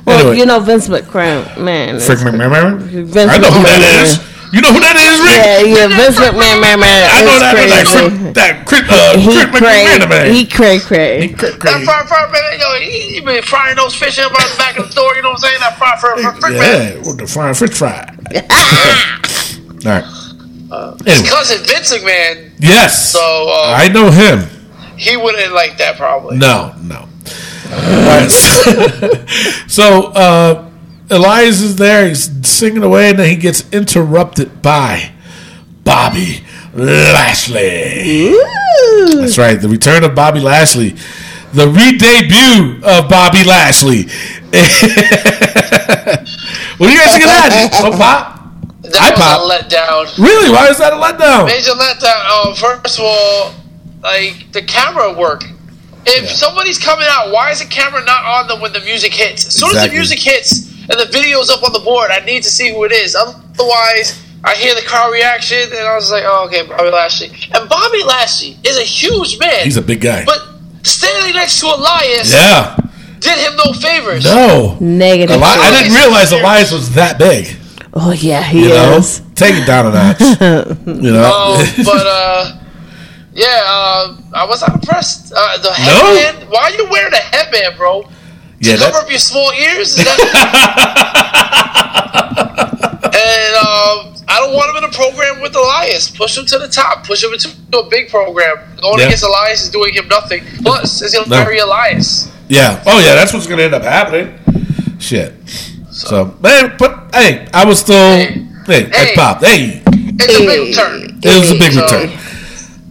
[0.04, 1.98] Well, Anyway, you know Vince McMahon, man.
[2.00, 2.80] Frick McMahon.
[2.80, 4.02] Vince I know who that McMahon.
[4.26, 4.31] is.
[4.52, 5.40] You know who that is, Rick?
[5.40, 7.08] Yeah, yeah, Vince McMahon, man, man.
[7.08, 7.56] I know is that.
[7.56, 8.04] That crazy.
[8.04, 10.28] Frick, that Frick, uh, he Frick cray, man.
[10.34, 11.28] he cray cray.
[11.32, 11.84] Crick, That crick.
[11.88, 14.86] fry, fry, man, yo, he, he been frying those fish up out the back of
[14.86, 15.14] the store.
[15.16, 15.60] You know what I'm saying?
[15.64, 16.60] That fry, fry, fry, fry, man.
[16.60, 18.04] Yeah, with the frying French fry.
[19.88, 20.04] All right.
[20.04, 24.44] His Anyway, cousin Vince McMahon, yes, So, uh, I know him.
[24.96, 26.36] he wouldn't like that probably.
[26.36, 27.08] No, no.
[27.72, 29.24] All right, so,
[29.66, 30.68] so, uh,
[31.12, 32.08] Elias is there.
[32.08, 35.12] He's singing away, and then he gets interrupted by
[35.84, 36.42] Bobby
[36.74, 38.32] Lashley.
[39.14, 39.60] That's right.
[39.60, 40.96] The return of Bobby Lashley.
[41.52, 44.04] The re-debut of Bobby Lashley.
[46.78, 47.80] what do you guys think of that?
[47.82, 48.38] No pop?
[48.82, 49.40] That I was pop.
[49.40, 50.18] a letdown.
[50.18, 50.50] Really?
[50.50, 51.46] Why is that a letdown?
[51.46, 52.48] Major letdown.
[52.48, 53.54] Um, first of all,
[54.02, 55.44] like the camera work.
[56.04, 59.46] If somebody's coming out, why is the camera not on them when the music hits?
[59.46, 62.42] As soon as the music hits and the video's up on the board, I need
[62.42, 63.14] to see who it is.
[63.14, 67.28] Otherwise, I hear the crowd reaction and I was like, oh, okay, Bobby Lashley.
[67.54, 69.64] And Bobby Lashley is a huge man.
[69.64, 70.24] He's a big guy.
[70.24, 70.40] But
[70.82, 72.76] standing next to Elias Yeah.
[73.20, 74.24] did him no favors.
[74.24, 74.76] No.
[74.80, 75.36] Negative.
[75.36, 77.56] Eli- I didn't realize Elias was that big.
[77.94, 79.20] Oh yeah, he You know, is.
[79.34, 80.20] take it down a notch.
[80.86, 82.58] you know, Um, but uh,
[83.34, 85.32] yeah, uh, I was not impressed.
[85.36, 86.16] Uh, the No?
[86.16, 86.50] headband.
[86.50, 88.08] Why are you wearing a headband, bro?
[88.62, 89.98] Yeah, to cover that, up your small ears.
[89.98, 90.18] Is that-
[93.12, 96.10] and um, I don't want him in a program with Elias.
[96.10, 97.04] Push him to the top.
[97.06, 97.48] Push him into
[97.78, 98.56] a big program.
[98.80, 99.06] Going Yeah.
[99.06, 100.44] against Elias is doing him nothing.
[100.62, 101.36] Plus, is he'll No.
[101.36, 102.28] marry Elias.
[102.48, 102.82] yeah.
[102.86, 104.38] Oh yeah, that's what's gonna end up happening.
[104.98, 105.34] Shit.
[105.90, 109.14] So, man, but hey, I was still hey, hey, Hey.
[109.14, 109.42] pop.
[109.44, 111.20] Hey, It's a big turn.
[111.22, 112.10] it was a big So- return.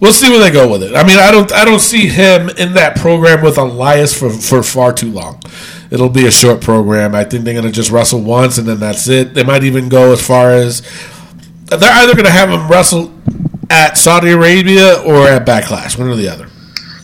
[0.02, 0.96] We'll see where they go with it.
[0.96, 4.62] I mean, I don't, I don't see him in that program with Elias for for
[4.64, 5.40] far too long.
[5.92, 7.14] It'll be a short program.
[7.16, 9.34] I think they're gonna just wrestle once and then that's it.
[9.36, 10.82] They might even go as far as
[11.68, 13.14] they're either gonna have him wrestle
[13.70, 16.50] at Saudi Arabia or at Backlash, one or the other.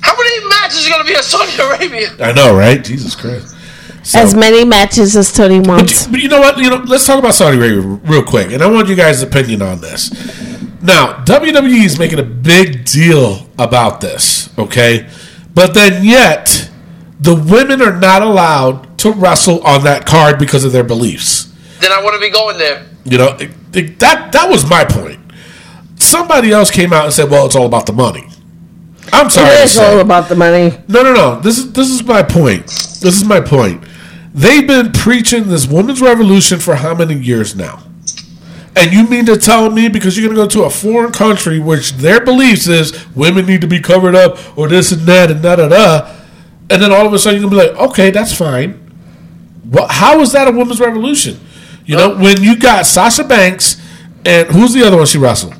[0.01, 2.09] How many matches are going to be at Saudi Arabia?
[2.19, 2.83] I know, right?
[2.83, 3.55] Jesus Christ.
[4.03, 6.05] So- As many matches as Tony But wants.
[6.05, 6.57] you, but you know what?
[6.57, 9.61] You know, let's talk about Saudi Arabia real quick, and I want you guys' opinion
[9.61, 10.09] on this.
[10.81, 15.07] Now, WWE is making a big deal about this, okay?
[15.53, 16.69] But then yet,
[17.19, 21.45] the women are not allowed to wrestle on that card because of their beliefs.
[21.79, 22.85] Then I wouldn't be going there.
[23.05, 25.19] You know, it- it- that that was my point.
[25.99, 28.27] Somebody else came out and said, "Well, it's all about the money."
[29.13, 29.49] I'm sorry.
[29.49, 29.85] It to is say.
[29.93, 30.77] all about the money.
[30.87, 31.39] No, no, no.
[31.41, 32.67] This is this is my point.
[32.67, 33.83] This is my point.
[34.33, 37.79] They've been preaching this women's revolution for how many years now?
[38.77, 41.59] And you mean to tell me because you're going to go to a foreign country
[41.59, 45.41] which their beliefs is women need to be covered up or this and that and
[45.41, 46.15] da da da,
[46.69, 48.73] and then all of a sudden you're going to be like, okay, that's fine.
[49.69, 49.89] What?
[49.91, 51.39] How is that a women's revolution?
[51.85, 53.81] You know, uh, when you got Sasha Banks
[54.25, 55.53] and who's the other one she wrestled?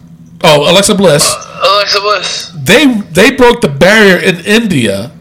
[0.43, 2.51] Oh, Alexa Bliss uh, Alexa Bliss.
[2.63, 5.11] they they broke the barrier in India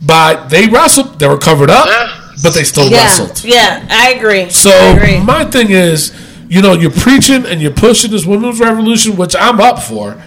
[0.00, 2.20] by they wrestled they were covered up Yeah.
[2.42, 3.42] but they still Yeah, wrestled.
[3.44, 4.48] yeah, I agree.
[4.50, 5.18] So I agree.
[5.20, 6.12] my thing is,
[6.48, 10.20] you know, you're preaching and you're pushing this women's revolution, which I'm up for,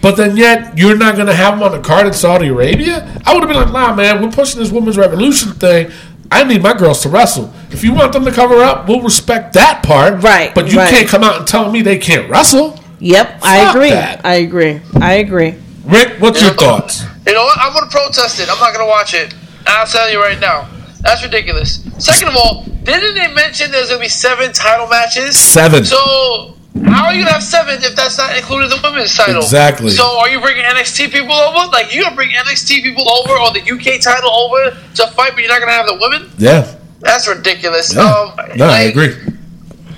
[0.00, 3.20] but then yet you're not going to have them on the card in Saudi Arabia.
[3.26, 5.90] I would have been like, nah, man, we're pushing this women's revolution thing.
[6.30, 7.52] I need my girls to wrestle.
[7.70, 10.22] If you want them to cover up, we'll respect that part.
[10.22, 10.90] Right, But you right.
[10.90, 12.78] can't come out and tell me they can't wrestle.
[13.00, 13.90] Yep, I agree.
[13.90, 14.24] that.
[14.26, 14.80] I agree.
[15.00, 15.54] I agree.
[15.84, 17.02] Rick, what's your thoughts?
[17.26, 17.56] You know what?
[17.58, 18.48] I'm going to protest it.
[18.50, 19.34] I'm not going to watch it.
[19.66, 20.68] I'll tell you right now.
[21.00, 21.82] That's ridiculous.
[21.98, 25.38] Second of all, didn't they mention there's going to be seven title matches?
[25.38, 25.84] Seven.
[25.84, 29.42] So, how are you going to have seven if that's not including the women's title?
[29.42, 29.90] Exactly.
[29.90, 31.70] So, are you bringing NXT people over?
[31.70, 35.32] Like, you're going to bring NXT people over or the UK title over to fight,
[35.34, 36.30] but you're not going to have the women?
[36.38, 36.74] Yeah.
[37.00, 37.94] That's ridiculous.
[37.94, 38.02] Yeah.
[38.02, 39.14] Um, no, I agree.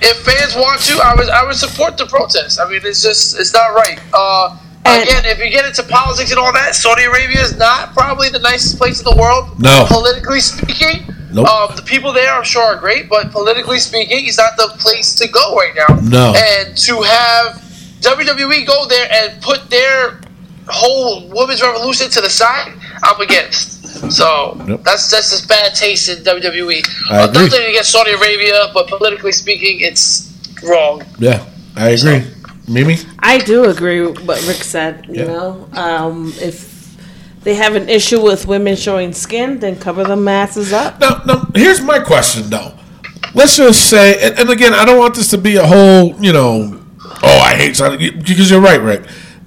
[0.01, 2.59] if fans want to, I would I would support the protest.
[2.59, 3.99] I mean, it's just it's not right.
[4.13, 7.93] Uh, And- again, if you get into politics and all that, Saudi Arabia is not
[7.93, 9.59] probably the nicest place in the world.
[9.59, 9.85] No.
[9.87, 11.13] politically speaking.
[11.33, 11.47] Nope.
[11.47, 15.15] Um, the people there, I'm sure, are great, but politically speaking, it's not the place
[15.15, 15.95] to go right now.
[16.01, 16.33] No.
[16.35, 17.61] And to have
[18.01, 20.19] WWE go there and put their
[20.67, 24.11] whole women's revolution to the side, I'm against.
[24.11, 24.83] So Yep.
[24.83, 26.81] that's that's just bad taste in WWE.
[27.09, 27.43] I Uh, agree.
[27.45, 30.27] Nothing against Saudi Arabia, but politically speaking, it's
[30.63, 31.03] wrong.
[31.19, 31.43] Yeah,
[31.77, 32.23] I agree.
[32.71, 32.97] Mimi?
[33.19, 35.05] I do agree with what Rick said.
[35.09, 35.25] You Yeah.
[35.25, 36.95] know, um, if
[37.43, 40.99] they have an issue with women showing skin, then cover the masses up.
[40.99, 42.73] Now, now, here's my question, though.
[43.33, 46.33] Let's just say, and, and again, I don't want this to be a whole, you
[46.33, 46.79] know,
[47.23, 49.03] oh, I hate Saudi, because you're right, Rick.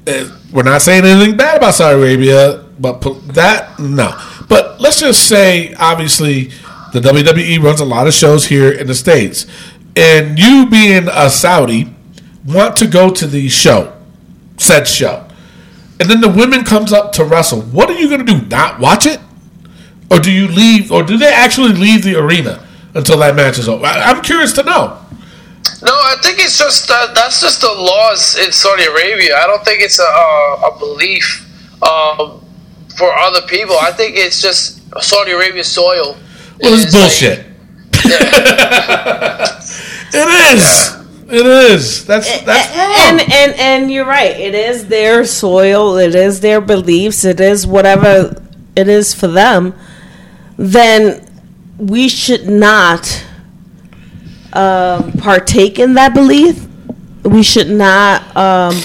[0.06, 3.00] Uh, we're not saying anything bad about Saudi Arabia, but
[3.34, 4.12] that no.
[4.48, 6.50] But let's just say, obviously,
[6.92, 9.46] the WWE runs a lot of shows here in the states,
[9.96, 11.93] and you being a Saudi
[12.46, 13.92] want to go to the show,
[14.58, 15.26] said show,
[16.00, 17.62] and then the women comes up to wrestle.
[17.62, 18.46] What are you going to do?
[18.46, 19.20] Not watch it,
[20.10, 23.68] or do you leave, or do they actually leave the arena until that match is
[23.68, 23.84] over?
[23.86, 24.98] I, I'm curious to know.
[25.82, 29.36] No, I think it's just that that's just the laws in Saudi Arabia.
[29.36, 31.46] I don't think it's a, a, a belief
[31.82, 32.40] um,
[32.98, 33.76] for other people.
[33.80, 36.16] I think it's just Saudi Arabia soil.
[36.60, 37.46] Well, it's is like- bullshit.
[38.06, 39.60] yeah.
[40.16, 41.03] It is.
[41.30, 42.04] It is.
[42.06, 43.28] That's that's and wrong.
[43.32, 44.32] and and you're right.
[44.38, 45.96] It is their soil.
[45.96, 47.24] It is their beliefs.
[47.24, 48.40] It is whatever
[48.76, 49.74] it is for them.
[50.56, 51.26] Then
[51.78, 53.24] we should not
[54.52, 56.66] um, partake in that belief.
[57.24, 58.76] We should not um,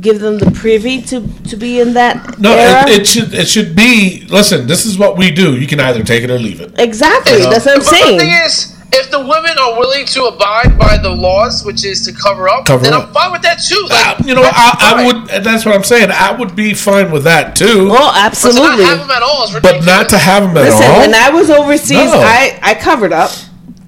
[0.00, 2.88] give them the privy to to be in that No, era.
[2.90, 4.26] it, it should it should be.
[4.28, 5.56] Listen, this is what we do.
[5.58, 6.78] You can either take it or leave it.
[6.78, 7.34] exactly.
[7.34, 7.50] You know?
[7.50, 8.44] That's what I'm But the thing saying.
[8.46, 12.48] is, if the women are willing to abide by the laws, which is to cover
[12.48, 13.08] up, Cover then up.
[13.08, 13.86] I'm fine with that too.
[13.90, 15.30] Uh, Like, you know, I, I would.
[15.30, 16.10] and That's what I'm saying.
[16.10, 17.88] I would be fine with that too.
[17.88, 18.84] Well, But to not absolutely.
[18.84, 20.98] have them at all is but not to have them at Listen, all.
[20.98, 22.18] when I was overseas, No.
[22.18, 22.62] Mm-hmm.
[22.64, 23.30] I, I covered up.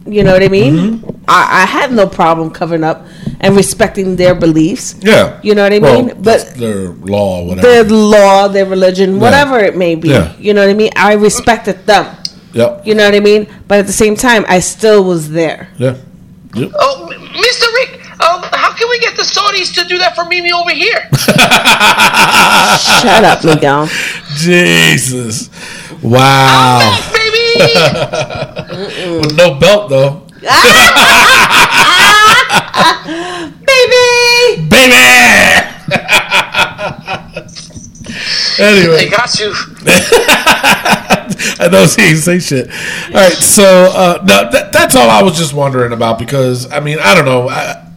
[0.05, 1.05] You know what I mean?
[1.29, 3.07] I, I had no problem covering up
[3.41, 4.97] and respecting their beliefs.
[5.01, 6.23] yeah, You know what I Well, mean?
[6.23, 7.67] But their law, whatever.
[7.69, 10.09] their law, their religion, whatever it may be.
[10.09, 10.35] Yeah.
[10.39, 10.91] You know what I mean?
[10.97, 12.07] I respected them.
[12.55, 12.87] Yep.
[12.87, 13.47] You know what I mean?
[13.67, 15.69] But at the same time, I still was there.
[15.79, 15.97] Yeah.
[16.55, 16.71] Yep.
[16.79, 17.73] Oh, Mr.
[17.75, 21.09] Rick, um, how can we get the Saudis to do that for Mimi over here?
[23.01, 23.89] Shut up, Miguel.
[24.37, 25.49] Jesus.
[26.03, 26.99] Wow.
[27.13, 27.65] Baby!
[29.21, 30.23] With no belt though.
[33.67, 34.69] Baby!
[34.69, 35.03] Baby.
[38.59, 38.97] Anyway.
[38.97, 39.53] they got you.
[41.59, 42.71] I know he say shit.
[42.71, 46.81] All right, so uh, no, that, that's all I was just wondering about because I
[46.81, 47.49] mean I don't know.
[47.49, 47.89] I,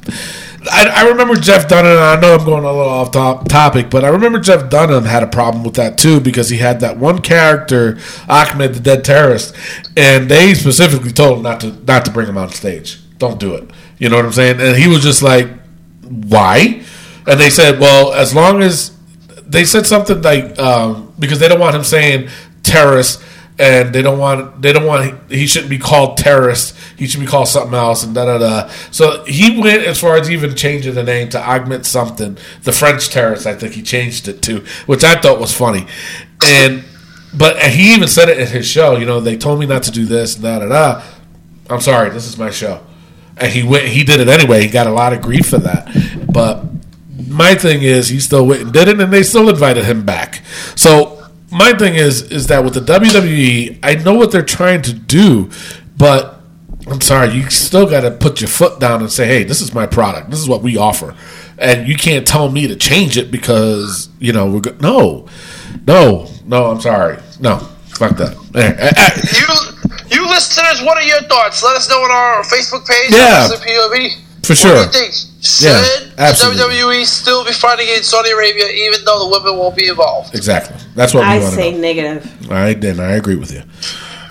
[0.72, 1.91] I, I remember Jeff Dunham.
[1.91, 5.06] and I know I'm going a little off top, topic, but I remember Jeff Dunham
[5.06, 9.03] had a problem with that too because he had that one character, Achmed, the dead
[9.03, 9.56] terrorist,
[9.95, 12.99] and they specifically told him not to not to bring him on stage.
[13.18, 13.69] Don't do it.
[13.98, 14.60] You know what I'm saying?
[14.60, 15.48] And he was just like,
[16.03, 16.84] "Why?"
[17.27, 18.95] And they said, "Well, as long as
[19.48, 22.30] they said something like um, because they don't want him saying
[22.64, 23.22] terrorist."
[23.58, 26.76] and they don't want they don't want he shouldn't be called terrorist.
[26.98, 28.68] He should be called something else and da da da.
[28.92, 33.10] So he went as far as even changing the name to augment something, the French
[33.10, 33.48] terrorist.
[33.48, 35.88] I think he changed it to, which I thought was funny.
[36.46, 36.84] And
[37.34, 38.98] but and he even said it in his show.
[38.98, 41.04] You know, they told me not to do this da da da.
[41.70, 42.86] I'm sorry, this is my show,
[43.38, 43.88] and he went.
[43.88, 44.62] He did it anyway.
[44.62, 45.88] He got a lot of grief for that,
[46.32, 46.64] but.
[47.36, 50.41] My thing is, he still went and did it, and they still invited him back.
[50.76, 54.94] So my thing is is that with the WWE, I know what they're trying to
[54.94, 55.49] do,
[55.98, 56.41] but
[56.88, 59.74] I'm sorry, you still got to put your foot down and say, "Hey, this is
[59.74, 60.30] my product.
[60.30, 61.16] This is what we offer,"
[61.57, 65.28] and you can't tell me to change it because you know we're go- no,
[65.88, 66.66] no, no.
[66.72, 67.57] I'm sorry, no,
[67.88, 68.36] fuck that.
[70.10, 71.64] You, you listeners, what are your thoughts?
[71.64, 73.12] Let us know on our Facebook page.
[73.12, 73.48] Yeah.
[73.49, 74.25] POV.
[74.46, 74.76] For sure.
[74.76, 75.16] What do you think?
[75.42, 76.76] Should absolutely.
[76.76, 80.34] WWE still be fighting in Saudi Arabia even though the women won't be involved?
[80.36, 80.78] Exactly.
[80.96, 81.80] That's what we I want to say know.
[81.80, 82.48] negative.
[82.52, 83.62] All right, then I agree with you.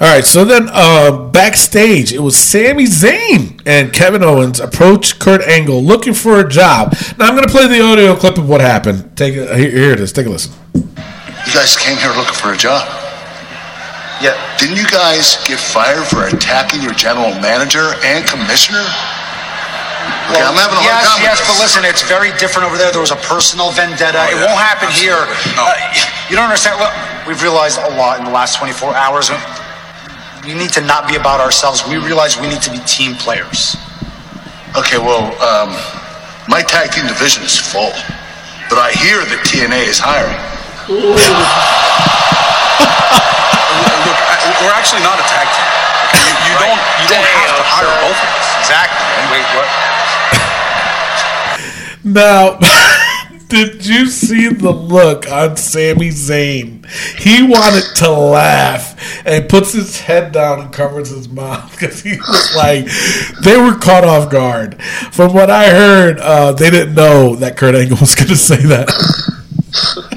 [0.01, 5.41] All right, so then uh, backstage, it was Sami Zayn and Kevin Owens approach Kurt
[5.43, 6.97] Angle looking for a job.
[7.17, 9.17] Now I'm going to play the audio clip of what happened.
[9.17, 9.57] Take it.
[9.57, 10.13] Here, here it is.
[10.13, 10.53] Take a listen.
[10.75, 12.89] You guys came here looking for a job.
[14.21, 14.35] Yeah.
[14.59, 18.85] Didn't you guys get fired for attacking your general manager and commissioner?
[20.25, 22.81] Okay, I'm having a hard yes, time with yes, but listen, it's very different over
[22.81, 22.89] there.
[22.89, 24.25] There was a personal vendetta.
[24.25, 25.21] it yeah, won't happen here.
[25.53, 25.69] No.
[25.69, 25.77] Uh,
[26.33, 26.81] you don't understand.
[26.81, 26.93] Look,
[27.29, 29.29] we've realized a lot in the last 24 hours.
[30.49, 31.85] We need to not be about ourselves.
[31.85, 33.77] We realize we need to be team players.
[34.81, 35.77] Okay, well, um,
[36.49, 37.93] my tag team division is full,
[38.73, 40.41] but I hear that TNA is hiring.
[44.09, 44.17] Look,
[44.65, 45.69] we're actually not a tag team.
[46.17, 48.49] You, you don't you don't have to hire both of us.
[48.65, 48.99] Exactly.
[49.33, 49.94] Wait, what?
[52.05, 52.59] Now,
[53.49, 56.85] did you see the look on Sami Zayn?
[57.19, 62.17] He wanted to laugh and puts his head down and covers his mouth because he
[62.19, 62.87] was like,
[63.43, 64.81] they were caught off guard.
[65.13, 68.63] From what I heard, uh, they didn't know that Kurt Angle was going to say
[68.67, 68.89] that.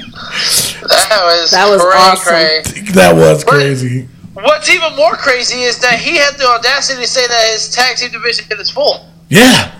[1.08, 2.32] That was, That was cray, awesome.
[2.32, 2.92] cray.
[2.92, 4.08] that was crazy.
[4.34, 7.96] What's even more crazy is that he had the audacity to say that his tag
[7.96, 9.10] team division is full.
[9.28, 9.74] Yeah,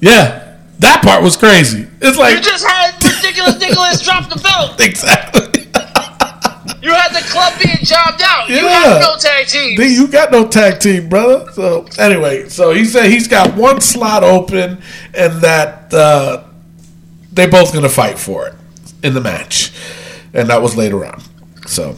[0.00, 0.43] yeah,
[0.84, 1.88] that part was crazy.
[2.00, 4.80] It's like You just had Ridiculous Nicholas dropped the belt.
[4.80, 5.62] Exactly.
[6.82, 8.48] You had the club being jobbed out.
[8.50, 8.98] You Yeah.
[8.98, 9.80] had no tag team.
[9.80, 11.50] You got no tag team, brother.
[11.52, 14.82] So anyway, so he said he's got one slot open,
[15.14, 16.44] and that uh,
[17.32, 18.54] they both going to fight for it
[19.02, 19.72] in the match,
[20.34, 21.22] and that was later on.
[21.66, 21.96] So.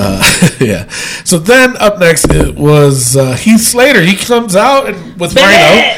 [0.00, 0.22] Uh,
[0.60, 0.88] yeah.
[1.24, 4.00] So then up next it was uh, Heath Slater.
[4.00, 5.96] He comes out and with Rhino,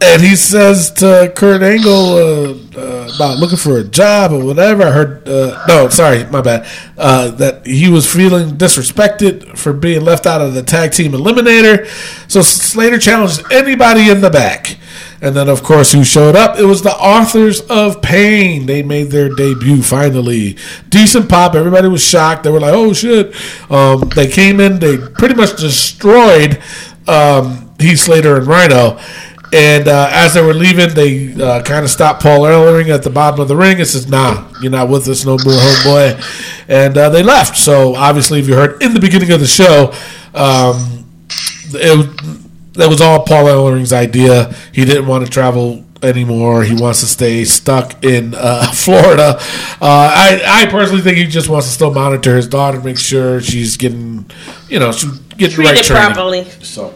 [0.00, 4.84] and he says to Kurt Angle uh, uh, about looking for a job or whatever.
[4.84, 5.28] I heard.
[5.28, 6.68] Uh, no, sorry, my bad.
[6.96, 11.86] Uh, that he was feeling disrespected for being left out of the tag team eliminator.
[12.30, 14.78] So Slater challenged anybody in the back.
[15.20, 16.60] And then, of course, who showed up?
[16.60, 18.66] It was the authors of Pain.
[18.66, 20.56] They made their debut finally.
[20.88, 21.56] Decent pop.
[21.56, 22.44] Everybody was shocked.
[22.44, 23.34] They were like, "Oh shit!"
[23.68, 24.78] Um, they came in.
[24.78, 26.62] They pretty much destroyed
[27.08, 29.00] um, Heath Slater and Rhino.
[29.52, 33.10] And uh, as they were leaving, they uh, kind of stopped Paul Ellering at the
[33.10, 36.96] bottom of the ring and says, "Nah, you're not with us no more, homeboy." And
[36.98, 37.56] uh, they left.
[37.56, 39.92] So obviously, if you heard in the beginning of the show,
[40.34, 41.06] um,
[41.72, 44.54] it that was all Paul Ellering's idea.
[44.72, 46.62] He didn't want to travel anymore.
[46.62, 49.36] He wants to stay stuck in uh, Florida.
[49.80, 53.40] Uh, I I personally think he just wants to still monitor his daughter, make sure
[53.40, 54.30] she's getting,
[54.68, 56.14] you know, she's getting the right training.
[56.14, 56.44] properly.
[56.62, 56.94] So,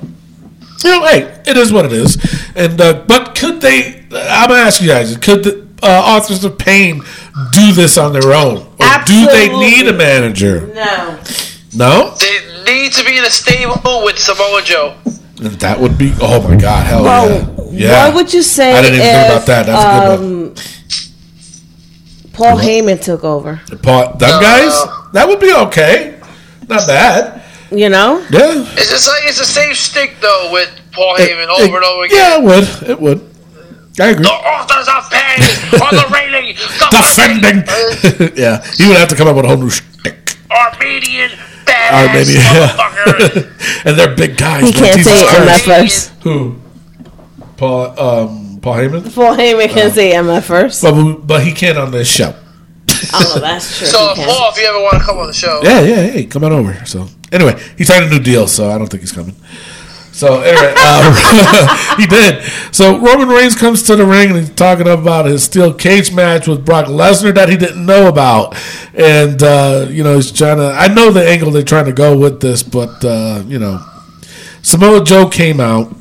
[0.85, 2.17] you know, hey, it is what it is.
[2.57, 4.01] And uh, but could they?
[4.13, 7.03] I'm gonna ask you guys: Could the uh, authors of Pain
[7.53, 10.67] do this on their own, or do they need a manager?
[10.75, 11.19] No.
[11.75, 14.95] No, They need to be in a stable with Samoa Joe.
[15.39, 16.13] And that would be.
[16.21, 16.85] Oh my God!
[16.87, 17.89] Hell Well, yeah!
[17.89, 18.05] Yeah.
[18.09, 19.67] what would you say I didn't even think about that.
[19.67, 20.49] That's a good one.
[20.49, 20.55] um,
[22.35, 23.61] Paul Heyman took over?
[23.83, 24.73] Paul, them guys,
[25.13, 26.21] that would be okay.
[26.69, 27.41] Not bad.
[27.73, 28.65] You know, Yeah.
[28.77, 32.05] It's just like it's the same stick though with Paul Heyman It- over and over
[32.05, 32.19] again.
[32.19, 32.90] Yeah, it would.
[32.90, 33.28] It would.
[34.01, 34.24] I agree.
[34.24, 35.39] The authors of pain
[35.82, 36.55] on the railing,
[36.90, 38.32] Defending.
[38.36, 40.36] yeah, he would have to come up with a whole new shtick.
[40.51, 41.36] Armenian Or
[41.66, 43.82] badass maybe, yeah.
[43.85, 44.65] and they're big guys.
[44.66, 45.65] he can't Jesus say Christ.
[45.66, 46.11] MF first.
[46.23, 46.57] Who?
[47.57, 48.01] Paul.
[48.01, 48.59] Um.
[48.62, 49.15] Paul Heyman.
[49.15, 50.82] Paul Heyman can say MF first.
[50.82, 52.35] But but he can't on this show.
[53.15, 53.86] Oh, that's true.
[53.89, 54.15] so.
[54.15, 56.03] Paul, if you ever want to come on the show, Yeah, yeah.
[56.12, 56.85] Hey, come on over.
[56.86, 59.35] So anyway, he signed a new deal, so I don't think he's coming.
[60.13, 62.45] So anyway, uh, he did.
[62.71, 66.47] So Roman Reigns comes to the ring and he's talking about his steel cage match
[66.47, 68.55] with Brock Lesnar that he didn't know about,
[68.95, 70.65] and uh, you know he's trying to.
[70.65, 73.83] I know the angle they're trying to go with this, but uh, you know,
[74.61, 75.97] Samoa Joe came out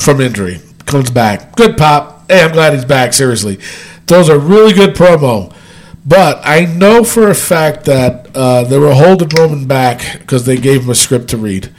[0.00, 2.28] from injury, comes back, good pop.
[2.28, 3.12] Hey, I'm glad he's back.
[3.12, 3.60] Seriously,
[4.06, 5.54] those are really good promo.
[6.04, 10.56] But I know for a fact that uh, they were holding Roman back because they
[10.56, 11.70] gave him a script to read.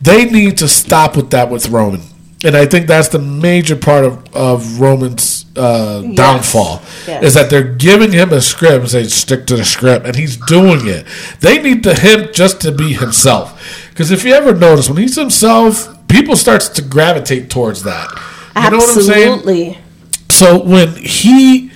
[0.00, 2.02] They need to stop with that with Roman.
[2.44, 7.24] And I think that's the major part of, of Roman's uh, downfall Yes.
[7.24, 10.36] is that they're giving him a script and saying stick to the script, and he's
[10.36, 11.06] doing it.
[11.40, 13.88] They need to him just to be himself.
[13.90, 18.10] Because if you ever notice, when he's himself, people starts to gravitate towards that.
[18.54, 19.32] You know what I'm saying?
[19.32, 19.78] Absolutely.
[20.28, 21.68] So when he,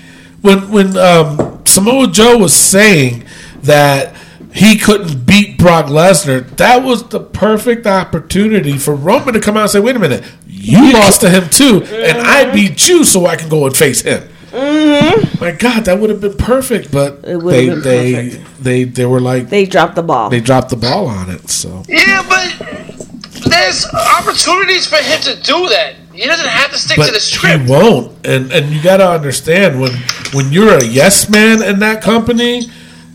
[0.42, 3.24] when when um, Samoa Joe was saying
[3.62, 4.14] that
[4.52, 9.62] he couldn't beat Brock Lesnar, that was the perfect opportunity for Roman to come out
[9.62, 12.55] and say, "Wait a minute, you lost to him too, and I mm-hmm.
[12.55, 15.44] beat you, so I can go and face him." Mm-hmm.
[15.44, 18.64] My God, that would have been perfect, but It they been they, perfect.
[18.64, 20.28] they they were like They dropped the ball.
[20.28, 21.48] they dropped the ball on it.
[21.48, 22.90] So yeah, but
[23.48, 23.86] there's
[24.18, 25.94] opportunities for him to do that.
[26.12, 27.64] He doesn't have to stick to the but script.
[27.64, 29.92] he won't, and and you got to understand when
[30.32, 32.62] when you're a yes man in that company,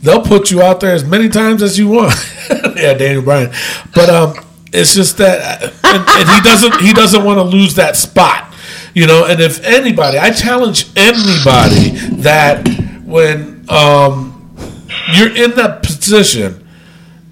[0.01, 2.13] they'll put you out there as many times as you want.
[2.75, 3.51] yeah, Daniel Bryan,
[3.93, 4.33] but um,
[4.73, 8.53] it's just that, and, and he doesn't he doesn't want to lose that spot,
[8.93, 9.25] you know.
[9.25, 11.89] And if anybody, I challenge anybody
[12.21, 12.67] that
[13.05, 14.31] when um
[15.13, 16.67] you're in that position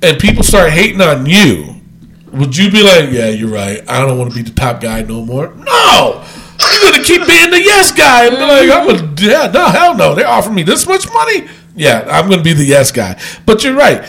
[0.02, 1.76] and people start hating on you.
[2.34, 3.88] Would you be like, yeah, you're right.
[3.88, 5.54] I don't want to be the top guy no more.
[5.54, 6.26] No,
[6.92, 10.14] gonna keep being the yes guy and be like, I'm a yeah, no, hell no.
[10.16, 11.48] They offer me this much money.
[11.76, 13.20] Yeah, I'm gonna be the yes guy.
[13.46, 14.06] But you're right.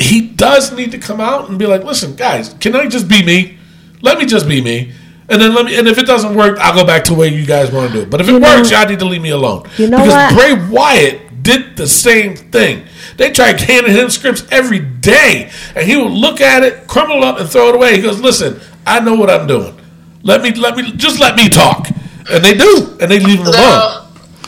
[0.00, 3.24] He does need to come out and be like, listen, guys, can I just be
[3.24, 3.58] me?
[4.02, 4.92] Let me just be me.
[5.28, 5.78] And then let me.
[5.78, 8.02] And if it doesn't work, I'll go back to where you guys want to do
[8.02, 8.10] it.
[8.10, 9.68] But if it know- works, y'all need to leave me alone.
[9.78, 10.34] You know because what?
[10.34, 12.84] Bray Wyatt did the same thing.
[13.16, 17.38] They tried handing him scripts every day, and he would look at it, crumble up,
[17.38, 17.96] and throw it away.
[17.96, 19.76] He goes, "Listen, I know what I'm doing.
[20.22, 21.88] Let me, let me, just let me talk."
[22.30, 23.54] And they do, and they leave him alone.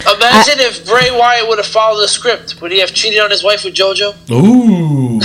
[0.04, 2.60] Now, imagine if Bray Wyatt would have followed the script.
[2.60, 4.30] Would he have cheated on his wife with JoJo?
[4.30, 5.20] Ooh,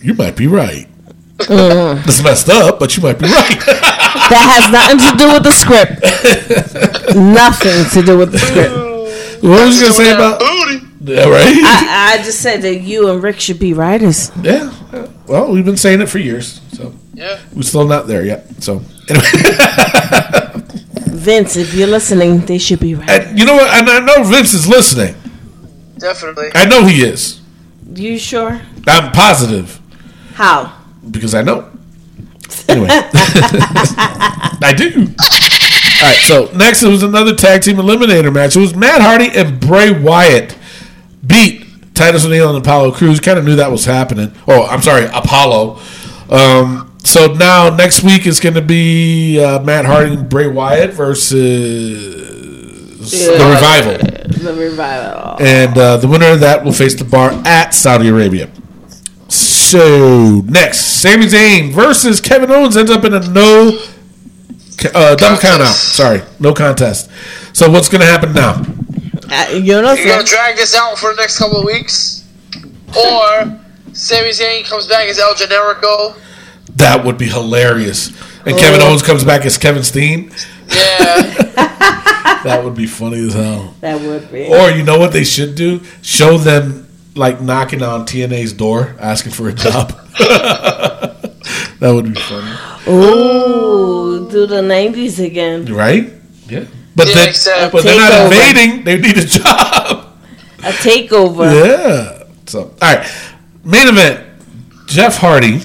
[0.00, 0.88] you might be right.
[1.38, 2.06] Mm.
[2.06, 3.58] It's messed up, but you might be right.
[4.32, 7.16] That has nothing to do with the script.
[7.16, 9.42] nothing to do with the script.
[9.42, 10.38] What was you gonna say Doing about?
[10.38, 11.12] that booty.
[11.12, 11.56] Yeah, right.
[11.64, 14.30] I, I just said that you and Rick should be writers.
[14.42, 14.72] yeah.
[15.26, 17.40] Well, we've been saying it for years, so Yeah.
[17.54, 18.62] we're still not there yet.
[18.62, 18.82] So anyway,
[21.12, 23.08] Vince, if you're listening, they should be right.
[23.08, 23.70] and you know what?
[23.74, 25.14] And I know Vince is listening.
[25.98, 26.50] Definitely.
[26.54, 27.40] I know he is.
[27.94, 28.60] You sure?
[28.86, 29.80] I'm positive
[30.34, 30.76] How?
[31.10, 31.68] because I know.
[32.68, 35.06] Anyway, I do.
[36.02, 36.16] All right.
[36.22, 38.56] So next, it was another tag team eliminator match.
[38.56, 40.56] It was Matt Hardy and Bray Wyatt
[41.26, 43.20] beat Titus O'Neil and Apollo Crews.
[43.20, 44.32] Kind of knew that was happening.
[44.48, 45.78] Oh, I'm sorry, Apollo.
[46.30, 50.92] Um, so now next week is going to be uh, Matt Hardy and Bray Wyatt
[50.92, 51.32] versus
[53.10, 53.98] the Revival,
[54.42, 55.36] The revival.
[55.44, 58.50] and uh, the winner of that will face the bar at Saudi Arabia.
[59.28, 63.78] So next, Sami Zayn versus Kevin Owens ends up in a no
[64.94, 65.74] uh, double count out.
[65.74, 67.10] Sorry, no contest.
[67.54, 68.62] So what's going to happen now?
[69.30, 72.28] Uh, you know, You gonna drag this out for the next couple of weeks,
[72.88, 73.58] or
[73.94, 76.14] Sami Zayn comes back as El Generico?
[76.76, 78.08] That would be hilarious.
[78.46, 78.88] And Kevin Oh.
[78.88, 80.30] Owens comes back as Kevin Steen.
[80.68, 81.48] Yeah.
[82.44, 83.72] That would be funny as hell.
[83.82, 84.48] that would be.
[84.48, 85.80] Or you know what they should do?
[86.02, 89.90] Show them like knocking on TNA's door asking for a job.
[90.18, 92.50] that would be funny,
[92.88, 95.66] Ooh, do the '90s again.
[95.66, 96.12] right?
[96.48, 96.64] Yeah.
[96.96, 98.82] But Yeah, then, except- but they're not invading.
[98.84, 100.16] They need a job.
[100.64, 101.46] A takeover.
[101.66, 102.24] Yeah.
[102.46, 103.06] So, all right.
[103.64, 104.26] Main event:
[104.86, 105.60] Jeff Hardy,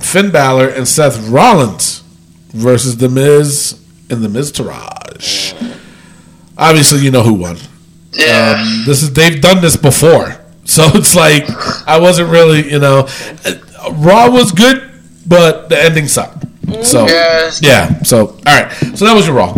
[0.00, 2.02] Finn Balor, and Seth Rollins
[2.48, 5.54] versus The Miz and The Miztourage.
[6.58, 7.56] Obviously, you know who won.
[8.12, 8.56] Yeah.
[8.58, 11.44] Um, this is they've done this before, so it's like
[11.86, 13.06] I wasn't really, you know,
[13.44, 13.54] uh,
[13.92, 14.90] Raw was good,
[15.26, 16.44] but the ending sucked.
[16.84, 17.60] So Yes.
[17.62, 18.02] yeah.
[18.02, 18.70] So all right.
[18.94, 19.48] So that was your Raw.
[19.48, 19.56] All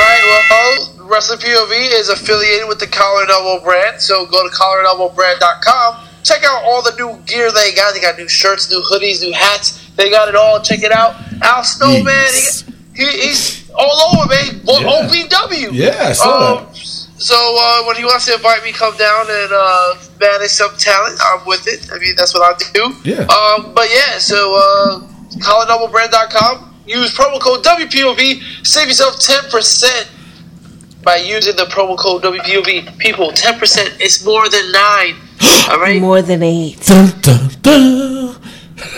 [0.00, 0.22] right.
[0.50, 6.08] Well, Wrestling POV is affiliated with the Collar and Elbow brand, so go to collarandelbowbrand.com.
[6.24, 7.94] Check out all the new gear they got.
[7.94, 9.90] They got new shirts, new hoodies, new hats.
[9.96, 10.60] They got it all.
[10.60, 11.14] Check it out.
[11.42, 12.64] Al Snow, man, Yes.
[12.96, 14.60] he, he, he's all over, man.
[14.64, 15.28] Yeah.
[15.28, 15.68] OVW.
[15.72, 19.50] Yeah, I saw Um, So uh, when he wants to invite me, come down and
[19.52, 21.18] uh, manage some talent.
[21.22, 21.88] I'm with it.
[21.92, 22.94] I mean, that's what I do.
[23.04, 23.20] Yeah.
[23.28, 25.00] Um, but yeah, so uh,
[25.38, 26.70] collarandelbowbrand.com.
[26.86, 28.66] Use promo code WPOV.
[28.66, 30.10] Save yourself ten percent
[31.02, 32.98] by using the promo code WPOV.
[32.98, 35.14] People, ten percent is more than nine.
[35.70, 36.80] All right, More than eight.
[36.86, 38.36] Dun, dun, dun.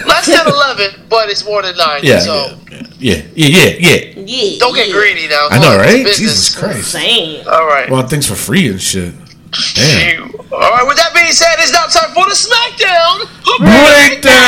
[0.07, 2.01] less than eleven, but it's more than nine.
[2.03, 2.59] Yeah, so
[2.99, 3.97] yeah, yeah, yeah, yeah.
[4.17, 4.59] Yeah.
[4.59, 5.49] don't get greedy now.
[5.51, 6.15] I know, Come on, it's right?
[6.17, 6.91] Jesus Christ.
[6.93, 7.47] Same.
[7.47, 7.89] All right.
[7.91, 9.15] Well, things for free and shit.
[9.75, 10.33] Damn.
[10.53, 10.85] All right.
[10.87, 14.46] With that being said, it's now time for the SmackDown Breakdown.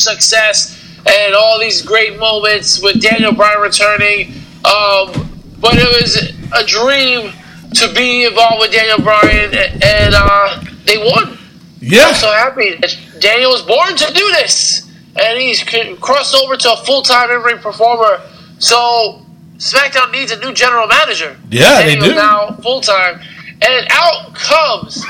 [0.00, 4.32] Success and all these great moments with Daniel Bryan returning.
[4.64, 6.16] Um, but it was
[6.54, 7.32] a dream
[7.74, 11.38] to be involved with Daniel Bryan, and, and uh, they won.
[11.80, 12.08] Yeah.
[12.08, 12.76] I'm so happy.
[13.20, 15.62] Daniel was born to do this, and he's
[16.00, 18.20] crossed over to a full-time in-ring performer.
[18.58, 19.24] So
[19.56, 21.38] SmackDown needs a new general manager.
[21.50, 22.14] Yeah, they do.
[22.14, 23.20] now full-time,
[23.62, 25.04] and out comes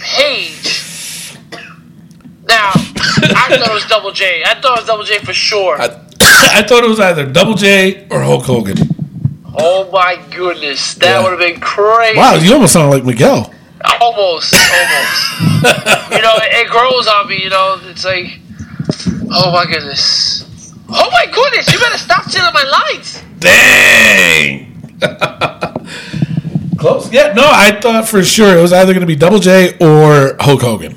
[0.00, 1.38] Paige.
[2.46, 2.72] Now,
[3.22, 4.42] I thought it was Double J.
[4.44, 5.80] I thought it was Double J for sure.
[5.80, 5.86] I,
[6.20, 8.76] I thought it was either Double J or Hulk Hogan.
[9.56, 11.22] oh my goodness, that Yeah.
[11.22, 12.18] would have been crazy.
[12.18, 13.52] Wow, you almost sound like Miguel.
[14.00, 15.40] Almost, almost.
[16.12, 17.42] you know, it, it grows on me.
[17.42, 18.38] You know, it's like,
[19.30, 20.72] oh my goodness.
[20.88, 21.72] Oh my goodness!
[21.72, 23.22] You better stop stealing my lights.
[23.38, 24.70] Dang.
[26.78, 27.10] Close.
[27.12, 30.36] Yeah, no, I thought for sure it was either going to be Double J or
[30.40, 30.96] Hulk Hogan.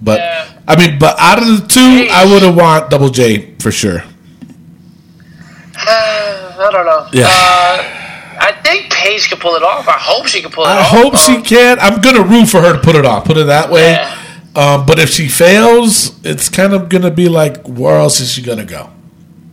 [0.00, 0.51] But Yeah.
[0.66, 4.02] I mean, but out of the two, I would have want Double J for sure.
[5.74, 7.08] I don't know.
[7.12, 7.26] Yeah.
[7.26, 7.98] Uh,
[8.40, 9.88] I think Paige can pull it off.
[9.88, 10.80] I hope she can pull it I off.
[10.80, 11.78] I hope she Um, can.
[11.80, 13.24] I'm gonna root for her to put it off.
[13.24, 13.92] Put it that way.
[13.92, 14.18] Yeah.
[14.54, 18.42] Um, but if she fails, it's kind of gonna be like, where else is she
[18.42, 18.90] gonna go?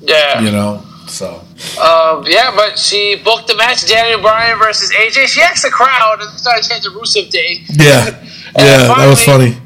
[0.01, 0.41] Yeah.
[0.41, 0.83] You know.
[1.07, 1.41] So
[1.81, 5.27] Um, yeah, but she booked the match Daniel Bryan versus AJ.
[5.27, 7.63] She asked the crowd and started chanting Rusev Day.
[7.69, 8.05] yeah,
[8.57, 9.57] yeah, that was funny.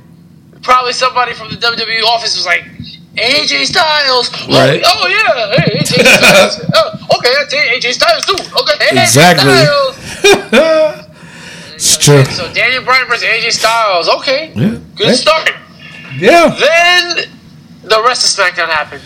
[0.63, 2.63] Probably somebody from the WWE office was like,
[3.15, 4.29] AJ Styles.
[4.33, 4.81] Oh, Right.
[4.83, 5.63] Oh, yeah.
[5.63, 6.59] Hey, AJ Styles.
[6.73, 8.33] oh, okay, that's AJ Styles too.
[8.61, 9.53] Okay, hey, Exactly.
[9.53, 10.99] Styles.
[11.75, 12.23] It's true.
[12.25, 14.07] So Daniel Bryan versus AJ Styles.
[14.07, 14.53] Okay.
[14.55, 14.77] Yeah.
[14.95, 15.13] Good Hey.
[15.15, 15.49] start.
[16.15, 16.47] Yeah.
[16.47, 17.25] Then
[17.83, 19.01] the rest of SmackDown happened.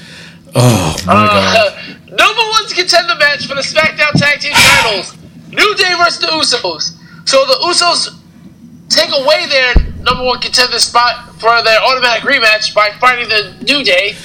[0.53, 1.57] Oh my god.
[1.57, 5.15] Uh, number one contender match for the SmackDown Tag Team titles.
[5.49, 6.93] New Day versus the Usos.
[7.27, 8.13] So the Usos
[8.89, 9.73] take away their
[10.07, 14.15] number one contender spot for their automatic rematch by fighting the New Day.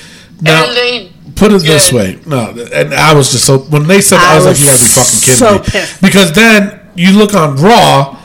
[0.40, 4.00] Now- and they Put it this way, no, and I was just so when they
[4.00, 6.00] said that, I I was, like, "You gotta be fucking kidding so me!" pissed.
[6.02, 8.16] Because then you look on Raw,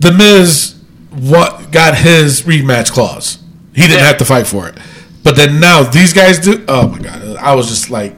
[0.00, 0.74] the Miz
[1.10, 3.38] what got his rematch clause.
[3.72, 4.06] He didn't Yeah.
[4.08, 4.74] have to fight for it,
[5.22, 6.64] but then now these guys do.
[6.68, 8.16] Oh my god, I was just like,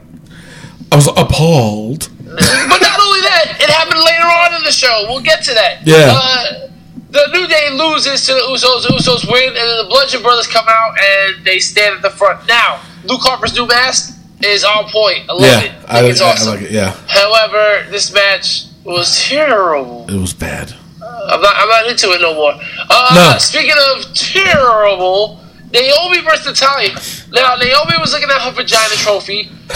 [0.91, 2.09] I was appalled.
[2.17, 5.05] But not only that, it happened later on in the show.
[5.09, 5.85] We'll get to that.
[5.85, 6.19] Yeah.
[6.21, 6.68] Uh,
[7.11, 8.83] the New Day loses to the Usos.
[8.83, 12.09] The Usos win, and then the Bludgeon Brothers come out and they stand at the
[12.11, 12.45] front.
[12.47, 15.27] Now, Luke Harper's new mask is on point.
[15.29, 15.71] I love yeah, it.
[15.87, 16.53] I I, think it's I- I awesome.
[16.55, 16.71] like it.
[16.71, 20.05] Yeah, However, this match was terrible.
[20.09, 20.73] it was bad.
[21.01, 21.55] I'm not.
[21.57, 22.53] I'm not into it no more.
[22.89, 23.37] Uh, No.
[23.39, 25.39] Speaking of terrible,
[25.71, 26.89] Naomi versus Natalya.
[27.31, 29.49] Now Naomi was looking at her vagina trophy.
[29.69, 29.73] And, uh,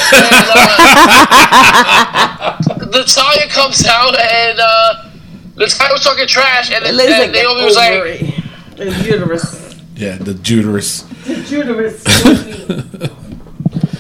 [2.92, 5.03] Natalya comes out and uh,
[5.56, 8.34] Natalya was talking trash, and, then looks and like Naomi an was like, ovary.
[8.78, 9.76] It's uterus.
[9.96, 11.06] Yeah, the Judas.
[11.28, 12.04] Uterus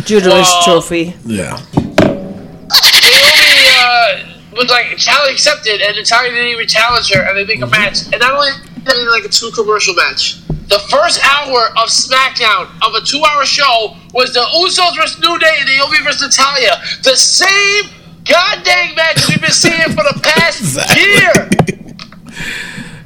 [0.09, 1.13] Uterus Well- trophy.
[1.25, 4.17] Yeah, Naomi uh,
[4.55, 8.03] was like challenge accepted, and Natalya didn't even challenge her, and they make a match.
[8.11, 8.49] And not only
[8.83, 10.39] that, they like a two commercial match.
[10.67, 15.55] The first hour of SmackDown of a two-hour show was the Usos versus New Day
[15.59, 16.81] and Naomi versus Natalya.
[17.03, 17.91] The same
[18.25, 21.03] goddamn match we've been seeing for the past Exactly.
[21.03, 21.49] year.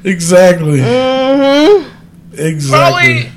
[0.04, 0.80] exactly.
[2.32, 2.70] Exactly.
[2.70, 3.32] Probably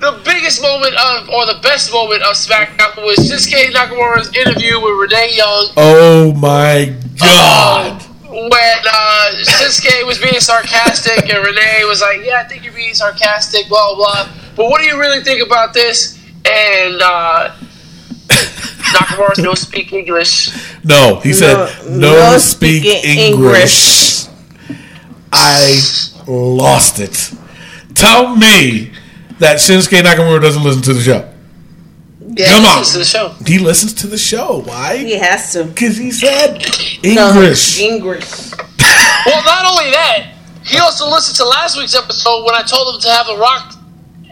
[0.00, 4.94] the biggest moment of, or the best moment of SmackDown was Shinsuke Nakamura's interview with
[4.98, 5.68] Renee Young.
[5.76, 8.02] Oh my god.
[8.28, 12.94] when uh, Shinsuke was being sarcastic and Renee was like, "Yeah, I think you're being
[12.94, 14.32] sarcastic, blah blah." blah.
[14.56, 16.18] But what do you really think about this?
[16.44, 17.54] And uh,
[18.82, 20.50] Nakamura don't speak English.
[20.84, 21.56] No, he said
[21.88, 24.26] no, no speak speaking English.
[25.32, 25.78] I
[26.26, 27.32] lost it.
[27.94, 28.92] Tell me
[29.38, 31.28] that Shinsuke Nakamura doesn't listen to the show.
[32.20, 32.46] Yeah.
[32.48, 32.78] Come on.
[32.78, 33.28] Listen to the show.
[33.46, 34.62] He listens to the show.
[34.62, 34.96] Why?
[34.98, 35.64] He has to.
[35.64, 36.62] Because he said
[37.04, 37.80] No, English.
[37.80, 38.52] English.
[39.26, 40.34] Well, not only that,
[40.64, 43.74] he also listened to last week's episode when I told him to have a Rock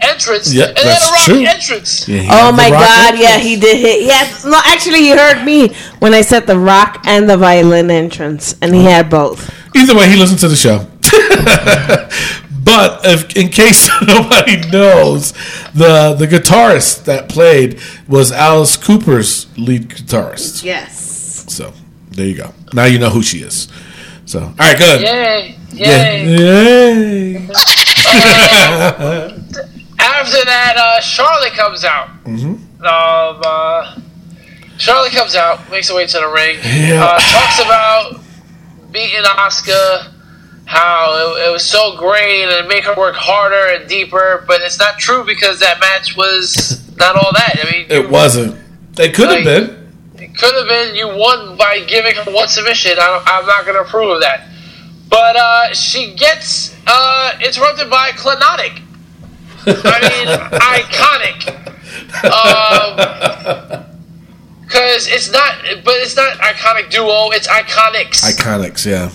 [0.03, 1.45] entrance, Yeah, and they had a Rock true.
[1.45, 2.09] entrance.
[2.09, 3.21] Yeah, Oh my god, entrance.
[3.23, 4.03] yeah, he did hit.
[4.03, 8.55] Yes, no, actually, you heard me when I said the rock and the violin entrance,
[8.63, 9.51] and he had both.
[9.77, 10.87] Either way, he listened to the show.
[12.65, 15.33] but if, in case nobody knows,
[15.75, 20.65] the the guitarist that played was Alice Cooper's lead guitarist.
[20.65, 21.45] Yes.
[21.49, 21.73] So
[22.11, 22.53] there you go.
[22.73, 23.69] Now you know who she is.
[24.27, 25.01] So all right, good.
[25.03, 25.57] Yay!
[25.73, 26.13] Yeah.
[26.23, 27.33] Yay!
[27.33, 27.49] Yay.
[30.01, 32.09] After that, uh, Charlotte comes out.
[32.25, 32.55] Mm-hmm.
[32.85, 33.99] Um, uh,
[34.79, 36.59] Charlotte comes out, makes her way to the ring.
[36.65, 37.05] Yeah.
[37.05, 38.21] Uh, talks about
[38.91, 40.11] beating Asuka,
[40.65, 44.45] how it, it was so great and make her work harder and deeper.
[44.47, 47.57] But it's not true because that match was not all that.
[47.63, 48.57] I mean, It wasn't.
[48.99, 49.93] It could have Like- been.
[50.19, 52.93] it could have been you won by giving her one submission.
[52.99, 54.47] I, I'm not going to approve of that.
[55.09, 58.81] But uh, she gets uh, interrupted by Clonotic.
[59.67, 60.29] I mean,
[60.77, 61.39] iconic.
[64.63, 67.31] Because it's not, but it's not iconic duo.
[67.31, 68.23] It's iconics.
[68.25, 69.11] Iconics, yeah.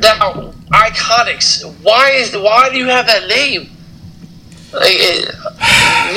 [0.00, 1.62] now, iconics.
[1.82, 3.68] Why is why do you have that name?
[4.72, 5.28] Like, it,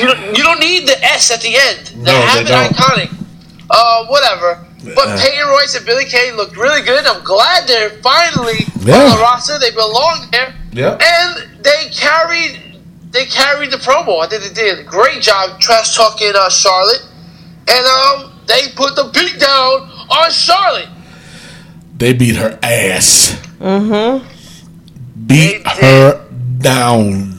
[0.00, 1.86] you don't, you don't need the S at the end.
[1.88, 3.10] They No, have they it iconic.
[3.70, 4.64] Uh, whatever.
[4.94, 5.18] But Uh.
[5.20, 7.04] Peyton Royce and Billie Kay looked really good.
[7.06, 8.96] I'm glad they're finally Yeah.
[9.04, 9.58] on the roster.
[9.58, 10.54] They belong there.
[10.72, 10.96] Yeah.
[11.00, 12.65] And they carried
[13.16, 14.20] they carried the promo.
[14.22, 17.02] I think they did a great job trash talking uh, Charlotte.
[17.68, 19.80] And um, they put the beat down
[20.10, 20.88] on Charlotte.
[21.96, 23.40] They beat her ass.
[23.58, 25.26] Mm-hmm.
[25.26, 25.82] Beat They did.
[25.82, 26.28] her
[26.58, 27.32] down.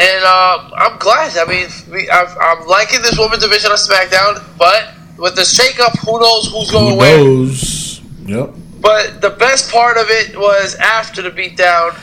[0.00, 1.36] And uh, I'm glad.
[1.36, 5.98] I mean, we, I've, I'm liking this women's division on SmackDown, but with the shakeup,
[6.06, 7.18] who knows who's going Who where?
[7.18, 8.00] knows?
[8.24, 8.50] Yep.
[8.80, 11.94] But the best part of it was after the beatdown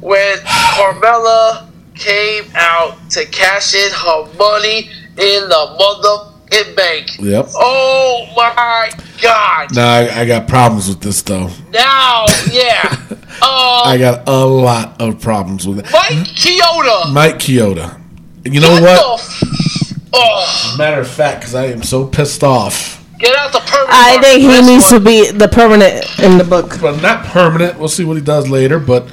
[0.00, 7.18] when Carmella came out to cash in her money in the motherfucking bank.
[7.18, 7.46] Yep.
[7.56, 8.90] Oh my
[9.22, 9.74] god!
[9.74, 11.50] Now I, I got problems with this though.
[11.70, 12.96] Now, yeah,
[13.42, 15.86] Uh, I got a lot of problems with it.
[15.92, 17.12] Mike Chioda.
[17.12, 18.00] Mike Chioda.
[18.44, 18.82] You know what?
[18.82, 19.20] what?
[19.20, 23.04] the f- oh, Matter of fact, because I am so pissed off.
[23.18, 23.90] get out the permanent.
[23.90, 26.78] I think he this needs to be the permanent in the book.
[26.80, 27.78] But not permanent.
[27.78, 28.78] We'll see what he does later.
[28.78, 29.08] But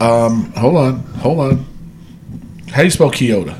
[0.00, 1.66] um, hold on, hold on.
[2.70, 3.58] How do you spell Chioda?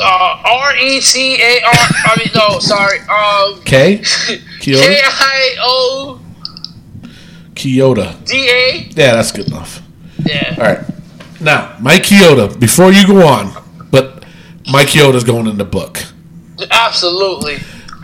[0.00, 1.72] Uh, R E T A R.
[1.72, 3.00] I mean, no, sorry.
[3.00, 3.98] Um, K.
[3.98, 4.02] K
[4.60, 5.00] Chioda.
[5.04, 6.20] I O
[7.54, 7.80] D
[8.50, 8.88] A.
[8.90, 9.82] Yeah, that's good enough.
[10.24, 10.54] Yeah.
[10.56, 10.84] All right.
[11.40, 12.58] Now, Mike Chioda.
[12.58, 13.52] Before you go on,
[13.90, 14.24] but
[14.70, 15.98] Mike Chioda's going in the book.
[16.70, 17.58] Absolutely.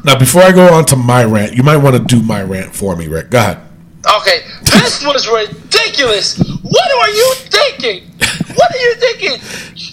[0.04, 2.74] Now, before I go on to my rant, you might want to do my rant
[2.74, 3.30] for me, Rick.
[3.30, 3.60] Go ahead.
[4.04, 6.38] Okay, this was ridiculous.
[6.62, 8.10] What are you thinking?
[8.54, 9.40] What are you thinking?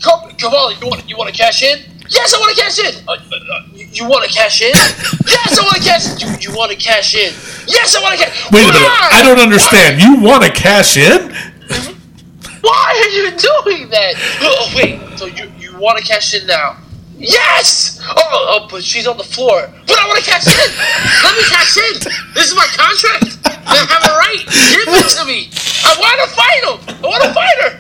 [0.03, 1.79] Come, Kamala, you want you want to cash in?
[2.09, 3.07] Yes, I want to cash in.
[3.07, 4.73] Uh, uh, uh, you, you want to cash in?
[4.75, 6.21] yes, I want to cash.
[6.21, 7.31] You, you want to cash in?
[7.67, 8.47] Yes, I want to cash.
[8.47, 8.55] In!
[8.55, 8.89] Wait a minute.
[8.89, 10.01] I don't understand.
[10.01, 11.31] You want to cash in?
[12.61, 14.13] Why are you doing that?
[14.41, 15.17] Oh, wait.
[15.17, 16.77] So you you want to cash in now?
[17.21, 17.99] Yes.
[18.01, 19.69] Oh, oh, but she's on the floor.
[19.87, 20.53] But I want to cash in.
[21.23, 21.93] Let me cash in.
[22.33, 23.37] This is my contract.
[23.45, 24.41] I have a right.
[24.73, 25.49] Give it to me.
[25.85, 26.77] I want to fight him.
[26.97, 27.71] I want to fight her.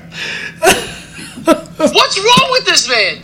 [1.81, 3.17] What's wrong with this man?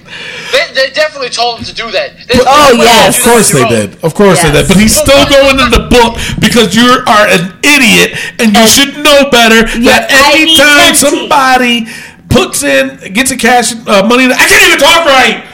[0.52, 2.18] They, they definitely told him to do that.
[2.26, 3.20] They- Oh, they- yes.
[3.20, 4.04] Of course they did.
[4.04, 4.68] Of course they did.
[4.68, 8.98] But he's still going in the book because you are an idiot and you should
[8.98, 11.86] know better that I anytime somebody
[12.30, 15.46] puts in, gets a cash uh, money, I can't even talk right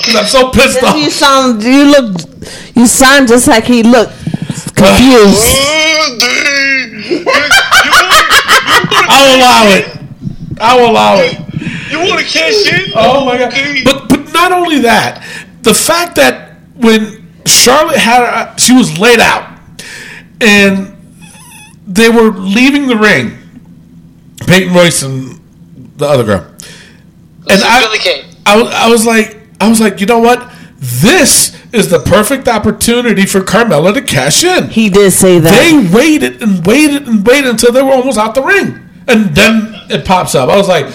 [0.00, 0.96] because I'm so pissed off.
[0.96, 2.20] You sound, you look,
[2.74, 4.12] you sound just like he looked
[4.74, 5.44] confused.
[5.52, 6.16] Oh,
[9.08, 9.84] I'll allow it.
[10.60, 11.38] I'll allow it.
[11.90, 12.92] You want to cash in?
[12.94, 13.52] Oh my god!
[13.84, 15.22] But but not only that,
[15.62, 19.58] the fact that when Charlotte had her, she was laid out,
[20.40, 20.96] and
[21.86, 23.36] they were leaving the ring,
[24.46, 25.40] Peyton Royce and
[25.96, 26.46] the other girl,
[27.48, 28.24] and I, Billie Kay.
[28.46, 30.50] I I was like I was like you know what
[30.80, 34.70] this is the perfect opportunity for Carmella to cash in.
[34.70, 35.50] He did say that.
[35.50, 38.88] They waited and waited and waited until they were almost out the ring.
[39.06, 40.48] And then it pops up.
[40.48, 40.86] I was like,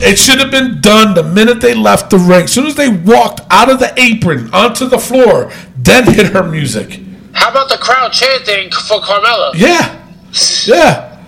[0.00, 2.44] it should have been done the minute they left the ring.
[2.44, 6.42] As soon as they walked out of the apron onto the floor, then hit her
[6.42, 7.00] music.
[7.32, 9.52] How about the crowd chanting for Carmella?
[9.54, 10.02] Yeah.
[10.64, 11.24] Yeah.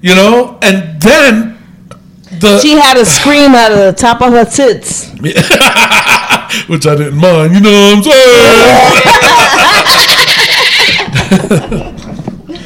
[0.00, 1.58] You know, and then
[2.40, 5.10] the she had a scream out of the top of her tits.
[6.68, 8.14] which I didn't mind, you know what I'm saying?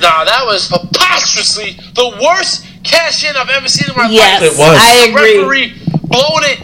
[0.03, 4.53] Nah, that was preposterously the worst cash in I've ever seen in my Yes, life.
[4.53, 4.77] It was.
[4.81, 5.39] I The agree.
[5.39, 5.73] referee
[6.09, 6.59] blowing it.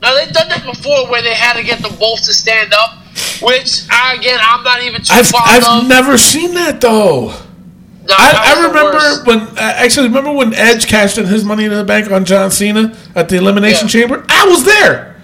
[0.00, 2.94] Now they've done that before, where they had to get them both to stand up,
[3.42, 5.88] which I, again I'm not even too I've, fond I've of.
[5.88, 7.26] never seen that though.
[7.26, 9.00] Nah, that I, I remember
[9.30, 12.50] when uh, actually remember when Edge cashed in his money in the bank on John
[12.50, 13.92] Cena at the Elimination Yeah.
[13.92, 14.24] Chamber.
[14.30, 15.16] I was there.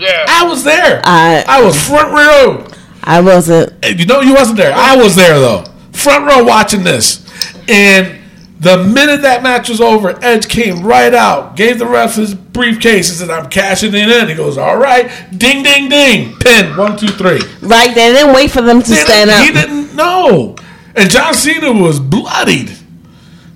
[0.00, 0.24] Yeah.
[0.28, 1.00] I was there.
[1.04, 2.66] I- I was front row.
[3.04, 3.72] I wasn't.
[3.82, 4.72] And You know you wasn't there.
[4.74, 7.24] I was there though, front row watching this.
[7.68, 8.16] And
[8.60, 13.08] the minute that match was over, Edge came right out, gave the ref his briefcase,
[13.08, 16.96] and said, "I'm cashing it in." He goes, "All right, ding, ding, ding, pin one,
[16.98, 19.44] two, three." Right, they didn't wait for them to They stand up.
[19.46, 20.56] He didn't know.
[20.94, 22.70] And John Cena was bloodied.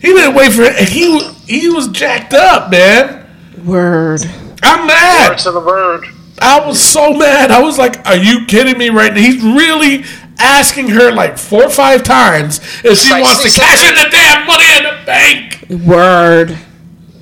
[0.01, 0.89] He didn't wait for it.
[0.89, 3.27] He was he was jacked up, man.
[3.65, 4.23] Word.
[4.63, 5.31] I'm mad.
[5.31, 6.07] Word to the bird.
[6.45, 7.51] I was so mad.
[7.51, 10.05] I was like, "Are you kidding me?" Right now, he's really
[10.39, 14.09] asking her like four or five times if she Like wants to cash in the
[14.11, 15.85] damn money in the bank.
[15.87, 16.59] Word.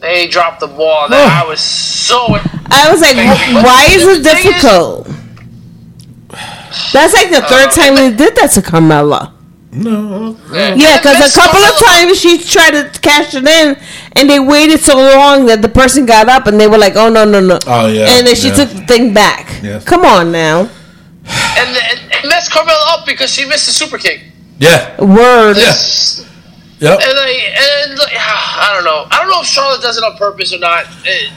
[0.00, 1.08] They dropped the ball.
[1.08, 2.26] That I was so.
[2.74, 3.16] I was like,
[3.64, 5.06] why is it The is- difficult?
[6.92, 9.31] That's like the third uh, time they did that to Carmella.
[9.74, 13.76] No, Yeah, because Miss a couple of times she tried to cash it in,
[14.16, 17.08] and they waited so long that the person got up, and they were like, "Oh
[17.08, 18.54] no, no, no!" Oh, yeah, and then she yeah.
[18.54, 19.60] took the thing back.
[19.62, 19.84] Yes.
[19.84, 20.68] Come on now, And,
[21.68, 24.20] and, and messed Carmella up because she missed the super kick.
[24.58, 25.56] yeah, word.
[25.56, 25.72] yeah,
[26.78, 27.00] yep.
[27.00, 29.06] And like, and like, I don't know.
[29.10, 30.84] I don't know if Charlotte does it on purpose or not.
[31.04, 31.32] It,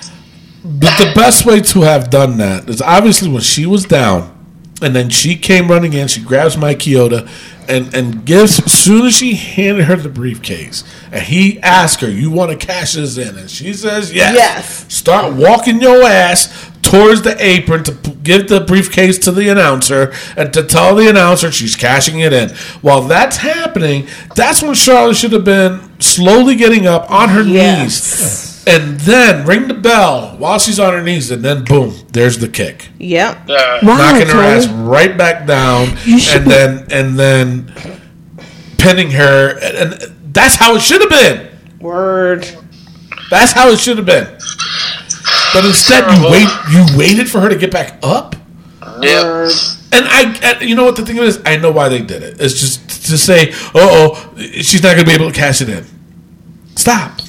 [0.62, 4.34] But the best way to have done that is obviously when she was down,
[4.82, 6.10] and then she came running in.
[6.10, 7.30] She grabs Mike Chioda,
[7.70, 8.60] and and gives.
[8.60, 12.66] As soon as she handed her the briefcase, and he asked her, "You want to
[12.68, 14.86] cash this in?" and she says, "Yes." Yes.
[14.94, 16.50] Start walking your ass
[16.82, 21.10] towards the apron to p- give the briefcase to the announcer and to tell the
[21.10, 22.50] announcer she's cashing it in.
[22.82, 27.80] While that's happening, that's when Charlotte should have been slowly getting up on her Yes.
[27.82, 32.38] knees and then ring the bell while she's on her knees, and then boom, there's
[32.40, 33.50] the kick, Yep.
[33.50, 37.72] uh, Wow, knocking her ass right back down, and then and then
[38.78, 39.58] pinning her.
[39.60, 41.50] And, and That's how it should have been.
[41.80, 42.48] Word.
[43.30, 44.28] That's how it should have been.
[45.54, 46.48] But instead, you wait.
[46.72, 48.36] You waited for her to get back up.
[49.02, 49.24] Yep.
[49.26, 49.52] Word.
[49.94, 52.42] And I, you know what the thing is, I know why they did it.
[52.42, 55.70] It's just to say, "Uh oh, she's not going to be able to cash it
[55.70, 55.86] in."
[56.76, 57.22] Stop.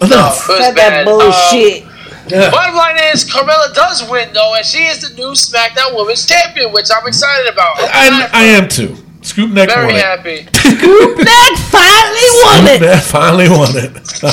[0.06, 0.48] Enough.
[0.48, 0.74] It was bad.
[0.74, 1.84] that bullshit.
[2.30, 2.50] Yeah.
[2.50, 6.72] Bottom line is, Carmella does win though, and she is the new SmackDown Women's Champion,
[6.72, 7.76] which I'm excited about.
[7.80, 8.96] I, I am too.
[9.22, 10.00] Scoop neck very won it.
[10.02, 10.44] happy.
[10.44, 12.80] Neck finally won Scoop it.
[12.80, 13.92] neck finally won it.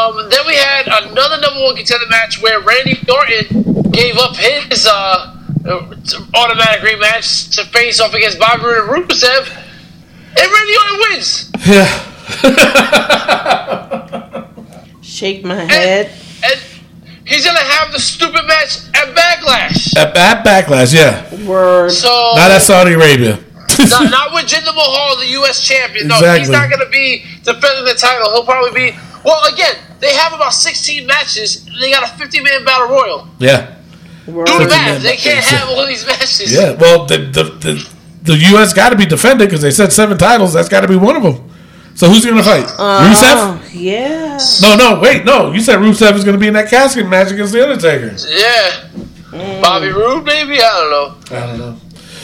[0.00, 4.86] Um, then we had another number one contender match where Randy Orton gave up his
[4.90, 5.36] uh,
[6.34, 11.50] automatic rematch to face off against Bobby Roode and Rusev, and Randy Orton wins.
[11.66, 12.06] yeah.
[15.20, 16.10] Shake my head.
[16.42, 16.60] And
[17.26, 19.94] he's gonna have the stupid match at Backlash.
[19.94, 21.28] At, at backlash, yeah.
[21.46, 21.90] Word.
[21.90, 23.38] So Not at Saudi Arabia.
[23.78, 25.62] not, not with Jinder Mahal, the U.S.
[25.62, 26.08] champion.
[26.08, 26.40] No, Exactly.
[26.40, 28.30] he's not going to be defending the title.
[28.32, 28.96] He'll probably be.
[29.22, 31.66] Well, again, they have about 16 matches.
[31.66, 33.28] and They got a 50 man battle royal.
[33.38, 33.76] yeah.
[34.26, 34.46] Word.
[34.46, 35.02] Do the math.
[35.02, 36.50] They can't have all these matches.
[36.54, 36.72] Yeah.
[36.80, 37.90] Well, the the the,
[38.22, 38.72] the U.S.
[38.72, 40.54] got to be defended because they said seven titles.
[40.54, 41.50] That's got to be one of them.
[42.00, 42.64] So who's going to fight?
[42.64, 43.36] Rusev?
[43.36, 44.38] Oh, yeah.
[44.62, 45.52] No, no, wait, no.
[45.52, 48.16] You said Rusev is going to be in that casket match against the Undertaker.
[48.26, 49.60] Yeah.
[49.60, 50.54] Bobby Roode, maybe?
[50.54, 51.36] I don't know.
[51.36, 51.76] I don't know.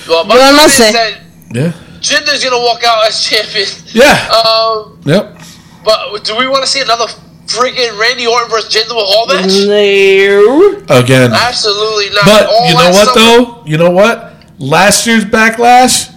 [0.09, 0.93] Well, Yo, Bobby no Roode sé.
[0.93, 1.21] said
[1.53, 1.73] Yeah.
[2.01, 3.69] Jinder's going to walk out as champion.
[3.89, 4.17] Yeah.
[4.33, 5.37] Um, yep.
[5.85, 7.05] but do we want to see another
[7.45, 9.45] freaking Randy Orton versus Jinder Mahal match?
[9.51, 10.89] Mm.
[10.89, 10.97] No.
[11.01, 11.33] Again.
[11.35, 12.25] Absolutely not.
[12.25, 13.65] But All you know what summer- though?
[13.67, 14.43] You know what?
[14.59, 16.11] Last year's backlash,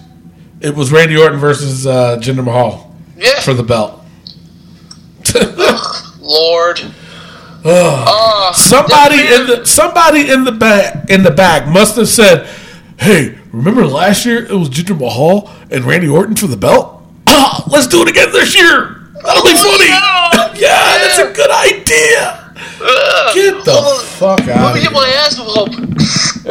[0.62, 2.89] it was Randy Orton versus uh, Jinder Mahal
[3.20, 3.40] Yeah.
[3.40, 4.00] for the belt.
[6.20, 6.80] Lord.
[7.62, 12.48] Uh, somebody the- in the somebody in the back in the back must have said,
[12.98, 17.02] "Hey, remember last year it was Jinder Mahal and Randy Orton for the belt?
[17.26, 18.96] Ah, let's do it again this year.
[19.22, 19.90] That'll be Oh, funny.
[19.90, 20.54] yeah.
[20.54, 22.54] yeah, that's a good idea.
[22.82, 23.34] Ugh.
[23.34, 24.04] Get the on.
[24.04, 25.89] fuck Let me get my ass pumped.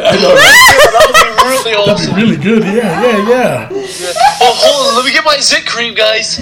[0.06, 0.76] I know, right?
[0.90, 2.14] That would be really awesome.
[2.16, 2.64] Really good.
[2.64, 3.70] Yeah, yeah, yeah.
[4.42, 4.96] Oh, hold on.
[4.96, 6.36] Let me get my zit cream, guys.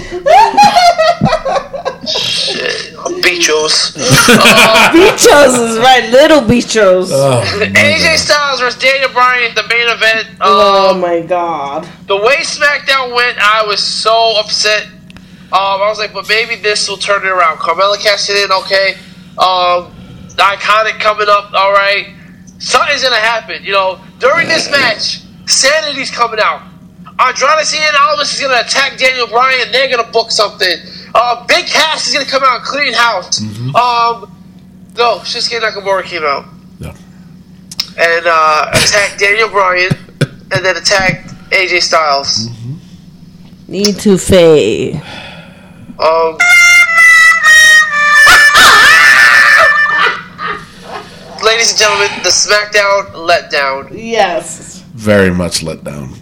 [2.08, 2.94] Shit.
[3.22, 3.92] Bichos.
[4.94, 6.08] Bichos is right.
[6.10, 7.10] Little bichos.
[7.12, 10.28] Oh, AJ Styles versus Daniel Bryan at the main event.
[10.40, 11.86] oh Um, my god.
[12.06, 14.86] the way SmackDown went, I was so upset.
[15.50, 17.56] Um, I was like, but maybe this will turn it around.
[17.58, 18.94] Carmella cashed it in, okay.
[19.38, 19.90] Um,
[20.36, 22.14] the iconic coming up, all right.
[22.58, 23.98] Something's gonna happen, you know.
[24.18, 26.62] During this match, Sanity's coming out.
[27.20, 29.70] Andrade Cien Almas is gonna attack Daniel Bryan.
[29.72, 30.76] They're gonna book something.
[31.14, 33.40] Uh, Big Cass is gonna come out and clean house.
[33.40, 34.30] Um,
[34.96, 36.44] no, Shinsuke Nakamura came out
[36.80, 36.90] No.
[37.98, 39.90] and uh, attacked Daniel Bryan,
[40.52, 42.48] and then attacked AJ Styles.
[43.68, 44.94] Need to fade.
[45.98, 46.36] Um,
[51.48, 53.88] ladies and gentlemen, the SmackDown letdown.
[53.92, 54.80] Yes.
[54.92, 56.12] Very much let down.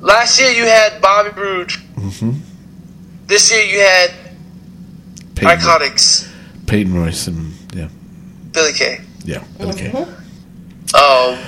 [0.00, 1.70] Last year you had Bobby Roode.
[1.70, 2.32] Mm-hmm.
[3.26, 4.10] This year you had
[5.34, 6.30] Peyton, Iconics,
[6.66, 7.88] Peyton Royce and yeah,
[8.52, 9.00] Billie Kay.
[9.24, 9.42] yeah.
[9.60, 9.90] Okay.
[10.94, 11.38] Um,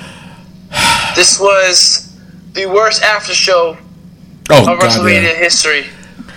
[1.15, 2.17] this was
[2.55, 3.77] the worst after show
[4.51, 5.35] Oh of God, WrestleMania yeah.
[5.35, 5.85] history.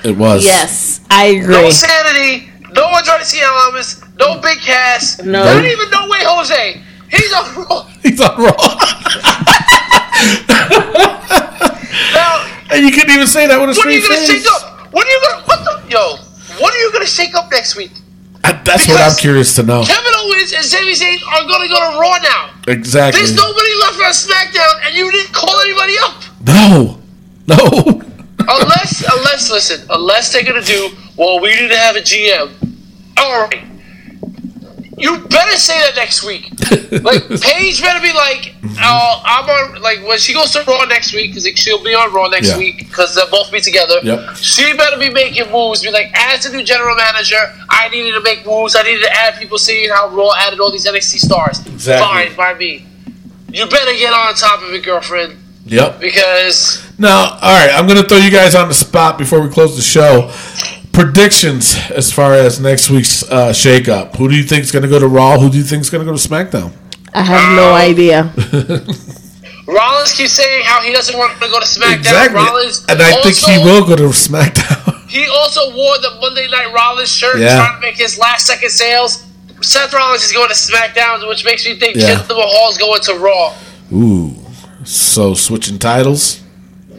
[0.04, 0.44] it was.
[0.44, 1.54] Yes, I agree.
[1.54, 1.72] No agree.
[1.72, 5.44] sanity, no Andrade Cien Almas, no Big Cass, No.
[5.44, 6.82] not even no way Jose.
[7.10, 7.84] He's on Raw.
[8.04, 8.56] He's on Raw.
[12.14, 14.10] Now, and you couldn't even say that with a straight face.
[14.10, 14.94] what are you gonna shake up?
[14.94, 16.16] What are you gonna what the yo?
[16.60, 17.92] What are you gonna shake up next week?
[18.44, 19.84] Uh, That's what I'm curious to know.
[19.84, 22.50] Kevin Owens and Sami Zayn are gonna go to Raw now.
[22.68, 23.20] Exactly.
[23.22, 26.24] There's nobody left on SmackDown, and you didn't call anybody up.
[26.48, 26.98] No.
[27.48, 28.02] No.
[28.48, 32.52] Unless, unless, listen, unless they're gonna do, well, we need to have a GM.
[33.18, 33.64] All right.
[35.02, 36.52] You better say that next week.
[36.92, 39.82] Like Paige better be like, uh, I'm on.
[39.82, 42.58] Like when she goes to Raw next week, because she'll be on Raw next Yeah.
[42.58, 43.96] week, because they'll both be together.
[44.04, 44.36] Yep.
[44.36, 45.82] She better be making moves.
[45.84, 47.38] Be like, as the new general manager,
[47.70, 48.76] I needed to make moves.
[48.76, 49.58] I needed to add people.
[49.58, 51.66] Seeing how Raw added all these NXT stars.
[51.66, 52.36] Exactly.
[52.36, 52.86] Fine by me.
[53.54, 56.00] You better get on top of it, girlfriend, Yep.
[56.02, 59.50] because Now, all right, I'm going to throw you guys on the spot before we
[59.50, 60.30] close the show.
[61.06, 64.16] Predictions as far as next week's uh, shakeup.
[64.18, 65.40] Who do you think is going to go to Raw?
[65.40, 66.72] Who do you think is going to go to SmackDown?
[67.12, 68.32] I have no idea.
[69.68, 71.96] Rollins keeps saying how he doesn't want to go to SmackDown.
[71.98, 72.36] Exactly.
[72.38, 74.98] Rollins And I think he will go to SmackDown.
[75.10, 77.58] He also wore the Monday Night Rollins shirt, Yeah.
[77.58, 79.26] trying to make his last second sales.
[79.62, 82.16] Seth Rollins is going to SmackDown, which makes me think Yeah.
[82.16, 83.54] Jinder Mahal's going to Raw.
[83.92, 84.36] Ooh.
[84.86, 86.42] So switching titles?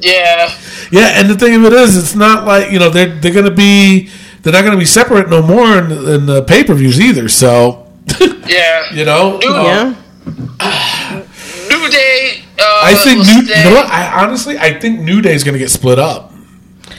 [0.03, 0.53] Yeah,
[0.91, 3.45] Yeah, and the thing of it is, it's not like, you know, they're, they're going
[3.45, 4.11] to be
[4.43, 7.29] they're not going to be separate no more in, in the pay per views either.
[7.29, 7.87] So
[8.47, 8.93] Yeah.
[8.93, 11.23] you know, New, uh, Yeah.
[11.69, 12.43] New Day.
[12.59, 13.49] Uh, I think will New.
[13.49, 13.87] You know what?
[13.91, 16.33] I honestly, I think New Day is going to get split up.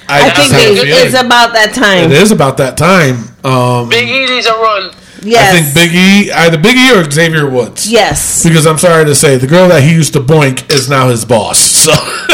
[0.07, 1.05] I just think have a they, feeling.
[1.07, 2.11] it's about that time.
[2.11, 3.15] it is about that time.
[3.45, 4.91] Um, Big E needs a run.
[5.21, 5.53] Yes.
[5.55, 7.89] I think Big E, either Big E or Xavier Woods.
[7.89, 8.43] Yes.
[8.43, 11.23] Because I'm sorry to say, the girl that he used to boink is now his
[11.23, 11.59] boss.
[11.59, 11.91] So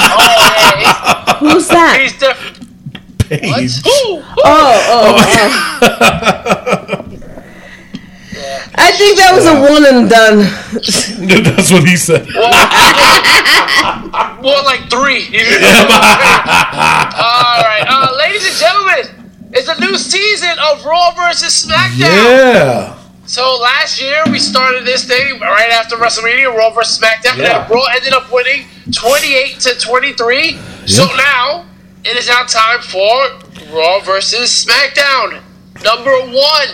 [0.00, 1.34] Oh, yeah.
[1.38, 1.98] Who's that?
[2.00, 2.66] He's definitely.
[3.28, 3.78] Paige.
[3.86, 5.16] Ooh, Oh, oh,
[5.82, 7.06] oh.
[8.82, 10.38] I think that was a one and done.
[11.54, 12.26] That's what he said.
[14.42, 15.26] More like three.
[17.20, 21.98] All right, uh, ladies and gentlemen, it's a new season of Raw versus SmackDown.
[22.00, 22.96] Yeah.
[23.30, 27.62] So last year we started this thing right after WrestleMania, Raw versus SmackDown, Yeah.
[27.62, 30.58] and Raw ended up winning 28 to 23.
[30.86, 31.64] So now
[32.04, 33.28] it is now time for
[33.72, 35.42] Raw versus SmackDown.
[35.84, 36.68] Number one.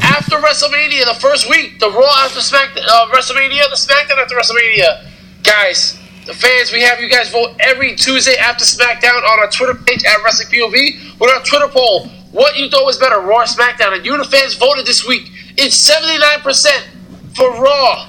[0.00, 5.04] After WrestleMania, the first week, the Raw after Smack, uh, WrestleMania, the SmackDown after WrestleMania.
[5.42, 9.74] Guys, the fans, we have you guys vote every Tuesday after SmackDown on our Twitter
[9.74, 12.10] page at Wrestling POV with our Twitter poll.
[12.32, 13.94] What you thought was better, Raw or SmackDown?
[13.94, 15.30] And you, the fans, voted this week.
[15.56, 18.08] It's 79% for Raw.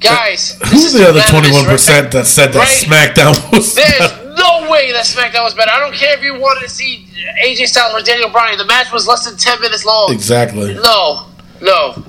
[0.00, 1.66] Guys, this Who's is the other 21%
[2.02, 2.12] right?
[2.12, 3.14] that said that Right?
[3.14, 5.70] SmackDown was There's no way that SmackDown was better.
[5.70, 7.06] I don't care if you wanted to see
[7.42, 8.58] AJ Styles or Daniel Bryan.
[8.58, 10.12] The match was less than 10 minutes long.
[10.12, 10.74] Exactly.
[10.74, 11.26] No,
[11.62, 12.04] no.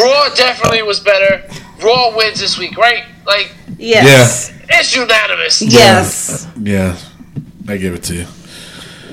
[0.00, 1.44] Raw definitely was better.
[1.84, 3.04] Raw wins this week, right?
[3.26, 4.52] Like, Yes.
[4.68, 5.62] it's unanimous.
[5.62, 6.48] Yes.
[6.60, 6.96] Yeah.
[7.68, 8.26] I give it to you.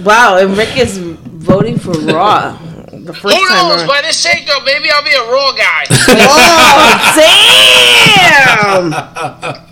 [0.03, 2.57] Wow, and Rick is voting for Raw.
[2.91, 3.77] The first Who time knows?
[3.81, 3.87] around.
[3.87, 5.85] By this shakeup, maybe I'll be a Raw guy.
[6.09, 7.13] Oh,
[8.89, 8.89] damn!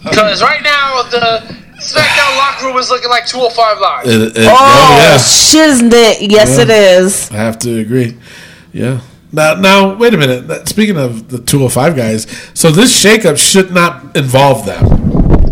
[0.03, 1.41] Because right now, the
[1.79, 4.05] SmackDown locker room is looking like 205 Live.
[4.07, 5.17] It, it, Oh, oh, yeah.
[5.17, 6.17] shiznit.
[6.31, 7.29] Yes, it is.
[7.31, 8.17] I have to agree.
[8.73, 9.01] Yeah.
[9.31, 10.67] Now, now, wait a minute.
[10.69, 14.85] Speaking of the 205 guys, so this shakeup should not involve them.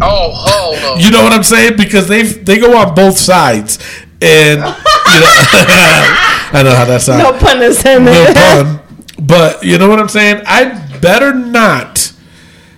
[0.02, 0.96] Oh, no.
[1.02, 1.78] You know what I'm saying?
[1.78, 3.80] Because they they go on both sides,
[4.24, 4.74] and you know,
[6.56, 7.24] I know how that sounds.
[7.24, 8.12] No pun intended.
[8.12, 8.80] no pun.
[9.26, 10.44] But you know what I'm saying?
[10.46, 12.12] I better not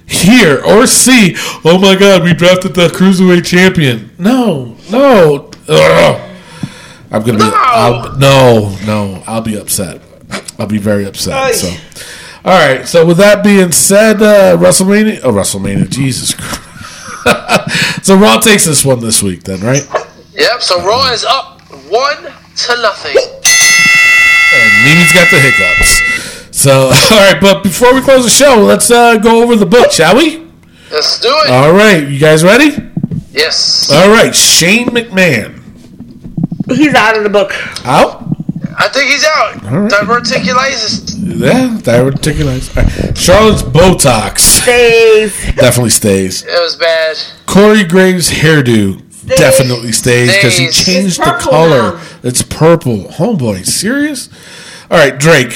[0.06, 4.12] hear or see, oh my God, we drafted the cruiserweight champion.
[4.20, 5.50] No, no.
[5.68, 6.32] Ugh.
[7.12, 7.52] I'm gonna be No.
[7.56, 9.24] I'll, no, no.
[9.26, 10.02] I'll be upset.
[10.60, 11.56] I'll be very upset.
[11.56, 11.68] So,
[12.44, 12.88] all right.
[12.88, 15.22] So with that being said, uh, WrestleMania.
[15.24, 15.90] Oh, WrestleMania.
[15.90, 16.62] Jesus Christ.
[18.06, 19.88] so Raw takes this one this week, then, right?
[20.36, 23.16] Yep, so Raw is up one to nothing.
[24.54, 26.58] And Mimi's got the hiccups.
[26.58, 26.72] So,
[27.12, 30.16] all right, but before we close the show, let's uh, go over the book, shall
[30.16, 30.46] we?
[30.92, 31.50] Let's do it.
[31.52, 32.78] All right, you guys ready?
[33.32, 33.92] yes.
[33.92, 35.62] All right, Shane McMahon
[36.70, 37.52] He's out of the book.
[37.86, 38.24] out.
[38.78, 39.62] I think he's out.
[39.64, 39.92] right.
[39.92, 41.16] Diverticulitis.
[41.40, 42.76] Yeah, diverticulitis.
[42.76, 43.18] All right.
[43.18, 45.34] Charlotte's Botox Stays.
[45.56, 46.44] definitely stays.
[46.44, 47.18] It was bad.
[47.46, 51.94] Corey Graves' hairdo definitely stays because he changed the color.
[51.98, 52.02] now.
[52.24, 53.06] It's purple.
[53.06, 54.30] Homeboy, serious?
[54.92, 55.54] All right, Drake.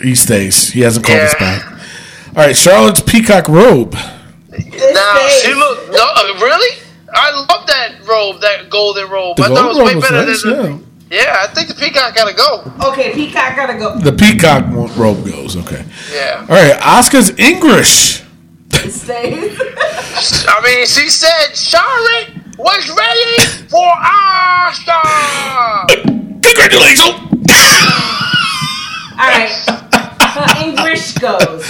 [0.00, 0.70] He stays.
[0.70, 1.64] He hasn't called us back.
[2.28, 3.92] All right, Charlotte's peacock robe.
[3.94, 5.42] Now stays.
[5.42, 5.92] she looked.
[5.92, 6.78] No, uh, really?
[7.14, 9.36] I love that robe, that golden robe.
[9.36, 10.78] The I thought it was robe way was better nice, than.
[11.10, 11.22] yeah.
[11.24, 12.72] Yeah, I think the peacock gotta go.
[12.90, 13.98] Okay, Peacock gotta go.
[13.98, 15.56] The peacock one- robe goes.
[15.58, 15.84] Okay.
[16.10, 16.40] Yeah.
[16.48, 18.22] All right, Asuka's English.
[18.72, 19.58] Stays.
[20.48, 25.02] I mean, she said Charlotte was ready for Asuka.
[26.42, 27.08] Congratulations.
[29.12, 29.50] All right.
[30.20, 31.64] Her English goes.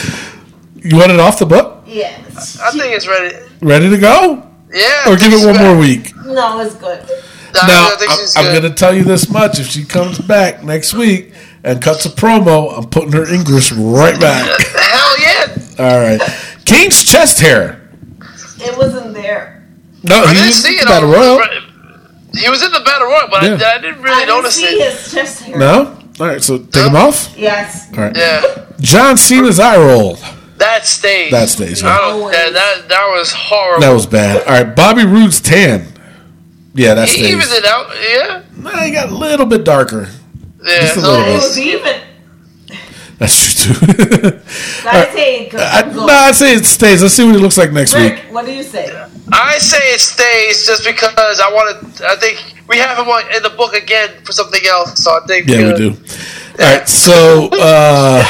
[0.76, 1.84] You want it off the book?
[1.86, 2.58] Yes.
[2.60, 3.36] I think it's ready.
[3.60, 4.48] Ready to go?
[4.72, 5.08] Yeah.
[5.08, 5.68] Or I give think it she's one ready.
[5.68, 6.16] more week?
[6.26, 7.00] No, it's good.
[7.54, 9.58] Nah, Now, I think I'm, I'm going to tell you this much.
[9.60, 14.18] If she comes back next week and cuts a promo, I'm putting her English right
[14.18, 14.46] back.
[14.60, 15.56] Hell yeah.
[15.78, 16.20] All right.
[16.64, 17.80] Kane's chest hair.
[18.58, 19.66] It wasn't there.
[20.04, 20.82] No, I he didn't was see in it.
[20.82, 21.40] the Battle Royal.
[22.34, 23.58] He was in the Battle Royal, but Yeah.
[23.66, 24.92] I, I didn't really I didn't notice see it.
[24.92, 25.58] his chest hair.
[25.58, 25.98] No?
[26.20, 27.34] All right, so take him off.
[27.36, 27.88] Yes.
[27.92, 28.16] All right.
[28.16, 28.66] Yeah.
[28.80, 30.16] John Cena's eye roll.
[30.58, 31.30] That stays.
[31.32, 31.88] That stays, yeah.
[31.98, 33.80] That, that, that was horrible.
[33.80, 34.42] That was bad.
[34.46, 35.86] All right, Bobby Roode's tan.
[36.74, 37.26] Yeah, that stays.
[37.26, 37.90] he evened it out.
[38.08, 38.42] Yeah.
[38.56, 40.08] Nah, he got a little bit darker.
[40.64, 40.80] Yeah.
[40.80, 41.34] Just a so little It bit.
[41.42, 42.00] was even.
[43.22, 43.86] That's true too.
[44.82, 45.60] Gotta say it goes.
[45.62, 47.02] I, no, I'd say it stays.
[47.02, 48.18] Let's see what it looks like next week.
[48.30, 48.90] What do you say?
[49.32, 52.08] I say it stays just because I want to.
[52.08, 55.02] I think we have him on, in the book again for something else.
[55.02, 55.46] So I think.
[55.46, 55.90] Yeah, uh, we do.
[55.90, 58.24] All right, so uh,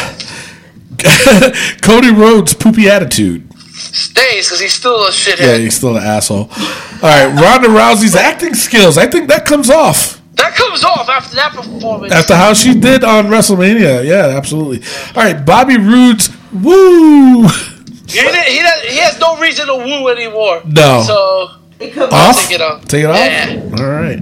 [1.83, 3.51] Cody Rhodes' poopy attitude.
[3.57, 5.41] Stays because he's still a shithead.
[5.41, 6.49] Yeah, he's still an asshole.
[6.51, 8.99] All right, Ronda Rousey's acting skills.
[8.99, 10.22] I think that comes off.
[10.43, 12.13] That comes off after that performance.
[12.13, 14.83] After how she did on WrestleMania, yeah, absolutely.
[15.15, 20.09] All right, Bobby Roode's woo he, didn't- he, does- he has no reason to woo
[20.09, 20.61] anymore.
[20.67, 21.03] No.
[21.07, 22.37] So It comes off.
[22.43, 22.85] Take it off.
[22.87, 23.17] Take it off.
[23.17, 23.61] Yeah.
[23.79, 24.19] All right,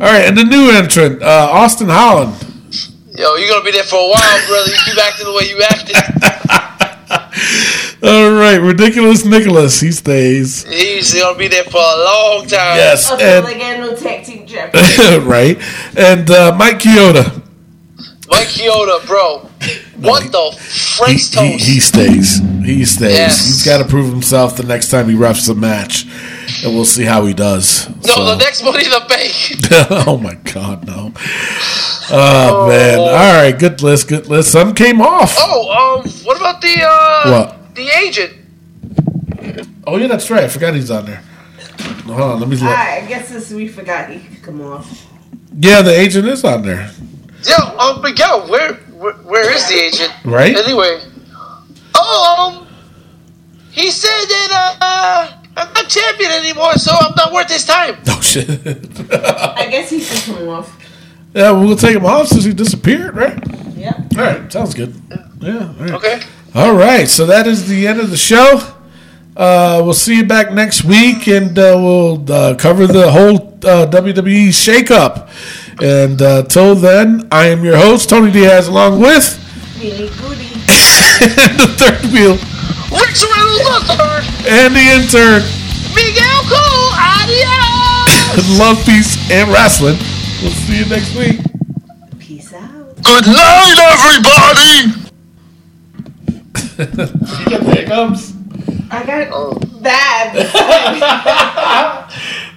[0.00, 2.32] all right, and the new entrant, uh, Austin Holland.
[3.16, 4.70] yo, you're gonna be there for a while, brother.
[4.70, 5.96] You keep acting the way you acted.
[8.04, 10.64] All right, ridiculous Nicholas, he stays.
[10.64, 12.76] He's gonna be there for a long time.
[12.76, 15.26] Yes, Until and they get no tag team champion.
[15.26, 15.56] right,
[15.96, 17.40] and uh, Mike Chioda.
[18.28, 19.48] Mike Chioda, bro.
[20.00, 20.56] What the He,
[20.96, 21.64] Frank's he, toast?
[21.64, 22.38] he stays.
[22.64, 23.12] He stays.
[23.12, 23.44] Yes.
[23.46, 26.04] He's got to prove himself the next time he refs a match,
[26.64, 27.88] and we'll see how he does.
[27.88, 29.32] no, So- the next Money in the Bank.
[30.06, 31.12] oh my God, no!
[32.10, 32.98] Oh, man!
[32.98, 33.06] All
[33.42, 34.52] right, good list, good list.
[34.52, 35.34] Some came off.
[35.38, 37.60] Oh, um, what about the uh, What?
[37.74, 38.32] The agent?
[39.86, 40.44] Oh yeah, that's right.
[40.44, 41.22] I forgot he's on there.
[42.06, 42.68] Hold on, let me look.
[42.70, 45.06] I guess this we forgot he could come off.
[45.58, 46.90] Yeah, the agent is on there,
[47.46, 50.12] Yo, um, Miguel, where, where, where is the agent?
[50.24, 50.56] right?
[50.56, 51.00] Anyway,
[51.94, 52.66] oh, um,
[53.70, 57.96] he said that uh, I'm not champion anymore, so I'm not worth his time.
[58.08, 58.48] Oh shit!
[59.12, 60.76] I guess he could come off.
[61.34, 63.38] yeah, we'll take him off since he disappeared, right?
[63.76, 63.92] Yeah.
[64.16, 64.94] All right, sounds good.
[65.40, 65.68] Yeah.
[65.68, 65.90] All right.
[65.92, 66.22] Okay.
[66.54, 68.60] All right, so that is the end of the show.
[69.36, 73.90] Uh, we'll see you back next week, and uh, we'll uh, cover the whole uh,
[73.90, 75.28] WWE shakeup.
[75.82, 79.40] And uh, till then, I am your host, Tony Diaz, along with
[79.82, 80.46] Really goody.
[81.58, 82.38] the third wheel
[82.94, 85.42] Rick Serrano and the intern.
[85.90, 86.94] Miguel Cool.
[86.94, 88.58] adios.
[88.60, 89.98] Love, peace, and wrestling.
[90.40, 91.40] We'll see you next week.
[92.20, 92.94] Peace out.
[93.02, 95.03] Good night, everybody!
[96.78, 96.86] You
[97.46, 98.32] get the hiccups.
[98.90, 100.36] I got bad.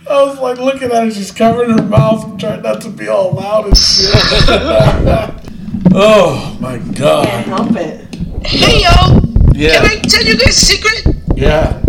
[0.10, 3.08] I was like looking at her, she's covering her mouth and trying not to be
[3.08, 4.08] all loud and shit.
[5.94, 7.28] oh my god.
[7.28, 7.72] Can't god.
[7.72, 8.16] help it.
[8.46, 9.20] Hey yo,
[9.54, 9.74] Yeah.
[9.82, 11.16] can I tell you guys a secret?
[11.36, 11.82] Yeah.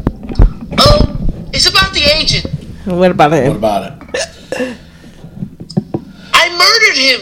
[0.72, 2.46] Um, it's about the agent.
[2.86, 3.48] What about him?
[3.48, 4.76] What about it?
[6.34, 7.20] I murdered him.